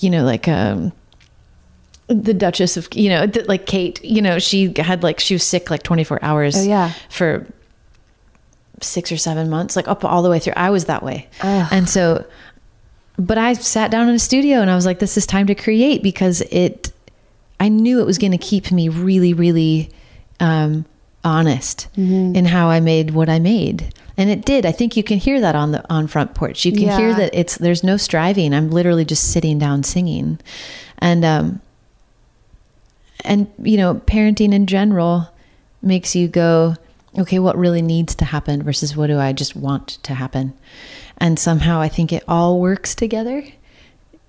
You 0.00 0.10
know, 0.10 0.24
like 0.24 0.48
um, 0.48 0.92
the 2.08 2.34
Duchess 2.34 2.76
of, 2.76 2.88
you 2.94 3.08
know, 3.08 3.26
like 3.46 3.66
Kate. 3.66 4.04
You 4.04 4.22
know, 4.22 4.40
she 4.40 4.74
had 4.76 5.04
like 5.04 5.20
she 5.20 5.34
was 5.34 5.44
sick 5.44 5.70
like 5.70 5.84
24 5.84 6.18
hours. 6.20 6.56
Oh, 6.56 6.62
yeah. 6.62 6.92
for 7.10 7.46
six 8.80 9.10
or 9.12 9.16
seven 9.16 9.48
months, 9.50 9.76
like 9.76 9.88
up 9.88 10.04
all 10.04 10.22
the 10.22 10.30
way 10.30 10.38
through. 10.38 10.54
I 10.56 10.70
was 10.70 10.86
that 10.86 11.02
way, 11.02 11.28
and 11.70 11.88
so 11.88 12.24
but 13.18 13.36
I 13.36 13.54
sat 13.54 13.90
down 13.90 14.08
in 14.08 14.14
a 14.14 14.18
studio 14.18 14.60
and 14.60 14.70
I 14.70 14.76
was 14.76 14.86
like, 14.86 15.00
this 15.00 15.16
is 15.16 15.26
time 15.26 15.48
to 15.48 15.54
create 15.54 16.02
because 16.04 16.40
it, 16.52 16.92
I 17.58 17.68
knew 17.68 18.00
it 18.00 18.06
was 18.06 18.16
going 18.16 18.30
to 18.30 18.38
keep 18.38 18.70
me 18.70 18.88
really, 18.88 19.34
really 19.34 19.90
um, 20.38 20.84
honest 21.24 21.88
in 22.36 22.44
how 22.44 22.68
I 22.68 22.78
made 22.78 23.10
what 23.10 23.28
I 23.28 23.40
made. 23.40 23.92
And 24.16 24.30
it 24.30 24.44
did. 24.44 24.64
I 24.64 24.72
think 24.72 24.96
you 24.96 25.02
can 25.02 25.18
hear 25.18 25.40
that 25.40 25.56
on 25.56 25.72
the 25.72 25.84
on 25.92 26.06
front 26.06 26.34
porch. 26.34 26.64
You 26.64 26.72
can 26.72 26.88
hear 26.98 27.14
that 27.14 27.34
it's 27.34 27.56
there's 27.56 27.84
no 27.84 27.96
striving. 27.96 28.52
I'm 28.54 28.70
literally 28.70 29.04
just 29.04 29.32
sitting 29.32 29.58
down 29.58 29.84
singing, 29.84 30.40
and 30.98 31.24
um, 31.24 31.60
and 33.20 33.48
you 33.62 33.76
know, 33.76 33.94
parenting 33.94 34.52
in 34.52 34.66
general 34.66 35.28
makes 35.82 36.16
you 36.16 36.26
go, 36.26 36.74
okay, 37.18 37.38
what 37.38 37.56
really 37.58 37.82
needs 37.82 38.14
to 38.16 38.24
happen 38.24 38.62
versus 38.62 38.96
what 38.96 39.08
do 39.08 39.18
I 39.18 39.32
just 39.32 39.56
want 39.56 39.88
to 40.04 40.14
happen? 40.14 40.54
And 41.18 41.38
somehow 41.38 41.80
I 41.80 41.88
think 41.88 42.12
it 42.12 42.22
all 42.28 42.60
works 42.60 42.94
together 42.94 43.44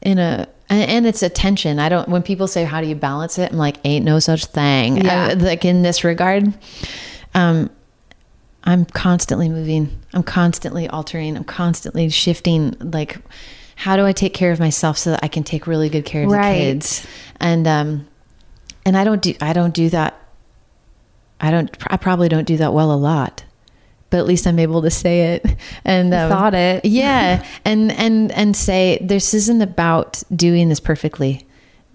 in 0.02 0.18
a 0.18 0.48
and, 0.72 1.08
it's 1.08 1.24
a 1.24 1.30
tension. 1.30 1.80
I 1.80 1.90
don't 1.90 2.08
when 2.10 2.22
people 2.24 2.48
say 2.48 2.64
how 2.64 2.80
do 2.82 2.88
you 2.88 2.96
balance 2.96 3.38
it, 3.40 3.52
I'm 3.52 3.58
like 3.58 3.78
ain't 3.84 4.06
no 4.06 4.20
such 4.20 4.46
thing. 4.46 4.98
Yeah. 5.06 5.30
I- 5.30 5.34
like 5.34 5.66
in 5.66 5.82
this 5.84 6.04
regard, 6.04 6.54
um 7.34 7.70
I'm 8.64 8.86
constantly 8.86 9.50
moving. 9.50 9.98
I'm 10.14 10.24
constantly 10.24 10.88
altering. 10.88 11.38
I'm 11.38 11.44
constantly 11.46 12.10
shifting 12.10 12.76
like 12.80 13.18
how 13.76 13.96
do 13.96 14.06
I 14.06 14.12
take 14.12 14.34
care 14.34 14.52
of 14.52 14.60
myself 14.60 14.98
so 14.98 15.12
that 15.12 15.22
I 15.24 15.28
can 15.30 15.44
take 15.44 15.66
really 15.66 15.90
good 15.90 16.06
care 16.06 16.24
of 16.26 16.32
Right. 16.32 16.54
the 16.54 16.60
kids? 16.60 17.08
And 17.40 17.68
um 17.68 18.08
and 18.86 18.98
I 18.98 19.04
don't 19.04 19.22
do 19.22 19.34
I 19.42 19.54
don't 19.54 19.74
do 19.74 19.90
that 19.90 20.19
I 21.42 21.52
don't 21.52 21.76
I 21.88 21.98
probably 21.98 22.30
don't 22.30 22.48
do 22.48 22.58
that 22.58 22.74
well 22.74 22.92
a 22.92 22.96
lot. 22.96 23.44
But 24.10 24.18
at 24.18 24.26
least 24.26 24.48
I'm 24.48 24.58
able 24.58 24.82
to 24.82 24.90
say 24.90 25.36
it 25.36 25.46
and 25.86 26.14
um, 26.14 26.30
thought 26.30 26.56
it. 26.56 26.84
yeah 26.86 27.46
and 27.64 27.92
and 27.92 28.32
and 28.32 28.56
say 28.56 28.98
this 29.02 29.34
isn't 29.34 29.62
about 29.62 30.24
doing 30.36 30.70
this 30.70 30.80
perfectly 30.80 31.46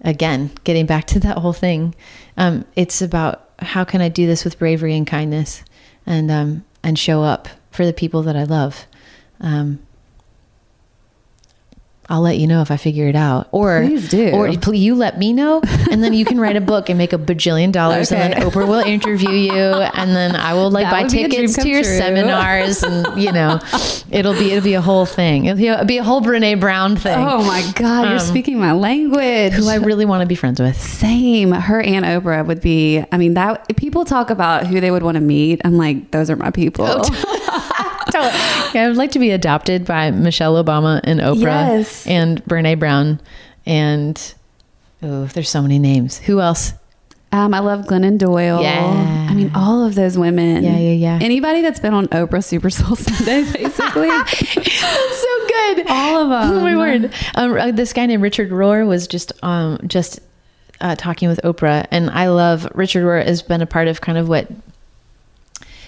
again 0.01 0.51
getting 0.63 0.85
back 0.85 1.05
to 1.07 1.19
that 1.19 1.39
whole 1.39 1.51
thing 1.53 1.93
um, 2.37 2.63
it's 2.75 3.01
about 3.01 3.49
how 3.59 3.83
can 3.83 4.01
i 4.01 4.07
do 4.07 4.25
this 4.25 4.45
with 4.45 4.57
bravery 4.59 4.95
and 4.95 5.07
kindness 5.07 5.63
and 6.05 6.31
um, 6.31 6.63
and 6.83 6.97
show 6.97 7.21
up 7.23 7.49
for 7.71 7.85
the 7.85 7.93
people 7.93 8.21
that 8.21 8.35
i 8.35 8.43
love 8.43 8.85
um, 9.41 9.79
I'll 12.07 12.21
let 12.21 12.37
you 12.37 12.45
know 12.45 12.61
if 12.61 12.69
I 12.69 12.77
figure 12.77 13.07
it 13.07 13.15
out, 13.15 13.47
or 13.51 13.81
Please 13.83 14.09
do. 14.09 14.29
or 14.31 14.47
you 14.73 14.93
let 14.93 15.17
me 15.17 15.33
know, 15.33 15.61
and 15.89 16.03
then 16.03 16.13
you 16.13 16.23
can 16.23 16.39
write 16.39 16.55
a 16.55 16.61
book 16.61 16.87
and 16.89 16.97
make 16.99 17.13
a 17.13 17.17
bajillion 17.17 17.71
dollars, 17.71 18.11
and 18.11 18.33
then 18.33 18.41
Oprah 18.43 18.67
will 18.67 18.79
interview 18.79 19.31
you, 19.31 19.51
and 19.53 20.15
then 20.15 20.35
I 20.35 20.53
will 20.53 20.69
like 20.69 20.85
That 20.85 20.91
buy 20.91 21.01
would 21.03 21.11
be 21.11 21.23
a 21.23 21.27
dream 21.27 21.47
tickets 21.47 21.63
to 21.63 21.67
your 21.69 21.81
true. 21.83 21.97
seminars, 21.97 22.83
and 22.83 23.19
you 23.21 23.31
know, 23.31 23.59
it'll 24.11 24.33
be 24.35 24.51
it'll 24.51 24.63
be 24.63 24.75
a 24.75 24.81
whole 24.81 25.07
thing. 25.07 25.45
It'll 25.45 25.57
be 25.57 25.67
a, 25.67 25.73
it'll 25.73 25.85
be 25.85 25.97
a 25.97 26.03
whole 26.03 26.21
Brene 26.21 26.59
Brown 26.59 26.95
thing. 26.95 27.17
Oh 27.17 27.43
my 27.43 27.63
God, 27.75 28.03
you're 28.03 28.13
Um, 28.13 28.19
speaking 28.19 28.59
my 28.59 28.73
language. 28.73 29.53
who 29.53 29.67
I 29.67 29.75
really 29.77 30.05
want 30.05 30.21
to 30.21 30.27
be 30.27 30.35
friends 30.35 30.59
with. 30.61 30.79
Same. 30.79 31.51
Her 31.53 31.81
and 31.81 32.05
Oprah 32.05 32.45
would 32.45 32.61
be. 32.61 33.03
I 33.11 33.17
mean, 33.17 33.33
that 33.33 33.75
people 33.77 34.05
talk 34.05 34.29
about 34.29 34.67
who 34.67 34.79
they 34.79 34.91
would 34.91 35.01
want 35.03 35.15
to 35.15 35.21
meet. 35.21 35.59
I'm 35.65 35.77
like, 35.77 36.11
those 36.11 36.29
are 36.29 36.35
my 36.35 36.51
people. 36.51 36.85
Yeah, 38.73 38.83
I 38.83 38.87
would 38.87 38.97
like 38.97 39.11
to 39.11 39.19
be 39.19 39.31
adopted 39.31 39.85
by 39.85 40.11
Michelle 40.11 40.61
Obama 40.63 41.01
and 41.03 41.19
Oprah 41.19 41.41
Yes. 41.77 42.07
and 42.07 42.43
Brene 42.45 42.79
Brown 42.79 43.19
and 43.65 44.33
oh, 45.03 45.25
there's 45.27 45.49
so 45.49 45.61
many 45.61 45.79
names. 45.79 46.17
Who 46.19 46.39
else? 46.41 46.73
Um, 47.31 47.53
I 47.53 47.59
love 47.59 47.85
Glennon 47.85 48.17
Doyle. 48.17 48.61
Yeah. 48.61 49.27
I 49.29 49.33
mean, 49.33 49.51
all 49.55 49.83
of 49.83 49.95
those 49.95 50.17
women. 50.17 50.63
Yeah, 50.63 50.77
yeah, 50.77 50.91
yeah. 50.93 51.19
Anybody 51.21 51.61
that's 51.61 51.79
been 51.81 51.93
on 51.93 52.07
Oprah 52.07 52.43
Super 52.43 52.69
Soul 52.69 52.95
Sunday, 52.95 53.43
basically. 53.51 54.07
That's 54.07 55.21
so 55.21 55.47
good. 55.47 55.85
all 55.89 56.21
of 56.23 56.29
them. 56.29 56.57
Oh 56.57 56.59
my 56.61 56.77
word! 56.77 57.11
Um, 57.35 57.57
uh, 57.57 57.71
this 57.71 57.91
guy 57.91 58.05
named 58.05 58.23
Richard 58.23 58.51
Rohr 58.51 58.87
was 58.87 59.07
just 59.07 59.33
um, 59.43 59.79
just 59.85 60.19
uh, 60.79 60.95
talking 60.95 61.27
with 61.27 61.41
Oprah, 61.43 61.85
and 61.91 62.09
I 62.11 62.27
love 62.29 62.67
Richard 62.73 63.03
Rohr 63.03 63.25
has 63.25 63.41
been 63.41 63.61
a 63.61 63.65
part 63.65 63.87
of 63.89 63.99
kind 63.99 64.17
of 64.17 64.29
what 64.29 64.47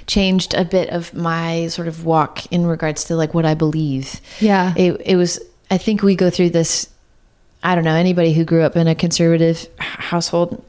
changed 0.07 0.53
a 0.53 0.65
bit 0.65 0.89
of 0.89 1.13
my 1.13 1.67
sort 1.67 1.87
of 1.87 2.05
walk 2.05 2.45
in 2.51 2.65
regards 2.65 3.03
to 3.05 3.15
like 3.15 3.33
what 3.33 3.45
I 3.45 3.53
believe. 3.53 4.19
Yeah. 4.39 4.73
It 4.75 5.01
it 5.05 5.15
was. 5.15 5.39
I 5.69 5.77
think 5.77 6.01
we 6.01 6.15
go 6.15 6.29
through 6.29 6.51
this. 6.51 6.89
I 7.61 7.75
don't 7.75 7.83
know 7.83 7.93
anybody 7.93 8.33
who 8.33 8.45
grew 8.45 8.63
up 8.63 8.75
in 8.75 8.87
a 8.87 8.95
conservative 8.95 9.67
household. 9.77 10.63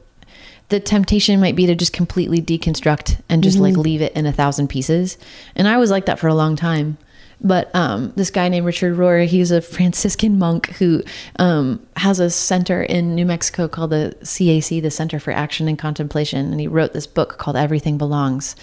The 0.67 0.79
temptation 0.79 1.39
might 1.39 1.55
be 1.55 1.65
to 1.65 1.73
just 1.73 1.93
completely 1.93 2.41
deconstruct 2.41 3.21
and 3.27 3.43
just 3.43 3.57
like 3.57 3.73
mm-hmm. 3.73 3.81
leave 3.81 4.01
it 4.01 4.13
in 4.13 4.27
a 4.27 4.33
thousand 4.33 4.67
pieces. 4.67 5.17
And 5.55 5.67
I 5.67 5.77
was 5.77 5.89
like 5.89 6.05
that 6.05 6.19
for 6.19 6.27
a 6.27 6.35
long 6.35 6.55
time. 6.55 6.97
But 7.41 7.73
um, 7.73 8.11
this 8.15 8.31
guy 8.31 8.49
named 8.49 8.65
Richard 8.65 8.97
Rohr, 8.97 9.25
he's 9.25 9.51
a 9.51 9.61
Franciscan 9.61 10.37
monk 10.37 10.67
who 10.71 11.03
um, 11.37 11.85
has 11.95 12.19
a 12.19 12.29
center 12.29 12.83
in 12.83 13.15
New 13.15 13.25
Mexico 13.25 13.67
called 13.67 13.91
the 13.91 14.15
CAC, 14.21 14.81
the 14.81 14.91
Center 14.91 15.19
for 15.19 15.31
Action 15.31 15.67
and 15.67 15.79
Contemplation. 15.79 16.51
And 16.51 16.59
he 16.59 16.67
wrote 16.67 16.91
this 16.93 17.07
book 17.07 17.37
called 17.37 17.55
Everything 17.55 17.97
Belongs. 17.97 18.55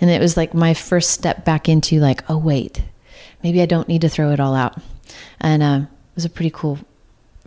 And 0.00 0.10
it 0.10 0.20
was 0.20 0.36
like 0.36 0.52
my 0.52 0.74
first 0.74 1.10
step 1.10 1.44
back 1.44 1.68
into 1.68 2.00
like, 2.00 2.28
oh, 2.28 2.38
wait, 2.38 2.82
maybe 3.44 3.62
I 3.62 3.66
don't 3.66 3.88
need 3.88 4.00
to 4.00 4.08
throw 4.08 4.32
it 4.32 4.40
all 4.40 4.54
out. 4.54 4.78
And 5.40 5.62
uh, 5.62 5.80
it 5.82 6.16
was 6.16 6.24
a 6.24 6.30
pretty 6.30 6.50
cool, 6.50 6.78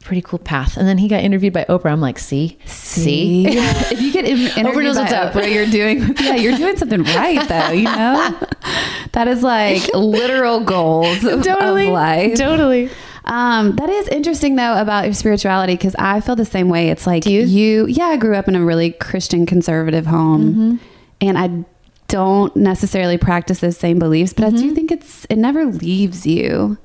pretty 0.08 0.22
cool 0.22 0.40
path. 0.40 0.78
And 0.78 0.88
then 0.88 0.98
he 0.98 1.08
got 1.08 1.22
interviewed 1.22 1.54
by 1.54 1.66
Oprah. 1.66 1.92
I'm 1.92 2.02
like, 2.02 2.18
see, 2.18 2.58
see, 2.66 3.46
if 3.48 4.02
you 4.02 4.12
get 4.14 4.26
in- 4.26 4.38
interviewed 4.58 4.84
knows 4.86 4.96
by 4.96 5.02
what's 5.04 5.14
up. 5.14 5.34
Oprah, 5.34 5.54
you're 5.54 5.66
doing 5.68 6.16
yeah, 6.22 6.36
you're 6.36 6.56
doing 6.58 6.78
something 6.78 7.04
right 7.04 7.48
though. 7.48 7.72
You 7.72 7.84
know, 7.84 8.40
that 9.12 9.28
is 9.28 9.44
like 9.44 9.84
literal 9.94 10.62
goals 10.62 11.24
of, 11.24 11.44
totally, 11.44 11.88
of 11.88 11.94
life. 11.94 12.36
totally. 12.38 12.90
Um, 13.26 13.76
that 13.76 13.90
is 13.90 14.08
interesting 14.08 14.56
though 14.56 14.80
about 14.82 15.04
your 15.04 15.14
spirituality 15.14 15.74
because 15.74 15.96
I 16.00 16.22
feel 16.22 16.38
the 16.38 16.46
same 16.46 16.70
way. 16.70 16.90
It's 16.90 17.06
like 17.06 17.24
Do 17.24 17.32
you? 17.34 17.86
yeah, 17.88 18.06
I 18.06 18.18
grew 18.18 18.36
up 18.36 18.48
in 18.48 18.56
a 18.56 18.64
really 18.64 18.92
Christian 18.92 19.46
conservative 19.46 20.06
home, 20.06 20.54
Mm-hmm. 20.54 20.76
and 21.22 21.38
I 21.38 21.66
don't 22.08 22.56
necessarily 22.56 23.18
practice 23.18 23.60
those 23.60 23.76
same 23.76 24.00
beliefs, 24.00 24.32
but 24.32 24.46
Mm-hmm. 24.46 24.56
I 24.56 24.60
do 24.62 24.74
think 24.74 24.92
it's 24.94 25.26
it 25.26 25.36
never 25.36 25.66
leaves 25.66 26.26
you. 26.26 26.78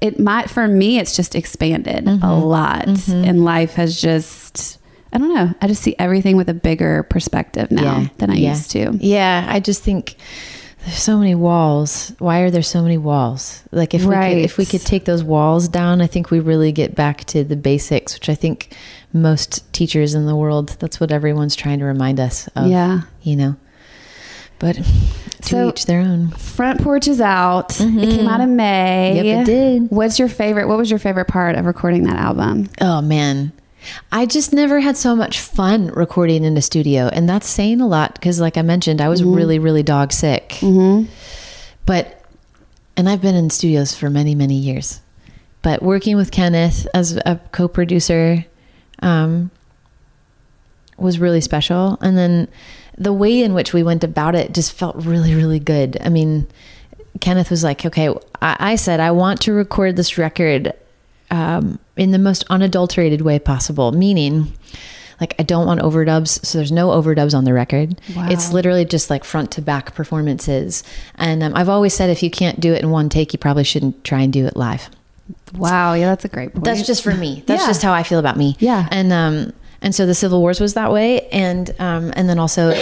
It 0.00 0.18
might 0.18 0.48
for 0.48 0.66
me, 0.66 0.98
it's 0.98 1.14
just 1.16 1.34
expanded 1.34 2.04
Mm-hmm. 2.06 2.24
a 2.24 2.38
lot, 2.38 3.08
and 3.08 3.44
life 3.44 3.74
has 3.74 4.00
just. 4.00 4.78
I 5.12 5.18
don't 5.18 5.34
know. 5.34 5.52
I 5.60 5.66
just 5.66 5.82
see 5.82 5.96
everything 5.98 6.36
with 6.36 6.48
a 6.48 6.54
bigger 6.54 7.02
perspective 7.02 7.70
now 7.72 8.08
than 8.18 8.30
I 8.30 8.34
yeah. 8.36 8.50
used 8.50 8.70
to. 8.70 8.96
Yeah, 9.00 9.44
I 9.48 9.58
just 9.58 9.82
think 9.82 10.14
there's 10.84 11.02
so 11.02 11.18
many 11.18 11.34
walls. 11.34 12.12
Why 12.20 12.40
are 12.42 12.50
there 12.52 12.62
so 12.62 12.80
many 12.80 12.96
walls? 12.96 13.64
Like 13.72 13.92
if 13.92 14.02
we 14.04 14.14
Right. 14.14 14.34
could, 14.36 14.44
if 14.44 14.56
we 14.56 14.64
could 14.64 14.82
take 14.82 15.06
those 15.06 15.24
walls 15.24 15.66
down, 15.66 16.00
I 16.00 16.06
think 16.06 16.30
we 16.30 16.38
really 16.38 16.70
get 16.70 16.94
back 16.94 17.24
to 17.24 17.42
the 17.42 17.56
basics, 17.56 18.14
which 18.14 18.28
I 18.28 18.36
think 18.36 18.76
most 19.12 19.70
teachers 19.72 20.14
in 20.14 20.26
the 20.26 20.36
world 20.36 20.76
that's 20.78 21.00
what 21.00 21.10
everyone's 21.10 21.56
trying 21.56 21.80
to 21.80 21.84
remind 21.86 22.20
us 22.20 22.48
of. 22.54 22.68
Yeah. 22.68 23.00
you 23.22 23.34
know. 23.34 23.56
But 24.60 24.76
to 24.76 24.84
So- 25.42 25.68
each 25.70 25.86
their 25.86 26.00
own. 26.00 26.28
Front 26.30 26.82
porch 26.82 27.08
is 27.08 27.20
out. 27.20 27.80
It 27.80 28.10
came 28.10 28.28
out 28.28 28.40
in 28.40 28.54
May. 28.54 29.14
Mm-hmm. 29.16 29.26
Yep, 29.26 29.40
it 29.40 29.44
did. 29.46 29.90
What's 29.90 30.18
your 30.20 30.28
favorite? 30.28 30.68
What 30.68 30.78
was 30.78 30.88
your 30.90 30.98
favorite 31.00 31.26
part 31.26 31.56
of 31.56 31.66
recording 31.66 32.04
that 32.04 32.16
album? 32.16 32.68
Oh 32.80 33.00
man. 33.00 33.50
I 34.12 34.26
just 34.26 34.52
never 34.52 34.78
had 34.80 34.96
so 34.98 35.16
much 35.16 35.40
fun 35.40 35.86
recording 35.88 36.44
in 36.44 36.54
a 36.58 36.60
studio. 36.62 37.08
And 37.08 37.26
that's 37.26 37.48
saying 37.48 37.80
a 37.80 37.86
lot 37.88 38.12
because, 38.12 38.38
like 38.38 38.58
I 38.58 38.62
mentioned, 38.62 39.00
I 39.00 39.08
was 39.08 39.24
really, 39.24 39.58
really 39.58 39.82
dog 39.82 40.12
sick. 40.12 40.58
But, 41.86 42.22
and 42.98 43.08
I've 43.08 43.22
been 43.22 43.34
in 43.34 43.48
studios 43.48 43.94
for 43.94 44.10
many, 44.10 44.34
many 44.34 44.54
years. 44.56 45.00
But 45.62 45.82
working 45.82 46.16
with 46.16 46.30
Kenneth 46.30 46.86
as 46.92 47.16
a 47.16 47.40
co 47.52 47.68
producer 47.68 48.44
um, 49.00 49.50
was 50.98 51.18
really 51.18 51.40
special. 51.40 51.96
And 52.02 52.18
then 52.18 52.48
the 52.98 53.12
way 53.12 53.42
in 53.42 53.54
which 53.54 53.72
we 53.72 53.82
went 53.82 54.04
about 54.04 54.34
it 54.34 54.52
just 54.52 54.72
felt 54.72 54.96
really, 54.96 55.34
really 55.34 55.58
good. 55.60 55.96
I 56.02 56.08
mean, 56.08 56.46
Kenneth 57.20 57.50
was 57.50 57.64
like, 57.64 57.84
okay, 57.86 58.08
I, 58.42 58.56
I 58.72 58.76
said, 58.76 59.00
I 59.00 59.10
want 59.10 59.40
to 59.42 59.52
record 59.52 59.96
this 59.96 60.16
record 60.18 60.72
um, 61.30 61.78
in 61.96 62.10
the 62.10 62.18
most 62.18 62.44
unadulterated 62.50 63.20
way 63.22 63.38
possible, 63.38 63.92
meaning 63.92 64.52
like 65.20 65.34
I 65.38 65.42
don't 65.42 65.66
want 65.66 65.80
overdubs, 65.80 66.44
so 66.46 66.56
there's 66.58 66.72
no 66.72 66.88
overdubs 66.88 67.34
on 67.36 67.44
the 67.44 67.52
record. 67.52 68.00
It's 68.08 68.52
literally 68.52 68.86
just 68.86 69.10
like 69.10 69.22
front 69.22 69.50
to 69.52 69.62
back 69.62 69.94
performances. 69.94 70.82
And 71.16 71.42
um, 71.42 71.52
I've 71.54 71.68
always 71.68 71.92
said 71.92 72.08
if 72.08 72.22
you 72.22 72.30
can't 72.30 72.58
do 72.58 72.72
it 72.72 72.82
in 72.82 72.90
one 72.90 73.10
take, 73.10 73.32
you 73.34 73.38
probably 73.38 73.64
shouldn't 73.64 74.02
try 74.02 74.22
and 74.22 74.32
do 74.32 74.46
it 74.46 74.56
live. 74.56 74.88
Wow, 75.54 75.92
yeah, 75.92 76.06
that's 76.06 76.24
a 76.24 76.28
great 76.28 76.52
point. 76.54 76.64
That's 76.64 76.86
just 76.86 77.02
for 77.02 77.12
me. 77.14 77.44
That's 77.46 77.62
Yeah. 77.62 77.66
just 77.68 77.82
how 77.82 77.92
I 77.92 78.02
feel 78.02 78.18
about 78.18 78.36
me. 78.36 78.56
Yeah. 78.60 78.88
And 78.90 79.12
um 79.12 79.52
and 79.82 79.94
so 79.94 80.06
the 80.06 80.14
Civil 80.14 80.40
Wars 80.40 80.60
was 80.60 80.74
that 80.74 80.92
way. 80.92 81.28
And 81.28 81.74
um 81.78 82.12
and 82.14 82.28
then 82.28 82.38
also 82.38 82.72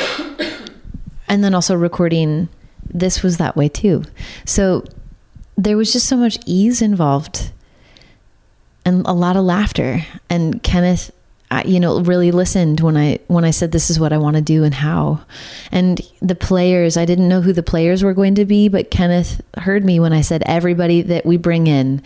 and 1.29 1.45
then 1.45 1.55
also 1.55 1.75
recording 1.77 2.49
this 2.93 3.23
was 3.23 3.37
that 3.39 3.57
way 3.57 3.69
too. 3.69 4.05
So 4.45 4.85
there 5.57 5.77
was 5.77 5.93
just 5.93 6.07
so 6.07 6.17
much 6.17 6.39
ease 6.47 6.81
involved 6.81 7.53
and 8.85 9.07
a 9.07 9.13
lot 9.13 9.37
of 9.37 9.45
laughter. 9.45 10.05
And 10.31 10.63
Kenneth 10.63 11.11
I, 11.51 11.65
you 11.65 11.81
know 11.81 12.01
really 12.01 12.31
listened 12.31 12.81
when 12.81 12.97
I 12.97 13.21
when 13.29 13.45
I 13.45 13.53
said 13.53 13.73
this 13.73 13.89
is 13.89 13.99
what 13.99 14.13
I 14.13 14.19
want 14.19 14.37
to 14.37 14.43
do 14.43 14.65
and 14.65 14.75
how. 14.75 15.21
And 15.73 16.01
the 16.21 16.35
players 16.35 16.97
I 16.97 17.07
didn't 17.07 17.29
know 17.29 17.41
who 17.41 17.53
the 17.55 17.63
players 17.63 18.03
were 18.05 18.13
going 18.13 18.35
to 18.35 18.45
be 18.45 18.69
but 18.69 18.91
Kenneth 18.91 19.41
heard 19.57 19.85
me 19.85 19.99
when 19.99 20.13
I 20.13 20.21
said 20.21 20.43
everybody 20.45 21.01
that 21.03 21.25
we 21.25 21.39
bring 21.39 21.67
in 21.67 22.03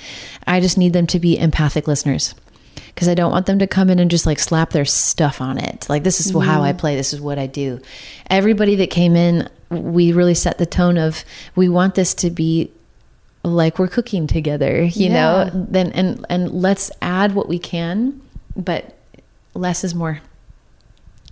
I 0.47 0.61
just 0.61 0.79
need 0.79 0.93
them 0.93 1.09
to 1.09 1.19
be 1.19 1.39
empathic 1.39 1.89
listeners 1.89 2.37
because 2.95 3.09
I 3.09 3.15
don't 3.15 3.31
want 3.33 3.47
them 3.47 3.59
to 3.59 3.67
come 3.67 3.91
in 3.91 3.99
and 3.99 4.11
just 4.11 4.27
like 4.27 4.39
slap 4.39 4.71
their 4.71 4.85
stuff 4.85 5.41
on 5.41 5.59
it. 5.59 5.87
Like, 5.89 6.03
this 6.05 6.21
is 6.21 6.31
how 6.33 6.63
I 6.63 6.73
play, 6.73 6.95
this 6.97 7.13
is 7.13 7.21
what 7.21 7.39
I 7.39 7.47
do. 7.47 7.81
Everybody 8.29 8.77
that 8.77 8.91
came 8.91 9.17
in, 9.17 9.49
we 9.71 10.13
really 10.13 10.35
set 10.35 10.59
the 10.59 10.67
tone 10.67 10.99
of 10.99 11.25
we 11.57 11.69
want 11.69 11.95
this 11.95 12.15
to 12.15 12.31
be 12.31 12.71
like 13.45 13.79
we're 13.79 13.89
cooking 13.89 14.27
together, 14.27 14.83
you 14.83 15.07
Yeah. 15.11 15.13
know? 15.13 15.51
Then 15.53 15.91
and 15.93 16.25
and 16.29 16.51
let's 16.53 16.91
add 17.01 17.35
what 17.35 17.49
we 17.49 17.59
can, 17.59 18.21
but 18.57 18.97
less 19.55 19.85
is 19.85 19.95
more. 19.95 20.21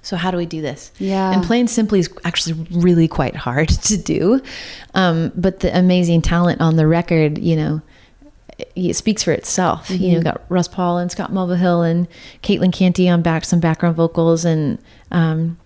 So 0.02 0.16
how 0.16 0.30
do 0.30 0.38
we 0.38 0.46
do 0.46 0.62
this? 0.62 0.90
Yeah. 0.98 1.30
And 1.32 1.44
plain 1.44 1.68
simply 1.68 2.00
is 2.00 2.08
actually 2.24 2.66
really 2.70 3.06
quite 3.06 3.36
hard 3.36 3.68
to 3.90 3.96
do. 3.98 4.40
Um, 4.94 5.30
but 5.36 5.60
the 5.60 5.76
amazing 5.78 6.22
talent 6.22 6.60
on 6.62 6.76
the 6.76 6.86
record, 6.86 7.36
you 7.38 7.54
know, 7.54 7.82
it, 8.76 8.94
speaks 8.94 9.22
for 9.22 9.32
itself. 9.32 9.90
You 9.90 10.16
know, 10.16 10.22
got 10.22 10.42
Russ 10.48 10.68
Pahl 10.68 10.98
and 10.98 11.10
Scott 11.10 11.32
Mulvahill 11.32 11.88
and 11.88 12.06
Caitlin 12.42 12.72
Canty 12.72 13.08
on 13.08 13.22
back 13.22 13.44
some 13.44 13.60
background 13.60 13.96
vocals 13.96 14.44
and 14.44 14.78
um, 15.10 15.58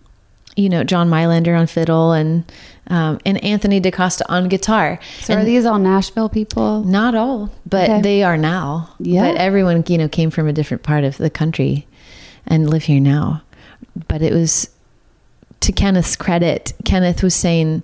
you 0.57 0.69
know, 0.69 0.85
John 0.85 1.09
Mylander 1.11 1.59
on 1.59 1.67
fiddle 1.67 2.13
and 2.13 2.45
um, 2.89 3.19
and 3.25 3.43
Anthony 3.43 3.81
DaCosta 3.81 4.25
on 4.31 4.49
guitar. 4.49 5.01
so. 5.21 5.35
Are 5.35 5.45
these 5.45 5.65
all 5.65 5.79
Nashville 5.79 6.29
people? 6.29 6.85
not 6.85 7.15
all, 7.15 7.51
but 7.67 7.89
Okay. 7.91 8.01
they 8.03 8.23
are 8.23 8.37
now. 8.37 8.95
Yeah. 9.01 9.23
But 9.33 9.37
everyone, 9.37 9.83
you 9.89 9.99
know, 9.99 10.09
came 10.09 10.31
from 10.31 10.47
a 10.49 10.53
different 10.53 10.83
part 10.83 11.03
of 11.03 11.17
the 11.17 11.31
country 11.31 11.87
and 12.47 12.69
live 12.69 12.85
here 12.85 13.01
now. 13.01 13.43
But 14.09 14.21
it 14.23 14.33
was 14.33 14.69
to 15.61 15.73
Kenneth's 15.73 16.15
credit, 16.15 16.75
Kenneth 16.85 17.23
was 17.23 17.35
saying, 17.35 17.83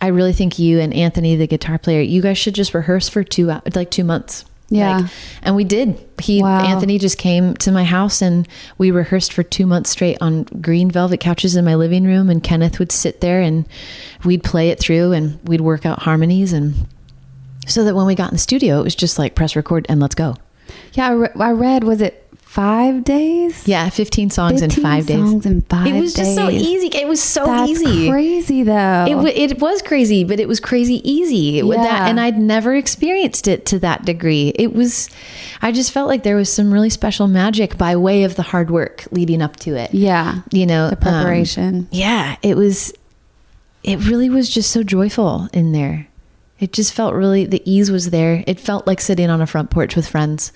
I 0.00 0.08
really 0.08 0.32
think 0.32 0.58
you 0.58 0.78
and 0.80 0.92
Anthony, 0.92 1.36
the 1.36 1.46
guitar 1.46 1.78
player, 1.78 2.00
you 2.00 2.20
guys 2.22 2.38
should 2.38 2.54
just 2.54 2.74
rehearse 2.74 3.08
for 3.08 3.24
two, 3.24 3.50
uh, 3.50 3.60
like 3.74 3.90
two 3.90 4.04
months. 4.04 4.44
Yeah. 4.68 4.98
Like, 4.98 5.10
and 5.42 5.54
we 5.56 5.64
did. 5.64 6.04
He, 6.20 6.42
Wow. 6.42 6.64
Anthony 6.64 6.98
just 6.98 7.18
came 7.18 7.54
to 7.58 7.70
my 7.70 7.84
house 7.84 8.20
and 8.20 8.48
we 8.78 8.90
rehearsed 8.90 9.32
for 9.32 9.42
two 9.42 9.64
months 9.64 9.90
straight 9.90 10.18
on 10.20 10.42
green 10.44 10.90
velvet 10.90 11.20
couches 11.20 11.54
in 11.56 11.64
my 11.64 11.76
living 11.76 12.04
room. 12.04 12.28
And 12.28 12.42
Kenneth 12.42 12.78
would 12.78 12.90
sit 12.92 13.20
there 13.20 13.40
and 13.40 13.66
we'd 14.24 14.42
play 14.42 14.70
it 14.70 14.80
through 14.80 15.12
and 15.12 15.38
we'd 15.48 15.60
work 15.60 15.86
out 15.86 16.00
harmonies. 16.02 16.52
And 16.52 16.74
so 17.66 17.84
that 17.84 17.94
when 17.94 18.06
we 18.06 18.14
got 18.16 18.30
in 18.30 18.34
the 18.34 18.38
studio, 18.40 18.80
it 18.80 18.84
was 18.84 18.96
just 18.96 19.18
like 19.18 19.34
press 19.36 19.54
record 19.56 19.86
and 19.88 20.00
let's 20.00 20.14
go. 20.16 20.34
Yeah, 20.94 21.08
I, 21.08 21.12
re- 21.12 21.28
I 21.38 21.50
read. 21.52 21.84
Was 21.84 22.00
it 22.00 22.25
five 22.56 23.04
days? 23.04 23.68
Yeah, 23.68 23.90
15 23.90 24.30
songs 24.30 24.62
in 24.62 24.70
five 24.70 25.06
days. 25.06 25.16
songs 25.18 25.44
in 25.44 25.60
five 25.60 25.86
it 25.86 26.00
was 26.00 26.14
just 26.14 26.34
so 26.34 26.48
days. 26.48 26.62
easy. 26.62 26.86
It 26.96 27.06
was 27.06 27.22
so 27.22 27.44
That's 27.44 27.70
easy. 27.70 28.08
crazy 28.08 28.62
though. 28.62 29.04
It, 29.06 29.10
w- 29.14 29.32
it 29.34 29.60
was 29.60 29.82
crazy, 29.82 30.24
but 30.24 30.40
it 30.40 30.48
was 30.48 30.58
crazy 30.58 31.06
easy 31.08 31.62
with 31.62 31.76
Yeah. 31.76 31.84
that. 31.84 32.08
And 32.08 32.18
I'd 32.18 32.38
never 32.38 32.74
experienced 32.74 33.46
it 33.46 33.66
to 33.66 33.78
that 33.80 34.06
degree. 34.06 34.52
It 34.54 34.72
was, 34.74 35.10
I 35.60 35.70
just 35.70 35.92
felt 35.92 36.08
like 36.08 36.22
there 36.22 36.36
was 36.36 36.50
some 36.50 36.72
really 36.72 36.88
special 36.90 37.28
magic 37.28 37.76
by 37.76 37.94
way 37.96 38.24
of 38.24 38.36
the 38.36 38.42
hard 38.42 38.70
work 38.70 39.04
leading 39.10 39.42
up 39.42 39.56
to 39.56 39.76
it. 39.76 39.92
yeah, 39.92 40.40
You 40.50 40.64
know, 40.66 40.88
the 40.88 40.96
um, 40.96 41.02
preparation. 41.02 41.88
yeah, 41.90 42.36
it 42.42 42.56
was, 42.56 42.90
it 43.84 43.98
really 44.08 44.30
was 44.30 44.48
just 44.48 44.70
so 44.70 44.82
joyful 44.82 45.48
in 45.52 45.72
there. 45.72 46.08
It 46.58 46.72
just 46.72 46.94
felt 46.94 47.14
really, 47.14 47.44
the 47.44 47.62
ease 47.70 47.90
was 47.90 48.10
there. 48.10 48.42
It 48.46 48.58
felt 48.58 48.86
like 48.86 49.00
sitting 49.00 49.28
on 49.28 49.42
a 49.42 49.46
front 49.46 49.70
porch 49.70 49.94
with 49.94 50.08
friends. 50.08 50.52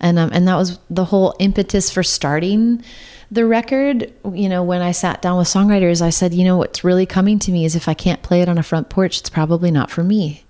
And, 0.00 0.18
um, 0.18 0.30
and 0.32 0.48
that 0.48 0.56
was 0.56 0.78
the 0.90 1.04
whole 1.04 1.34
impetus 1.38 1.90
for 1.90 2.02
starting 2.02 2.82
the 3.30 3.46
record. 3.46 4.12
You 4.32 4.48
know, 4.48 4.64
when 4.64 4.82
I 4.82 4.90
sat 4.92 5.22
down 5.22 5.38
with 5.38 5.46
songwriters, 5.46 6.02
I 6.02 6.10
said, 6.10 6.34
you 6.34 6.44
know, 6.44 6.56
what's 6.56 6.82
really 6.82 7.06
coming 7.06 7.38
to 7.40 7.52
me 7.52 7.64
is 7.64 7.76
if 7.76 7.88
I 7.88 7.94
can't 7.94 8.22
play 8.22 8.42
it 8.42 8.48
on 8.48 8.58
a 8.58 8.62
front 8.64 8.88
porch, 8.88 9.20
it's 9.20 9.30
probably 9.30 9.70
not 9.70 9.90
for 9.90 10.02
me. 10.02 10.44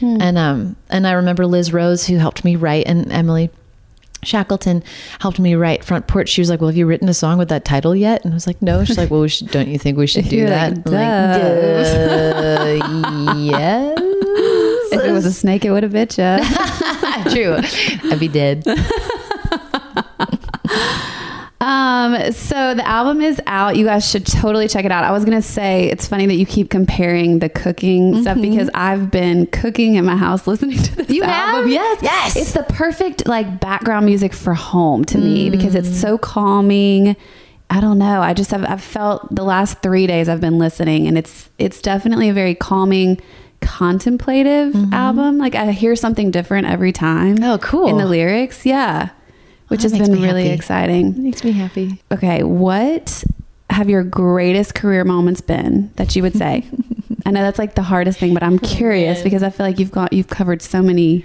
And, 0.00 0.38
um, 0.38 0.76
and 0.88 1.06
I 1.06 1.12
remember 1.12 1.44
Liz 1.46 1.72
Rose, 1.72 2.06
who 2.06 2.18
helped 2.18 2.44
me 2.44 2.54
write, 2.54 2.86
and 2.86 3.12
Emily 3.12 3.50
Shackleton 4.22 4.82
helped 5.20 5.38
me 5.38 5.54
write 5.54 5.84
front 5.84 6.06
porch. 6.06 6.28
She 6.28 6.40
was 6.40 6.50
like, 6.50 6.60
"Well, 6.60 6.68
have 6.68 6.76
you 6.76 6.86
written 6.86 7.08
a 7.08 7.14
song 7.14 7.38
with 7.38 7.48
that 7.50 7.64
title 7.64 7.94
yet?" 7.94 8.24
And 8.24 8.32
I 8.32 8.34
was 8.34 8.46
like, 8.46 8.60
"No." 8.60 8.84
She's 8.84 8.98
like, 8.98 9.10
"Well, 9.10 9.20
we 9.20 9.28
should, 9.28 9.50
don't 9.50 9.68
you 9.68 9.78
think 9.78 9.96
we 9.96 10.06
should 10.06 10.28
do 10.28 10.36
You're 10.36 10.48
that?" 10.48 10.76
like, 10.78 10.86
like, 10.86 10.94
"Duh, 12.82 13.34
yes. 13.38 14.07
If 14.92 15.04
it 15.04 15.12
was 15.12 15.24
a 15.24 15.32
snake, 15.32 15.64
it 15.64 15.70
would 15.70 15.82
have 15.82 15.92
bit 15.92 16.16
you. 16.18 16.38
True. 17.30 17.56
I'd 18.10 18.18
be 18.20 18.28
dead. 18.28 18.64
Um, 21.60 22.30
so 22.32 22.72
the 22.74 22.86
album 22.86 23.20
is 23.20 23.40
out. 23.46 23.76
You 23.76 23.84
guys 23.84 24.08
should 24.08 24.24
totally 24.24 24.68
check 24.68 24.84
it 24.84 24.92
out. 24.92 25.02
I 25.02 25.10
was 25.10 25.24
gonna 25.24 25.42
say 25.42 25.86
it's 25.90 26.06
funny 26.06 26.24
that 26.26 26.36
you 26.36 26.46
keep 26.46 26.70
comparing 26.70 27.40
the 27.40 27.48
cooking 27.48 28.22
stuff 28.22 28.40
because 28.40 28.70
I've 28.74 29.10
been 29.10 29.46
cooking 29.46 29.96
in 29.96 30.04
my 30.04 30.16
house 30.16 30.46
listening 30.46 30.78
to 30.78 30.94
this 30.96 31.06
Mm-hmm. 31.08 31.12
You 31.14 31.22
album. 31.24 31.62
have? 31.64 31.70
Yes, 31.72 31.98
Yes. 32.02 32.36
It's 32.36 32.52
the 32.52 32.62
perfect 32.62 33.26
like 33.26 33.58
background 33.58 34.06
music 34.06 34.34
for 34.34 34.54
home 34.54 35.04
to 35.06 35.18
me 35.18 35.50
because 35.50 35.74
it's 35.74 36.00
so 36.00 36.16
calming. 36.16 37.16
I 37.70 37.80
don't 37.80 37.98
know. 37.98 38.22
I 38.22 38.34
just 38.34 38.52
have 38.52 38.64
I've 38.64 38.82
felt 38.82 39.34
the 39.34 39.42
last 39.42 39.82
three 39.82 40.06
days 40.06 40.28
I've 40.28 40.40
been 40.40 40.58
listening, 40.60 41.08
and 41.08 41.18
it's 41.18 41.50
it's 41.58 41.82
definitely 41.82 42.28
a 42.28 42.32
very 42.34 42.54
calming, 42.54 43.20
contemplative 43.60 44.74
album. 44.92 45.38
Like 45.38 45.54
I 45.54 45.72
hear 45.72 45.96
something 45.96 46.30
different 46.30 46.66
every 46.66 46.92
time. 46.92 47.36
Mm-hmm. 47.36 47.44
Oh, 47.44 47.58
cool. 47.58 47.88
In 47.88 47.98
the 47.98 48.06
lyrics, 48.06 48.66
yeah, 48.66 49.10
which 49.68 49.82
that 49.82 49.92
has 49.92 50.08
been 50.08 50.20
really 50.22 50.44
happy. 50.44 50.54
exciting. 50.54 51.22
Makes 51.22 51.44
me 51.44 51.52
happy. 51.52 52.02
Okay, 52.10 52.42
what 52.42 53.24
have 53.70 53.88
your 53.88 54.02
greatest 54.02 54.74
career 54.74 55.04
moments 55.04 55.40
been 55.40 55.92
that 55.96 56.16
you 56.16 56.22
would 56.22 56.34
say? 56.34 56.66
I 57.26 57.30
know 57.30 57.42
that's 57.42 57.58
like 57.58 57.74
the 57.74 57.82
hardest 57.82 58.18
thing, 58.18 58.32
but 58.32 58.42
I'm 58.42 58.58
curious 58.58 59.22
because 59.22 59.42
I 59.42 59.50
feel 59.50 59.66
like 59.66 59.78
you've 59.78 59.92
got 59.92 60.12
you've 60.12 60.28
covered 60.28 60.62
so 60.62 60.82
many 60.82 61.24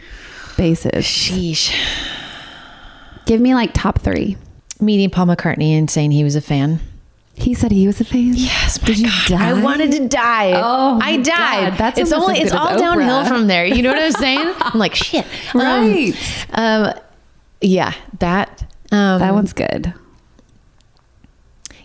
bases. 0.58 1.06
Sheesh. 1.06 1.74
Give 3.26 3.40
me 3.40 3.56
like 3.56 3.72
top 3.74 4.02
three. 4.02 4.38
Meeting 4.82 5.10
Paul 5.10 5.28
McCartney 5.28 5.78
and 5.78 5.90
saying 5.90 6.12
he 6.12 6.24
was 6.24 6.36
a 6.36 6.42
fan. 6.42 6.80
He 7.36 7.54
said 7.56 7.72
he 7.72 7.88
was 7.88 8.00
a 8.00 8.04
fan. 8.06 8.34
Yes, 8.36 8.78
Did 8.78 9.00
you 9.00 9.08
God. 9.08 9.28
die? 9.28 9.50
I 9.50 9.54
wanted 9.62 9.92
to 9.94 10.08
die. 10.08 10.52
Oh, 10.56 11.00
I 11.02 11.18
died. 11.18 11.70
God. 11.72 11.78
That's 11.80 12.00
it's 12.00 12.12
only 12.12 12.38
it's 12.40 12.52
all 12.52 12.78
downhill 12.78 13.26
from 13.26 13.48
there. 13.48 13.66
You 13.66 13.82
know 13.82 13.92
what 13.92 14.02
I'm 14.04 14.12
saying? 14.12 14.54
I'm 14.60 14.80
like 14.80 14.94
shit. 14.96 15.26
Um, 15.56 15.62
Right. 15.62 16.14
Um, 16.54 16.94
yeah, 17.60 17.94
that. 18.20 18.62
Um, 18.92 19.20
that 19.20 19.34
one's 19.34 19.52
good. 19.54 19.94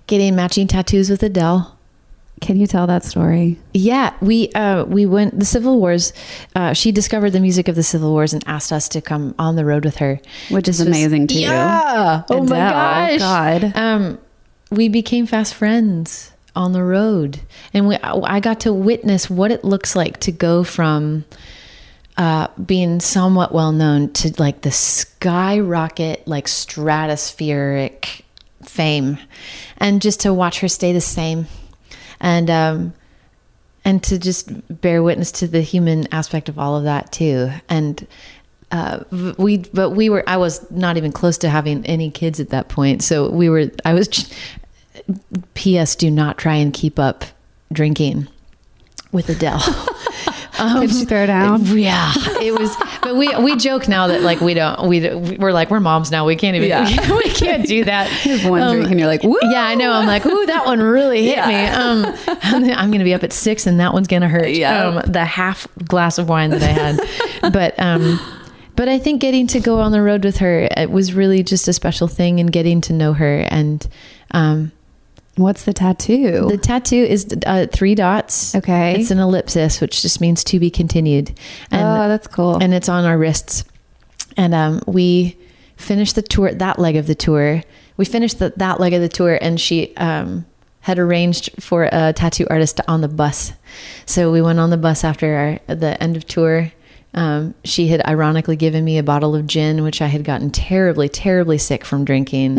getting 0.07 0.35
matching 0.37 0.67
tattoos 0.67 1.11
with 1.11 1.23
Adele. 1.23 1.75
Can 2.41 2.57
you 2.61 2.67
tell 2.69 2.87
that 2.87 3.03
story? 3.05 3.59
Yeah, 3.75 4.15
we 4.21 4.53
uh, 4.53 4.85
we 4.85 5.07
went 5.07 5.39
the 5.39 5.45
Civil 5.45 5.81
Wars. 5.81 6.13
Uh, 6.55 6.73
she 6.73 6.93
discovered 6.93 7.31
the 7.31 7.41
music 7.41 7.67
of 7.67 7.75
the 7.75 7.83
Civil 7.83 8.13
Wars 8.13 8.33
and 8.33 8.45
asked 8.47 8.71
us 8.71 8.89
to 8.91 9.01
come 9.01 9.35
on 9.41 9.57
the 9.57 9.65
road 9.65 9.85
with 9.85 9.97
her, 9.97 10.21
Which 10.51 10.69
is 10.69 10.79
This 10.79 10.87
was- 10.87 10.97
amazing 10.97 11.27
too. 11.29 11.41
Yeah. 11.41 12.23
Oh 12.31 12.43
my 12.43 12.49
gosh. 12.49 13.19
God. 13.19 13.73
Um, 13.75 14.19
we 14.71 14.89
became 14.89 15.27
fast 15.27 15.55
friends 15.55 16.33
on 16.55 16.73
the 16.73 16.83
road, 16.83 17.41
and 17.73 17.87
we 17.87 17.97
I 17.97 18.41
got 18.41 18.61
to 18.61 18.73
witness 18.73 19.31
what 19.31 19.51
it 19.51 19.65
looks 19.65 19.95
like 19.95 20.19
to 20.21 20.33
go 20.33 20.65
from 20.65 21.25
uh, 22.17 22.49
being 22.65 22.99
somewhat 22.99 23.53
well 23.53 23.73
known 23.73 24.13
to 24.15 24.33
like 24.39 24.63
the 24.63 24.73
skyrocket, 24.73 26.27
like 26.27 26.47
stratospheric 26.47 28.23
fame, 28.63 29.19
and 29.77 30.03
just 30.03 30.21
to 30.21 30.35
watch 30.35 30.61
her 30.61 30.69
stay 30.69 30.93
the 30.93 31.01
same, 31.01 31.47
and 32.21 32.51
um, 32.51 32.93
and 33.85 34.03
to 34.03 34.19
just 34.19 34.51
bear 34.81 35.03
witness 35.03 35.31
to 35.31 35.47
the 35.47 35.61
human 35.63 36.13
aspect 36.13 36.49
of 36.49 36.59
all 36.59 36.77
of 36.77 36.85
that 36.85 37.13
too, 37.13 37.51
and. 37.69 38.07
Uh, 38.71 39.03
we, 39.39 39.57
but 39.73 39.93
we 39.93 40.11
were, 40.11 40.23
I 40.27 40.37
was 40.37 40.71
not 40.71 40.99
even 40.99 41.11
close 41.11 41.39
to 41.39 41.49
having 41.49 41.87
any 41.87 42.11
kids 42.11 42.39
at 42.39 42.51
that 42.51 42.69
point. 42.69 43.03
So 43.03 43.31
we 43.31 43.49
were, 43.49 43.71
I 43.87 43.95
was, 43.95 44.31
P.S. 45.55 45.97
Do 45.97 46.11
not 46.11 46.39
try 46.39 46.55
and 46.55 46.73
keep 46.73 46.99
up 46.99 47.25
drinking 47.73 48.29
with 49.13 49.29
Adele. 49.29 49.63
Um, 50.59 50.81
Did 50.81 50.91
she 50.91 51.05
throw 51.05 51.25
down? 51.27 51.65
Yeah, 51.67 52.13
it 52.41 52.53
was. 52.59 52.75
But 53.01 53.17
we 53.17 53.35
we 53.37 53.57
joke 53.57 53.87
now 53.87 54.09
that 54.09 54.23
like 54.23 54.41
we 54.41 54.55
don't 54.55 54.89
we 54.89 55.09
we're 55.37 55.53
like 55.53 55.71
we're 55.71 55.79
moms 55.79 56.11
now. 56.11 56.27
We 56.27 56.35
can't 56.35 56.57
even 56.57 56.69
Yeah. 56.69 57.13
we, 57.17 57.31
can't 57.31 57.65
do 57.65 57.85
that. 57.85 58.11
one 58.45 58.63
Um, 58.63 58.75
drink 58.75 58.91
and 58.91 58.99
you're 58.99 59.09
like, 59.09 59.23
Woo! 59.23 59.39
Yeah, 59.45 59.65
I 59.65 59.77
know. 59.77 59.93
I'm 59.93 60.07
like, 60.07 60.27
ooh, 60.27 60.47
that 60.47 60.67
one 60.67 60.81
really 60.81 61.27
hit 61.27 61.47
me. 61.47 61.67
Um, 61.67 62.07
I'm 62.43 62.91
gonna 62.91 63.05
be 63.05 63.15
up 63.15 63.23
at 63.23 63.33
six, 63.33 63.67
and 63.67 63.79
that 63.79 63.93
one's 63.93 64.09
gonna 64.09 64.29
hurt. 64.29 64.51
Yeah. 64.51 64.89
Um, 64.89 65.13
the 65.13 65.25
half 65.25 65.69
glass 65.87 66.19
of 66.19 66.29
wine 66.29 66.51
that 66.51 66.63
I 66.63 66.67
had, 66.67 67.53
but 67.53 67.79
um, 67.79 68.19
but 68.75 68.89
I 68.89 68.99
think 68.99 69.21
getting 69.21 69.47
to 69.49 69.61
go 69.61 69.81
on 69.81 69.93
the 69.93 70.03
road 70.03 70.25
with 70.25 70.39
her 70.39 70.69
it 70.77 70.91
was 70.91 71.15
really 71.15 71.45
just 71.45 71.69
a 71.69 71.73
special 71.73 72.09
thing, 72.09 72.41
and 72.41 72.51
getting 72.51 72.81
to 72.83 72.93
know 72.93 73.13
her 73.13 73.47
and. 73.49 73.87
Um, 74.33 74.73
What's 75.39 75.65
the 75.65 75.73
tattoo? 75.73 76.49
the 76.49 76.59
tattoo 76.59 76.97
is 76.97 77.27
uh, 77.47 77.67
three 77.73 77.95
dots. 77.95 78.57
Okay. 78.57 79.01
It's 79.01 79.13
an 79.13 79.19
ellipsis, 79.19 79.81
which 79.81 80.03
just 80.03 80.21
means 80.21 80.43
to 80.45 80.59
be 80.59 80.69
continued. 80.69 81.29
And, 81.71 81.83
oh, 81.83 82.09
that's 82.09 82.27
cool. 82.27 82.57
and 82.61 82.75
it's 82.75 82.89
on 82.89 83.05
our 83.05 83.17
wrists. 83.17 83.65
And 84.37 84.53
um, 84.53 84.83
we 84.87 85.37
finished 85.77 86.17
the 86.17 86.23
tour, 86.23 86.53
that 86.53 86.79
leg 86.79 86.97
of 86.97 87.07
the 87.07 87.15
tour. 87.15 87.63
We 87.97 88.05
finished 88.05 88.41
the, 88.41 88.53
that 88.57 88.81
leg 88.81 88.95
of 88.95 89.01
the 89.01 89.09
tour, 89.09 89.39
and 89.41 89.61
she 89.61 89.97
um, 89.97 90.45
had 90.81 90.99
arranged 90.99 91.51
for 91.63 91.89
a 91.91 92.13
tattoo 92.13 92.47
artist 92.51 92.81
on 92.89 93.01
the 93.01 93.09
bus. 93.09 93.53
So 94.07 94.33
we 94.33 94.43
went 94.43 94.59
on 94.59 94.71
the 94.71 94.77
bus 94.77 95.05
after 95.05 95.61
our, 95.69 95.75
the 95.77 96.03
end 96.03 96.17
of 96.17 96.27
tour. 96.27 96.73
Um, 97.19 97.55
she 97.65 97.89
had 97.89 98.07
ironically 98.07 98.55
given 98.55 98.85
me 98.85 98.97
a 98.97 99.03
bottle 99.03 99.35
of 99.35 99.47
gin, 99.47 99.83
which 99.83 100.01
I 100.01 100.07
had 100.07 100.23
gotten 100.23 100.51
terribly, 100.51 101.09
terribly 101.09 101.59
sick 101.59 101.85
from 101.85 102.05
drinking. 102.05 102.57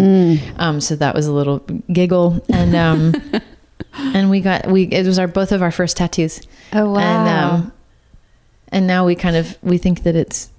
Um, 0.57 0.81
so 0.81 0.97
that 0.97 1.15
was 1.15 1.27
a 1.27 1.31
little 1.31 1.59
giggle, 1.91 2.43
and 2.49 2.75
um, 2.75 3.41
and 3.93 4.29
we 4.29 4.41
got 4.41 4.67
we 4.67 4.83
it 4.83 5.05
was 5.05 5.17
our 5.17 5.27
both 5.27 5.53
of 5.53 5.61
our 5.61 5.71
first 5.71 5.95
tattoos. 5.95 6.41
oh, 6.73 6.91
wow. 6.91 6.99
And 6.99 7.29
um, 7.29 7.73
and 8.67 8.87
now 8.87 9.05
we 9.05 9.15
kind 9.15 9.37
of 9.37 9.57
we 9.63 9.77
think 9.77 10.03
that 10.03 10.15
it's 10.15 10.49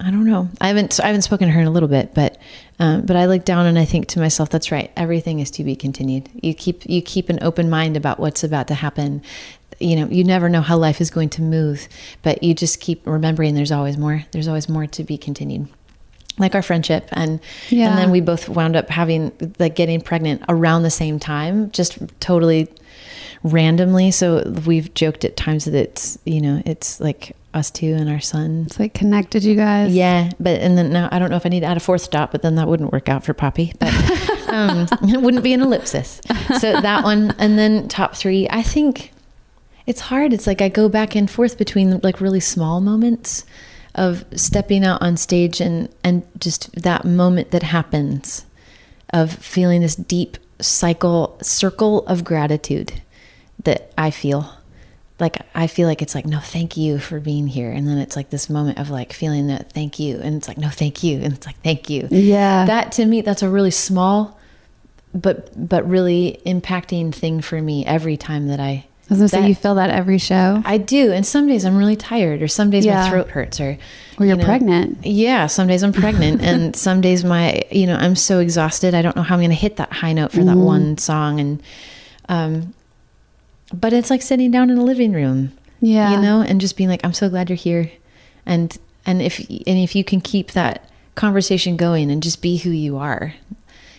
I 0.00 0.10
don't 0.10 0.26
know. 0.26 0.48
I 0.60 0.68
haven't 0.68 0.98
I 1.00 1.06
haven't 1.06 1.22
spoken 1.22 1.48
to 1.48 1.52
her 1.52 1.60
in 1.60 1.66
a 1.66 1.70
little 1.70 1.88
bit, 1.88 2.14
but 2.14 2.38
um, 2.78 3.06
but 3.06 3.16
I 3.16 3.26
look 3.26 3.44
down 3.44 3.66
and 3.66 3.78
I 3.78 3.84
think 3.84 4.08
to 4.08 4.20
myself, 4.20 4.50
that's 4.50 4.72
right. 4.72 4.90
Everything 4.96 5.38
is 5.38 5.50
to 5.52 5.64
be 5.64 5.76
continued. 5.76 6.28
You 6.34 6.52
keep 6.54 6.84
you 6.88 7.00
keep 7.00 7.28
an 7.28 7.38
open 7.42 7.70
mind 7.70 7.96
about 7.96 8.18
what's 8.18 8.42
about 8.42 8.68
to 8.68 8.74
happen. 8.74 9.22
You 9.84 9.96
know, 9.96 10.06
you 10.06 10.24
never 10.24 10.48
know 10.48 10.62
how 10.62 10.76
life 10.78 11.00
is 11.00 11.10
going 11.10 11.28
to 11.30 11.42
move, 11.42 11.88
but 12.22 12.42
you 12.42 12.54
just 12.54 12.80
keep 12.80 13.06
remembering 13.06 13.54
there's 13.54 13.70
always 13.72 13.96
more. 13.98 14.24
There's 14.32 14.48
always 14.48 14.68
more 14.68 14.86
to 14.86 15.04
be 15.04 15.18
continued. 15.18 15.68
Like 16.38 16.54
our 16.56 16.62
friendship, 16.62 17.08
and 17.12 17.38
Yeah. 17.68 17.90
and 17.90 17.98
then 17.98 18.10
we 18.10 18.20
both 18.20 18.48
wound 18.48 18.74
up 18.74 18.88
having 18.90 19.30
like 19.60 19.76
getting 19.76 20.00
pregnant 20.00 20.42
around 20.48 20.82
the 20.82 20.90
same 20.90 21.18
time, 21.20 21.70
just 21.70 21.98
totally 22.18 22.66
randomly. 23.44 24.10
So 24.10 24.42
we've 24.66 24.92
joked 24.94 25.24
at 25.24 25.36
times 25.36 25.64
that 25.66 25.74
it's 25.74 26.18
you 26.24 26.40
know 26.40 26.62
it's 26.66 26.98
like 27.00 27.36
us 27.52 27.70
two 27.70 27.94
and 27.94 28.08
our 28.10 28.18
son. 28.20 28.64
it's 28.66 28.80
like 28.80 28.94
connected 28.94 29.44
you 29.44 29.54
guys. 29.54 29.94
Yeah, 29.94 30.30
but 30.40 30.60
and 30.60 30.76
then 30.76 30.92
now 30.92 31.08
I 31.12 31.18
don't 31.20 31.30
know 31.30 31.36
if 31.36 31.46
I 31.46 31.50
need 31.50 31.60
to 31.60 31.66
add 31.66 31.76
a 31.76 31.80
fourth 31.80 32.02
stop, 32.02 32.32
but 32.32 32.42
then 32.42 32.56
that 32.56 32.66
wouldn't 32.66 32.92
work 32.92 33.08
out 33.08 33.24
for 33.24 33.32
Poppy. 33.32 33.72
But 33.78 33.92
um, 34.48 34.88
it 35.08 35.20
wouldn't 35.22 35.44
be 35.44 35.52
an 35.52 35.60
ellipsis. 35.60 36.20
So 36.58 36.80
that 36.80 37.04
one, 37.04 37.34
and 37.38 37.58
then 37.58 37.86
top 37.86 38.16
three. 38.16 38.48
I 38.50 38.62
think 38.62 39.12
it's 39.86 40.00
hard. 40.00 40.32
It's 40.32 40.46
like 40.46 40.60
I 40.62 40.68
go 40.68 40.88
back 40.88 41.14
and 41.14 41.30
forth 41.30 41.58
between 41.58 42.00
like 42.02 42.20
really 42.20 42.40
small 42.40 42.80
moments 42.80 43.44
of 43.94 44.24
stepping 44.34 44.84
out 44.84 45.00
on 45.02 45.16
stage 45.16 45.60
and 45.60 45.88
and 46.02 46.22
just 46.38 46.72
that 46.82 47.04
moment 47.04 47.50
that 47.52 47.62
happens 47.62 48.44
of 49.10 49.32
feeling 49.32 49.80
this 49.82 49.94
deep 49.94 50.36
cycle 50.60 51.38
circle 51.42 52.04
of 52.06 52.24
gratitude 52.24 53.00
that 53.62 53.92
I 53.96 54.10
feel 54.10 54.50
like 55.20 55.36
I 55.54 55.68
feel 55.68 55.86
like 55.86 56.02
it's 56.02 56.14
like 56.14 56.26
no 56.26 56.40
thank 56.40 56.76
you 56.76 56.98
for 56.98 57.20
being 57.20 57.46
here 57.46 57.70
and 57.70 57.86
then 57.86 57.98
it's 57.98 58.16
like 58.16 58.30
this 58.30 58.50
moment 58.50 58.78
of 58.78 58.90
like 58.90 59.12
feeling 59.12 59.46
that 59.46 59.70
thank 59.72 60.00
you 60.00 60.18
and 60.20 60.34
it's 60.36 60.48
like 60.48 60.58
no 60.58 60.70
thank 60.70 61.04
you 61.04 61.18
and 61.20 61.32
it's 61.34 61.46
like 61.46 61.60
thank 61.62 61.88
you 61.88 62.08
Yeah. 62.10 62.64
that 62.66 62.90
to 62.92 63.06
me 63.06 63.20
that's 63.20 63.42
a 63.42 63.48
really 63.48 63.70
small 63.70 64.40
but 65.14 65.52
but 65.56 65.88
really 65.88 66.40
impacting 66.44 67.14
thing 67.14 67.40
for 67.42 67.62
me 67.62 67.86
every 67.86 68.16
time 68.16 68.48
that 68.48 68.58
I 68.58 68.86
I 69.10 69.14
was 69.14 69.18
gonna 69.18 69.28
say 69.28 69.48
you 69.48 69.54
feel 69.54 69.74
that 69.74 69.90
every 69.90 70.16
show. 70.18 70.62
I 70.64 70.78
do 70.78 71.12
and 71.12 71.26
some 71.26 71.46
days 71.46 71.64
I'm 71.66 71.76
really 71.76 71.94
tired 71.96 72.40
or 72.42 72.48
some 72.48 72.70
days 72.70 72.86
Yeah. 72.86 73.02
my 73.04 73.10
throat 73.10 73.28
hurts 73.30 73.60
or 73.60 73.76
Or 74.18 74.24
you're 74.24 74.36
you 74.36 74.40
know, 74.42 74.44
pregnant. 74.44 75.04
yeah, 75.04 75.46
some 75.46 75.66
days 75.68 75.82
I'm 75.82 75.92
pregnant, 76.04 76.40
and 76.40 76.74
some 76.74 77.00
days 77.02 77.22
my, 77.24 77.62
you 77.70 77.86
know, 77.86 77.96
I'm 77.96 78.16
so 78.16 78.38
exhausted. 78.38 78.94
I 78.94 79.02
don't 79.02 79.14
know 79.16 79.22
how 79.22 79.34
I'm 79.34 79.40
going 79.40 79.50
to 79.50 79.56
hit 79.56 79.76
that 79.76 79.92
high 79.92 80.12
note 80.14 80.32
for 80.32 80.42
that 80.44 80.56
Mm-hmm. 80.56 80.64
one 80.64 80.98
song, 80.98 81.38
and, 81.40 81.62
um, 82.28 82.72
but 83.72 83.92
it's 83.92 84.08
like 84.10 84.22
sitting 84.22 84.50
down 84.50 84.70
in 84.70 84.78
a 84.78 84.84
living 84.84 85.12
room, 85.12 85.52
Yeah. 85.80 86.12
you 86.14 86.20
know, 86.22 86.40
and 86.40 86.60
just 86.60 86.76
being 86.76 86.88
like, 86.88 87.00
I'm 87.04 87.12
so 87.12 87.28
glad 87.28 87.50
you're 87.50 87.56
here, 87.56 87.90
and 88.46 88.76
and 89.04 89.20
if 89.20 89.38
and 89.40 89.78
if 89.78 89.94
you 89.94 90.04
can 90.04 90.20
keep 90.20 90.52
that 90.52 90.88
conversation 91.14 91.76
going 91.76 92.10
and 92.10 92.22
just 92.22 92.40
be 92.40 92.56
who 92.58 92.70
you 92.70 92.96
are, 92.96 93.34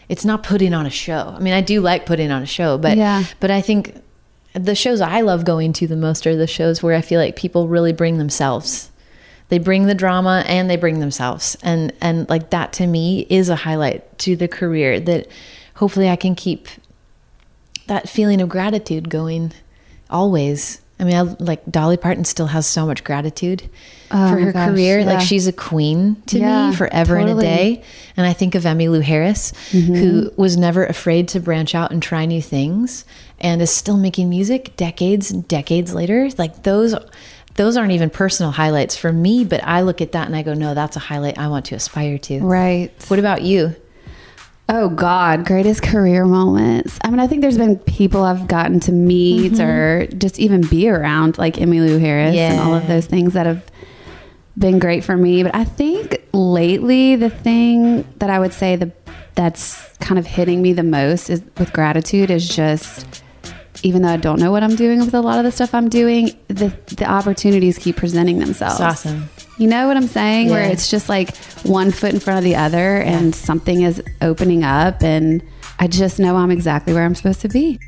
it's 0.10 0.26
not 0.26 0.44
putting 0.44 0.74
on 0.74 0.86
a 0.86 0.90
show. 0.90 1.34
I 1.36 1.40
mean, 1.40 1.54
I 1.54 1.62
do 1.62 1.82
like 1.82 2.06
putting 2.06 2.32
on 2.32 2.42
a 2.42 2.46
show, 2.48 2.78
but 2.78 2.98
Yeah. 2.98 3.24
but 3.40 3.52
I 3.52 3.62
think 3.62 4.02
the 4.56 4.76
shows 4.76 5.02
I 5.02 5.22
love 5.22 5.46
going 5.46 5.74
to 5.74 5.88
the 5.88 5.96
most 5.96 6.26
are 6.26 6.36
the 6.36 6.48
shows 6.48 6.82
where 6.82 6.96
I 6.96 7.02
feel 7.02 7.20
like 7.20 7.36
people 7.36 7.68
really 7.68 7.94
bring 7.94 8.18
themselves. 8.18 8.90
They 9.50 9.60
bring 9.60 9.86
the 9.86 9.96
drama 9.96 10.44
and 10.48 10.70
they 10.70 10.78
bring 10.78 11.00
themselves. 11.00 11.56
And 11.62 11.94
and 12.02 12.28
like 12.30 12.50
that 12.50 12.74
to 12.74 12.88
me 12.88 13.28
is 13.30 13.50
a 13.50 13.56
highlight 13.56 14.18
to 14.20 14.36
the 14.36 14.48
career 14.48 15.00
that 15.02 15.28
hopefully 15.76 16.10
I 16.10 16.16
can 16.16 16.36
keep 16.36 16.68
that 17.88 18.10
feeling 18.10 18.42
of 18.42 18.50
gratitude 18.50 19.10
going 19.10 19.54
always. 20.10 20.82
I 21.00 21.04
mean, 21.04 21.16
I, 21.16 21.22
like 21.44 21.66
Dolly 21.70 21.98
Parton 21.98 22.24
still 22.24 22.48
has 22.48 22.66
so 22.66 22.86
much 22.86 23.04
gratitude 23.04 23.70
Oh 24.12 24.30
for 24.32 24.40
her 24.40 24.54
gosh, 24.54 24.70
career. 24.70 25.00
yeah. 25.00 25.06
Like 25.06 25.22
she's 25.22 25.46
a 25.48 25.52
queen 25.52 26.22
to 26.28 26.40
Yeah, 26.40 26.70
me 26.70 26.76
forever 26.76 27.18
and 27.18 27.30
a 27.30 27.42
day. 27.42 27.84
And 28.16 28.26
I 28.26 28.32
think 28.34 28.56
of 28.56 28.64
Emmylou 28.64 29.02
Harris, 29.02 29.52
Mm-hmm. 29.72 29.94
who 29.96 30.32
was 30.38 30.56
never 30.56 30.86
afraid 30.86 31.28
to 31.30 31.40
branch 31.42 31.76
out 31.76 31.92
and 31.92 32.02
try 32.02 32.26
new 32.26 32.42
things 32.42 33.04
and 33.40 33.62
is 33.62 33.72
still 33.72 33.98
making 33.98 34.30
music 34.30 34.78
decades 34.78 35.32
and 35.32 35.46
decades 35.50 35.94
later. 35.94 36.30
Like 36.38 36.64
those 36.64 36.96
those 37.56 37.78
aren't 37.78 37.92
even 37.94 38.10
personal 38.10 38.52
highlights 38.52 38.96
for 38.98 39.12
me, 39.14 39.44
but 39.46 39.64
I 39.64 39.82
look 39.82 40.02
at 40.02 40.12
that 40.14 40.28
and 40.28 40.36
I 40.36 40.44
go, 40.44 40.54
no, 40.54 40.74
that's 40.74 40.96
a 40.98 41.00
highlight 41.00 41.38
I 41.38 41.48
want 41.48 41.66
to 41.68 41.76
aspire 41.76 42.18
to. 42.20 42.40
Right. 42.42 42.92
What 43.08 43.20
about 43.20 43.42
you? 43.44 43.76
Oh 44.68 44.90
God, 44.90 45.46
greatest 45.46 45.84
career 45.84 46.26
moments. 46.26 46.98
I 47.04 47.12
mean, 47.12 47.20
I 47.20 47.28
think 47.28 47.42
there's 47.42 47.58
been 47.58 47.78
people 47.78 48.24
I've 48.24 48.48
gotten 48.48 48.80
to 48.82 48.92
meet 48.92 49.54
mm-hmm. 49.54 49.62
or 49.62 50.08
just 50.08 50.40
even 50.40 50.62
be 50.62 50.90
around, 50.90 51.38
like 51.38 51.56
Emmylou 51.56 52.00
Harris 52.00 52.36
and 52.36 52.60
all 52.60 52.74
of 52.74 52.88
those 52.88 53.06
things 53.06 53.34
that 53.34 53.46
have 53.46 53.64
been 54.58 54.80
great 54.80 55.04
for 55.04 55.16
me. 55.16 55.44
But 55.44 55.54
I 55.54 55.66
think 55.66 56.18
lately 56.34 57.16
the 57.16 57.30
thing 57.30 58.04
that 58.18 58.32
I 58.32 58.40
would 58.40 58.54
say 58.54 58.76
the 58.76 58.92
that's 59.36 59.96
kind 59.98 60.18
of 60.18 60.26
hitting 60.26 60.62
me 60.62 60.74
the 60.74 60.84
most 60.84 61.30
is 61.30 61.44
with 61.58 61.72
gratitude 61.74 62.32
is 62.32 62.48
just 62.48 63.24
even 63.84 64.02
though 64.02 64.10
I 64.10 64.18
don't 64.18 64.40
know 64.40 64.52
what 64.52 64.64
I'm 64.64 64.76
doing 64.76 65.00
with 65.00 65.14
a 65.14 65.22
lot 65.22 65.38
of 65.38 65.44
the 65.44 65.52
stuff 65.52 65.76
I'm 65.76 65.90
doing, 65.90 66.32
the 66.48 66.76
the 66.96 67.06
opportunities 67.06 67.78
keep 67.78 67.98
presenting 67.98 68.40
themselves. 68.40 68.76
It's 68.76 68.82
awesome. 68.82 69.30
You 69.58 69.68
know 69.68 69.88
what 69.88 69.96
I'm 69.96 70.08
saying? 70.08 70.50
Where 70.50 70.70
it's 70.70 70.90
just 70.90 71.08
like 71.08 71.36
one 71.64 71.92
foot 71.92 72.14
in 72.14 72.20
front 72.20 72.40
of 72.40 72.44
the 72.44 72.58
other 72.58 72.98
and 72.98 73.34
something 73.34 73.84
is 73.84 74.04
opening 74.22 74.64
up 74.64 75.02
and 75.02 75.42
I 75.80 75.88
just 75.88 76.20
know 76.20 76.36
I'm 76.36 76.52
exactly 76.52 76.94
where 76.94 77.06
I'm 77.06 77.16
supposed 77.16 77.42
to 77.42 77.48
be. 77.48 77.80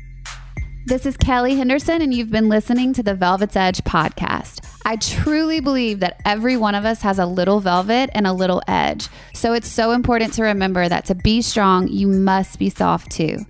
This 0.86 1.04
is 1.04 1.18
Kelly 1.18 1.54
Henderson, 1.54 2.00
and 2.00 2.14
you've 2.14 2.30
been 2.30 2.48
listening 2.48 2.94
to 2.94 3.02
the 3.02 3.14
Velvet's 3.14 3.56
Edge 3.56 3.82
podcast. 3.84 4.66
I 4.86 4.96
truly 4.96 5.60
believe 5.60 6.00
that 6.00 6.18
every 6.24 6.56
one 6.56 6.74
of 6.74 6.86
us 6.86 7.02
has 7.02 7.18
a 7.18 7.26
little 7.26 7.60
velvet 7.60 8.08
and 8.14 8.26
a 8.26 8.32
little 8.32 8.62
edge. 8.66 9.08
So 9.34 9.52
it's 9.52 9.68
so 9.68 9.90
important 9.90 10.32
to 10.34 10.44
remember 10.44 10.88
that 10.88 11.04
to 11.06 11.14
be 11.14 11.42
strong, 11.42 11.88
you 11.88 12.08
must 12.08 12.58
be 12.58 12.70
soft 12.70 13.10
too. 13.10 13.40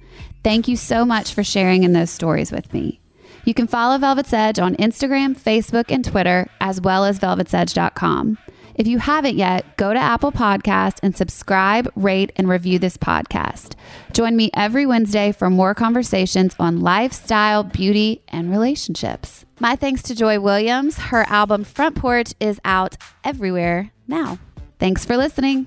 Thank 0.42 0.66
you 0.66 0.76
so 0.76 1.04
much 1.04 1.32
for 1.32 1.44
sharing 1.44 1.84
in 1.84 1.92
those 1.92 2.10
stories 2.10 2.50
with 2.50 2.72
me. 2.72 3.00
You 3.48 3.54
can 3.54 3.66
follow 3.66 3.96
Velvet's 3.96 4.34
Edge 4.34 4.58
on 4.58 4.76
Instagram, 4.76 5.34
Facebook, 5.34 5.90
and 5.90 6.04
Twitter, 6.04 6.50
as 6.60 6.82
well 6.82 7.06
as 7.06 7.18
velvetsedge.com. 7.18 8.36
If 8.74 8.86
you 8.86 8.98
haven't 8.98 9.36
yet, 9.36 9.78
go 9.78 9.94
to 9.94 9.98
Apple 9.98 10.32
Podcast 10.32 10.98
and 11.02 11.16
subscribe, 11.16 11.90
rate, 11.96 12.30
and 12.36 12.46
review 12.46 12.78
this 12.78 12.98
podcast. 12.98 13.74
Join 14.12 14.36
me 14.36 14.50
every 14.52 14.84
Wednesday 14.84 15.32
for 15.32 15.48
more 15.48 15.74
conversations 15.74 16.54
on 16.58 16.82
lifestyle, 16.82 17.64
beauty, 17.64 18.20
and 18.28 18.50
relationships. 18.50 19.46
My 19.58 19.76
thanks 19.76 20.02
to 20.02 20.14
Joy 20.14 20.38
Williams. 20.40 20.98
Her 20.98 21.22
album 21.22 21.64
Front 21.64 21.96
Porch 21.96 22.34
is 22.38 22.60
out 22.66 22.98
everywhere 23.24 23.92
now. 24.06 24.38
Thanks 24.78 25.06
for 25.06 25.16
listening. 25.16 25.66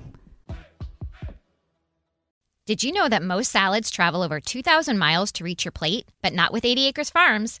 Did 2.64 2.84
you 2.84 2.92
know 2.92 3.08
that 3.08 3.24
most 3.24 3.50
salads 3.50 3.90
travel 3.90 4.22
over 4.22 4.38
2,000 4.38 4.96
miles 4.96 5.32
to 5.32 5.42
reach 5.42 5.64
your 5.64 5.72
plate? 5.72 6.06
But 6.22 6.32
not 6.32 6.52
with 6.52 6.64
80 6.64 6.86
Acres 6.86 7.10
Farms. 7.10 7.60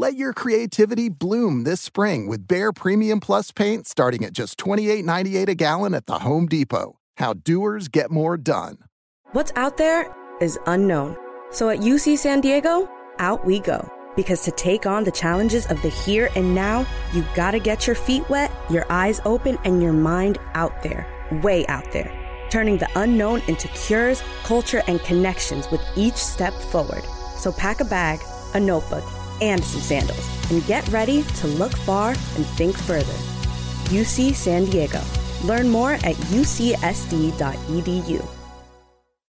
Let 0.00 0.14
your 0.14 0.32
creativity 0.32 1.08
bloom 1.08 1.64
this 1.64 1.80
spring 1.80 2.28
with 2.28 2.46
Behr 2.46 2.72
Premium 2.72 3.18
Plus 3.18 3.50
paint 3.50 3.88
starting 3.88 4.24
at 4.24 4.32
just 4.32 4.56
$28.98 4.56 5.48
a 5.48 5.54
gallon 5.56 5.92
at 5.92 6.06
the 6.06 6.20
Home 6.20 6.46
Depot. 6.46 7.00
How 7.16 7.32
doers 7.32 7.88
get 7.88 8.12
more 8.12 8.36
done. 8.36 8.78
What's 9.32 9.50
out 9.56 9.76
there 9.76 10.06
is 10.40 10.56
unknown. 10.66 11.16
So 11.50 11.68
at 11.68 11.80
UC 11.80 12.16
San 12.16 12.40
Diego, 12.40 12.88
out 13.18 13.44
we 13.44 13.58
go. 13.58 13.90
Because 14.14 14.44
to 14.44 14.52
take 14.52 14.86
on 14.86 15.02
the 15.02 15.10
challenges 15.10 15.66
of 15.66 15.82
the 15.82 15.88
here 15.88 16.30
and 16.36 16.54
now, 16.54 16.86
you 17.12 17.24
gotta 17.34 17.58
get 17.58 17.88
your 17.88 17.96
feet 17.96 18.22
wet, 18.30 18.52
your 18.70 18.86
eyes 18.92 19.20
open, 19.24 19.58
and 19.64 19.82
your 19.82 19.92
mind 19.92 20.38
out 20.54 20.80
there, 20.84 21.08
way 21.42 21.66
out 21.66 21.90
there. 21.90 22.08
Turning 22.50 22.78
the 22.78 22.88
unknown 22.94 23.42
into 23.48 23.66
cures, 23.66 24.22
culture, 24.44 24.84
and 24.86 25.00
connections 25.00 25.68
with 25.72 25.80
each 25.96 26.14
step 26.14 26.54
forward. 26.54 27.02
So 27.36 27.50
pack 27.50 27.80
a 27.80 27.84
bag, 27.84 28.20
a 28.54 28.60
notebook, 28.60 29.02
and 29.40 29.64
some 29.64 29.80
sandals, 29.80 30.50
and 30.50 30.64
get 30.66 30.88
ready 30.88 31.22
to 31.22 31.46
look 31.46 31.72
far 31.72 32.10
and 32.10 32.46
think 32.56 32.76
further. 32.76 33.12
UC 33.90 34.34
San 34.34 34.64
Diego. 34.66 35.00
Learn 35.44 35.68
more 35.68 35.92
at 35.92 36.16
ucsd.edu. 36.32 36.78